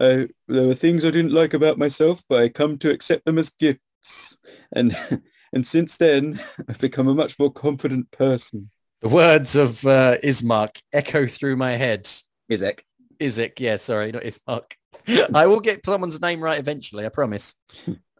uh, 0.00 0.26
there 0.48 0.66
were 0.66 0.74
things 0.74 1.04
I 1.04 1.10
didn't 1.10 1.32
like 1.32 1.54
about 1.54 1.78
myself, 1.78 2.22
but 2.28 2.42
I 2.42 2.48
come 2.48 2.78
to 2.78 2.90
accept 2.90 3.24
them 3.24 3.38
as 3.38 3.50
gifts. 3.50 4.38
And 4.72 4.96
and 5.52 5.66
since 5.66 5.96
then, 5.96 6.40
I've 6.68 6.78
become 6.78 7.08
a 7.08 7.14
much 7.14 7.38
more 7.38 7.52
confident 7.52 8.10
person. 8.10 8.70
The 9.00 9.08
words 9.08 9.56
of 9.56 9.84
uh, 9.86 10.16
Ismark 10.22 10.82
echo 10.92 11.26
through 11.26 11.56
my 11.56 11.72
head. 11.72 12.10
Izek. 12.50 12.80
Isaac, 13.22 13.60
yeah, 13.60 13.76
sorry, 13.76 14.12
not 14.12 14.22
Ismark. 14.22 14.72
I 15.34 15.46
will 15.46 15.60
get 15.60 15.84
someone's 15.84 16.20
name 16.20 16.40
right 16.42 16.58
eventually, 16.58 17.04
I 17.04 17.10
promise. 17.10 17.54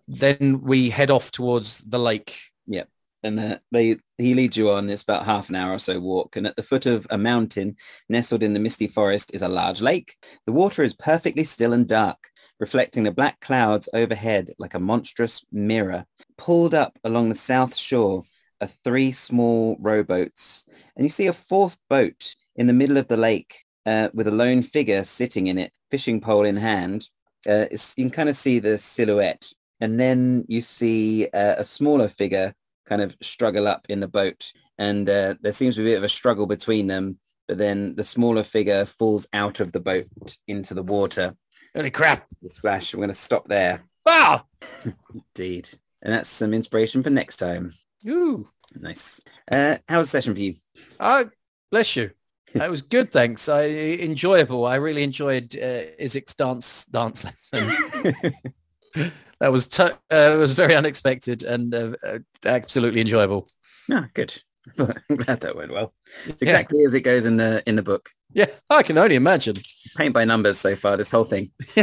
then 0.06 0.60
we 0.62 0.90
head 0.90 1.10
off 1.10 1.30
towards 1.30 1.78
the 1.78 1.98
lake. 1.98 2.38
Yep. 2.66 2.88
And 3.22 3.40
uh, 3.40 3.58
they 3.70 3.98
he 4.16 4.34
leads 4.34 4.56
you 4.56 4.70
on. 4.70 4.88
It's 4.88 5.02
about 5.02 5.26
half 5.26 5.50
an 5.50 5.54
hour 5.54 5.74
or 5.74 5.78
so 5.78 6.00
walk, 6.00 6.36
and 6.36 6.46
at 6.46 6.56
the 6.56 6.62
foot 6.62 6.86
of 6.86 7.06
a 7.10 7.18
mountain 7.18 7.76
nestled 8.08 8.42
in 8.42 8.54
the 8.54 8.60
misty 8.60 8.88
forest 8.88 9.30
is 9.34 9.42
a 9.42 9.48
large 9.48 9.82
lake. 9.82 10.16
The 10.46 10.52
water 10.52 10.82
is 10.82 10.94
perfectly 10.94 11.44
still 11.44 11.74
and 11.74 11.86
dark, 11.86 12.18
reflecting 12.58 13.02
the 13.02 13.10
black 13.10 13.40
clouds 13.40 13.90
overhead 13.92 14.54
like 14.58 14.72
a 14.72 14.80
monstrous 14.80 15.44
mirror. 15.52 16.06
Pulled 16.38 16.74
up 16.74 16.98
along 17.04 17.28
the 17.28 17.34
south 17.34 17.76
shore 17.76 18.22
are 18.62 18.70
three 18.84 19.12
small 19.12 19.76
rowboats, 19.80 20.64
and 20.96 21.04
you 21.04 21.10
see 21.10 21.26
a 21.26 21.32
fourth 21.34 21.76
boat 21.90 22.34
in 22.56 22.66
the 22.66 22.72
middle 22.72 22.96
of 22.96 23.08
the 23.08 23.18
lake 23.18 23.64
uh, 23.86 24.08
with 24.14 24.28
a 24.28 24.32
lone 24.32 24.62
figure 24.62 25.04
sitting 25.04 25.46
in 25.48 25.58
it, 25.58 25.72
fishing 25.90 26.20
pole 26.20 26.44
in 26.44 26.56
hand. 26.56 27.08
Uh, 27.48 27.66
it's, 27.70 27.94
you 27.96 28.04
can 28.04 28.10
kind 28.10 28.28
of 28.28 28.36
see 28.36 28.58
the 28.58 28.78
silhouette, 28.78 29.52
and 29.80 29.98
then 29.98 30.44
you 30.48 30.60
see 30.60 31.26
uh, 31.32 31.54
a 31.58 31.64
smaller 31.64 32.08
figure 32.08 32.54
kind 32.86 33.02
of 33.02 33.16
struggle 33.22 33.68
up 33.68 33.86
in 33.88 34.00
the 34.00 34.08
boat 34.08 34.52
and 34.78 35.08
uh, 35.08 35.34
there 35.42 35.52
seems 35.52 35.76
to 35.76 35.84
be 35.84 35.90
a 35.90 35.94
bit 35.94 35.98
of 35.98 36.04
a 36.04 36.08
struggle 36.08 36.44
between 36.46 36.88
them 36.88 37.16
but 37.46 37.56
then 37.56 37.94
the 37.94 38.02
smaller 38.02 38.42
figure 38.42 38.84
falls 38.84 39.28
out 39.32 39.60
of 39.60 39.70
the 39.70 39.78
boat 39.78 40.08
into 40.48 40.74
the 40.74 40.82
water 40.82 41.36
Holy 41.76 41.92
crap. 41.92 42.26
the 42.42 42.50
splash 42.50 42.92
i'm 42.92 42.98
going 42.98 43.08
to 43.08 43.14
stop 43.14 43.46
there 43.46 43.84
Ah! 44.06 44.44
indeed 45.14 45.68
and 46.02 46.12
that's 46.12 46.28
some 46.28 46.52
inspiration 46.52 47.00
for 47.00 47.10
next 47.10 47.36
time 47.36 47.72
Ooh. 48.08 48.48
nice 48.74 49.20
uh 49.52 49.76
how 49.88 49.98
was 49.98 50.08
the 50.08 50.10
session 50.10 50.34
for 50.34 50.40
you 50.40 50.56
Oh, 50.98 51.30
bless 51.70 51.94
you. 51.94 52.10
That 52.54 52.70
was 52.70 52.82
good, 52.82 53.12
thanks. 53.12 53.48
I 53.48 53.66
enjoyable. 54.00 54.66
I 54.66 54.76
really 54.76 55.02
enjoyed 55.02 55.54
uh, 55.56 55.84
Izek's 56.00 56.34
dance 56.34 56.84
dance 56.86 57.24
lesson. 57.24 57.68
that 59.38 59.52
was 59.52 59.68
t- 59.68 59.82
uh, 59.84 59.90
it 60.10 60.36
was 60.38 60.52
very 60.52 60.74
unexpected 60.74 61.42
and 61.44 61.74
uh, 61.74 61.92
uh, 62.04 62.18
absolutely 62.44 63.00
enjoyable. 63.00 63.46
no 63.88 64.04
good 64.14 64.42
i'm 64.78 65.16
glad 65.16 65.40
that 65.40 65.56
went 65.56 65.72
well 65.72 65.94
it's 66.26 66.42
Yeah. 66.42 66.48
exactly 66.50 66.84
as 66.84 66.92
it 66.94 67.00
goes 67.02 67.24
in 67.24 67.36
the 67.36 67.62
in 67.66 67.76
the 67.76 67.82
book 67.82 68.10
Yeah, 68.34 68.46
I 68.68 68.82
can 68.82 68.98
only 68.98 69.14
imagine. 69.14 69.56
paint 69.96 70.12
by 70.12 70.24
numbers 70.24 70.58
so 70.58 70.74
far 70.76 70.96
this 70.96 71.10
whole 71.10 71.24
thing 71.24 71.50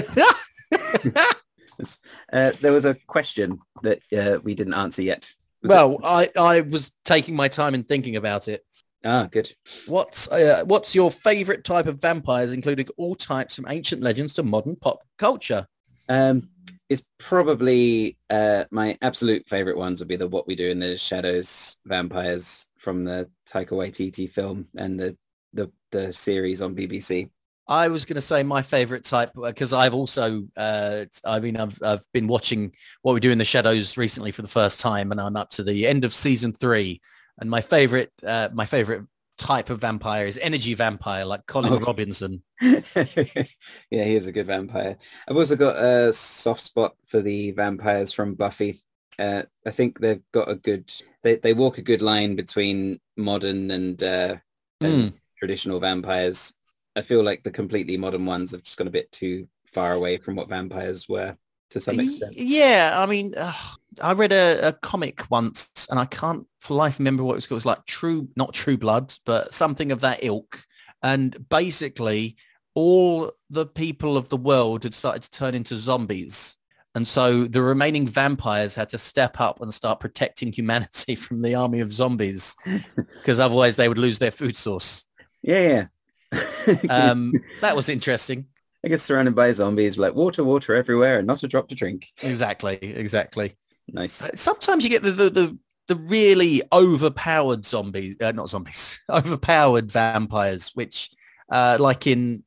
uh, 2.34 2.51
there 2.61 2.72
was 2.74 2.86
a 2.86 2.95
question 3.07 3.59
that 3.84 3.99
uh, 4.18 4.39
we 4.43 4.53
didn't 4.53 4.74
answer 4.74 5.01
yet 5.01 5.34
Was 5.63 5.72
it- 5.72 5.76
well, 5.76 5.99
I, 6.03 6.30
I 6.38 6.61
was 6.61 6.91
taking 7.05 7.36
my 7.36 7.47
time 7.47 7.74
and 7.74 7.88
thinking 7.88 8.15
about 8.15 8.47
it. 8.47 8.63
Ah 9.08 9.28
good 9.32 9.51
What's 9.88 10.30
uh, 10.30 10.64
what's 10.66 10.93
your 10.93 11.12
favorite 11.12 11.64
type 11.64 11.88
of 11.88 12.01
vampires, 12.01 12.53
including 12.53 12.88
all 12.97 13.16
types 13.16 13.55
from 13.55 13.66
ancient 13.69 14.02
legends 14.02 14.34
to 14.36 14.44
modern 14.44 14.76
pop 14.76 14.99
culture? 15.18 15.65
Um, 16.10 16.49
it's 16.90 17.03
probably 17.18 18.18
uh, 18.30 18.65
my 18.72 18.98
absolute 19.02 19.48
favorite 19.48 19.77
ones 19.77 19.99
would 19.99 20.07
be 20.07 20.15
the 20.15 20.27
What 20.27 20.48
We 20.48 20.56
Do 20.56 20.69
in 20.69 20.80
the 20.80 20.98
Shadows 20.98 21.77
vampires 21.86 22.68
from 22.77 23.03
the 23.03 23.30
Taika 23.49 23.72
Waititi 23.72 24.30
film 24.30 24.68
and 24.77 24.99
the 24.99 25.18
the, 25.53 25.72
the 25.91 26.14
series 26.14 26.61
on 26.61 26.76
BBC. 26.76 27.30
I 27.69 27.90
was 27.90 28.06
going 28.06 28.15
to 28.15 28.22
say 28.22 28.44
my 28.44 28.61
favorite 28.61 29.03
type 29.03 29.31
because 29.36 29.73
I've 29.73 29.94
also, 29.94 30.48
uh, 30.56 31.06
I 31.26 31.40
mean, 31.41 31.57
I've, 31.57 31.77
I've 31.84 32.06
been 32.14 32.27
watching 32.27 32.72
what 33.02 33.14
we 33.14 33.19
do 33.19 33.31
in 33.31 33.38
the 33.38 33.44
shadows 33.44 33.98
recently 33.98 34.31
for 34.31 34.41
the 34.41 34.48
first 34.48 34.80
time 34.80 35.11
and 35.11 35.19
I'm 35.19 35.36
up 35.36 35.49
to 35.52 35.64
the 35.64 35.86
end 35.86 36.06
of 36.06 36.14
season 36.14 36.53
three. 36.53 37.02
And 37.39 37.49
my 37.49 37.61
favorite, 37.61 38.11
uh, 38.26 38.49
my 38.53 38.65
favorite 38.65 39.03
type 39.38 39.69
of 39.69 39.80
vampire 39.81 40.26
is 40.26 40.39
energy 40.39 40.73
vampire 40.73 41.23
like 41.26 41.45
Colin 41.45 41.73
Oh. 41.73 41.80
Robinson. 41.80 42.41
yeah, 42.61 43.43
he 43.91 44.15
is 44.15 44.27
a 44.27 44.31
good 44.31 44.47
vampire. 44.47 44.97
I've 45.27 45.38
also 45.38 45.55
got 45.55 45.77
a 45.77 46.11
soft 46.14 46.61
spot 46.61 46.95
for 47.05 47.22
the 47.22 47.51
vampires 47.51 48.11
from 48.11 48.34
Buffy. 48.34 48.81
Uh, 49.19 49.43
I 49.65 49.72
think 49.72 49.99
they've 49.99 50.22
got 50.31 50.49
a 50.49 50.55
good, 50.55 50.91
they, 51.23 51.35
they 51.38 51.53
walk 51.53 51.77
a 51.77 51.84
good 51.84 52.01
line 52.01 52.35
between 52.35 52.99
modern 53.15 53.72
and, 53.72 54.01
uh, 54.01 54.35
and 54.81 55.14
traditional 55.38 55.80
vampires. 55.80 56.55
I 56.95 57.01
feel 57.01 57.23
like 57.23 57.43
the 57.43 57.51
completely 57.51 57.97
modern 57.97 58.26
ones 58.26 58.51
have 58.51 58.64
just 58.64 58.77
gone 58.77 58.88
a 58.88 58.91
bit 58.91 59.11
too 59.11 59.47
far 59.72 59.93
away 59.93 60.18
from 60.18 60.35
what 60.35 60.49
vampires 60.49 61.07
were 61.07 61.35
to 61.72 61.80
some 61.80 61.99
extent. 61.99 62.35
Yeah, 62.38 62.95
I 62.97 63.05
mean, 63.05 63.34
uh, 63.38 63.53
I 64.02 64.14
read 64.14 64.34
a, 64.34 64.69
a 64.69 64.74
comic 64.74 65.30
once 65.30 65.88
and 65.90 65.99
I 65.99 66.06
can't 66.06 66.45
for 66.60 66.74
life 66.74 66.99
remember 66.99 67.24
what 67.24 67.34
it 67.34 67.36
was 67.36 67.48
called. 67.48 67.57
It 67.57 67.64
was 67.64 67.65
like 67.65 67.86
True, 67.86 68.28
not 68.36 68.53
True 68.53 68.78
Blood, 68.78 69.14
but 69.26 69.53
something 69.53 69.91
of 69.91 70.02
that 70.02 70.19
ilk. 70.24 70.65
And 71.03 71.48
basically 71.49 72.36
all 72.76 73.32
the 73.49 73.65
people 73.65 74.18
of 74.18 74.30
the 74.30 74.38
world 74.38 74.84
had 74.84 74.94
started 74.94 75.24
to 75.24 75.32
turn 75.32 75.56
into 75.56 75.76
zombies. 75.76 76.57
And 76.95 77.07
so 77.07 77.45
the 77.45 77.61
remaining 77.61 78.07
vampires 78.07 78.76
had 78.76 78.90
to 78.90 78.98
step 78.98 79.40
up 79.40 79.61
and 79.61 79.74
start 79.74 79.99
protecting 79.99 80.52
humanity 80.52 81.15
from 81.26 81.41
the 81.41 81.56
army 81.56 81.80
of 81.80 81.94
zombies 81.94 82.56
because 82.95 83.40
otherwise 83.40 83.76
they 83.76 83.88
would 83.88 83.98
lose 83.98 84.19
their 84.19 84.32
food 84.32 84.56
source. 84.56 85.06
Yeah, 85.41 85.88
yeah. 86.34 86.38
Um, 86.90 87.32
that 87.61 87.78
was 87.78 87.88
interesting. 87.88 88.45
I 88.84 88.90
guess 88.90 89.02
surrounded 89.02 89.36
by 89.36 89.52
zombies, 89.53 89.98
like 89.98 90.14
water, 90.14 90.44
water 90.44 90.76
everywhere, 90.76 91.18
and 91.19 91.28
not 91.28 91.44
a 91.44 91.48
drop 91.48 91.69
to 91.69 91.76
drink. 91.76 92.07
Exactly, 92.22 92.78
exactly. 92.82 93.56
Nice. 93.89 94.23
Uh, 94.23 94.35
Sometimes 94.35 94.84
you 94.84 94.89
get 94.89 95.03
the, 95.03 95.11
the, 95.11 95.30
the 95.30 95.57
the 95.88 95.95
really 95.95 96.61
overpowered 96.73 97.65
zombies, 97.65 98.18
uh, 98.22 98.31
not 98.31 98.49
zombies, 98.49 98.99
overpowered 99.09 99.91
vampires, 99.91 100.72
which 100.76 101.09
uh, 101.51 101.77
like 101.80 102.07
in 102.07 102.43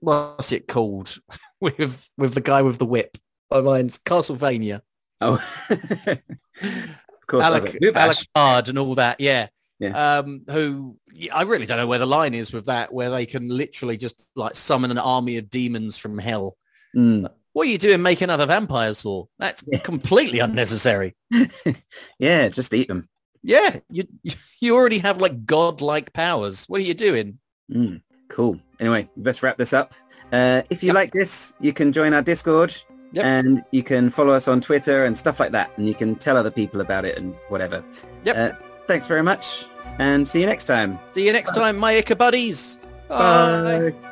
what's 0.00 0.52
it 0.52 0.66
called 0.66 1.18
with 1.60 2.10
with 2.16 2.34
the 2.34 2.40
guy 2.40 2.62
with 2.62 2.78
the 2.78 2.86
whip? 2.86 3.18
My 3.50 3.60
mind's 3.60 3.98
Castlevania. 3.98 4.80
Oh, 5.20 5.42
of 5.70 6.18
course. 7.26 7.42
Alec, 7.44 7.64
Alucard 7.82 8.68
and 8.68 8.78
all 8.78 8.94
that, 8.96 9.20
yeah. 9.20 9.48
Yeah. 9.80 10.18
Um, 10.18 10.42
who 10.50 10.96
I 11.32 11.42
really 11.42 11.66
don't 11.66 11.78
know 11.78 11.86
where 11.86 11.98
the 12.00 12.06
line 12.06 12.34
is 12.34 12.52
with 12.52 12.66
that, 12.66 12.92
where 12.92 13.10
they 13.10 13.26
can 13.26 13.48
literally 13.48 13.96
just 13.96 14.28
like 14.34 14.56
summon 14.56 14.90
an 14.90 14.98
army 14.98 15.36
of 15.36 15.50
demons 15.50 15.96
from 15.96 16.18
hell. 16.18 16.56
Mm. 16.96 17.30
What 17.58 17.66
are 17.66 17.70
you 17.70 17.78
doing 17.78 18.00
making 18.02 18.30
other 18.30 18.46
vampires 18.46 19.02
for? 19.02 19.26
That's 19.40 19.64
Yeah. 19.66 19.80
completely 19.80 20.38
unnecessary. 20.38 21.16
yeah, 22.20 22.46
just 22.50 22.72
eat 22.72 22.86
them. 22.86 23.08
Yeah, 23.42 23.80
you 23.90 24.04
you 24.60 24.76
already 24.76 24.98
have 24.98 25.20
like 25.20 25.44
godlike 25.44 26.12
powers. 26.12 26.66
What 26.68 26.80
are 26.80 26.84
you 26.84 26.94
doing? 26.94 27.40
Mm, 27.68 28.00
cool. 28.28 28.60
Anyway, 28.78 29.10
let's 29.16 29.42
wrap 29.42 29.56
this 29.58 29.72
up. 29.72 29.92
Uh, 30.32 30.62
if 30.70 30.84
you 30.84 30.88
Yep. 30.90 30.94
like 30.94 31.12
this, 31.12 31.54
you 31.58 31.72
can 31.72 31.92
join 31.92 32.14
our 32.14 32.22
Discord 32.22 32.76
Yep. 33.10 33.24
and 33.24 33.64
you 33.72 33.82
can 33.82 34.08
follow 34.08 34.34
us 34.34 34.46
on 34.46 34.60
Twitter 34.60 35.06
and 35.06 35.18
stuff 35.18 35.40
like 35.40 35.50
that. 35.50 35.72
And 35.78 35.88
you 35.88 35.96
can 35.96 36.14
tell 36.14 36.36
other 36.36 36.52
people 36.52 36.80
about 36.80 37.04
it 37.04 37.18
and 37.18 37.34
whatever. 37.48 37.82
Yep. 38.22 38.36
Uh, 38.36 38.56
thanks 38.86 39.08
very 39.08 39.24
much 39.24 39.64
and 39.98 40.28
see 40.28 40.40
you 40.42 40.46
next 40.46 40.66
time. 40.66 41.00
See 41.10 41.26
you 41.26 41.32
next 41.32 41.56
time, 41.56 41.76
my 41.76 41.92
Ichabuddies. 41.94 42.78
Bye. 43.08 43.90
Bye. 43.90 44.07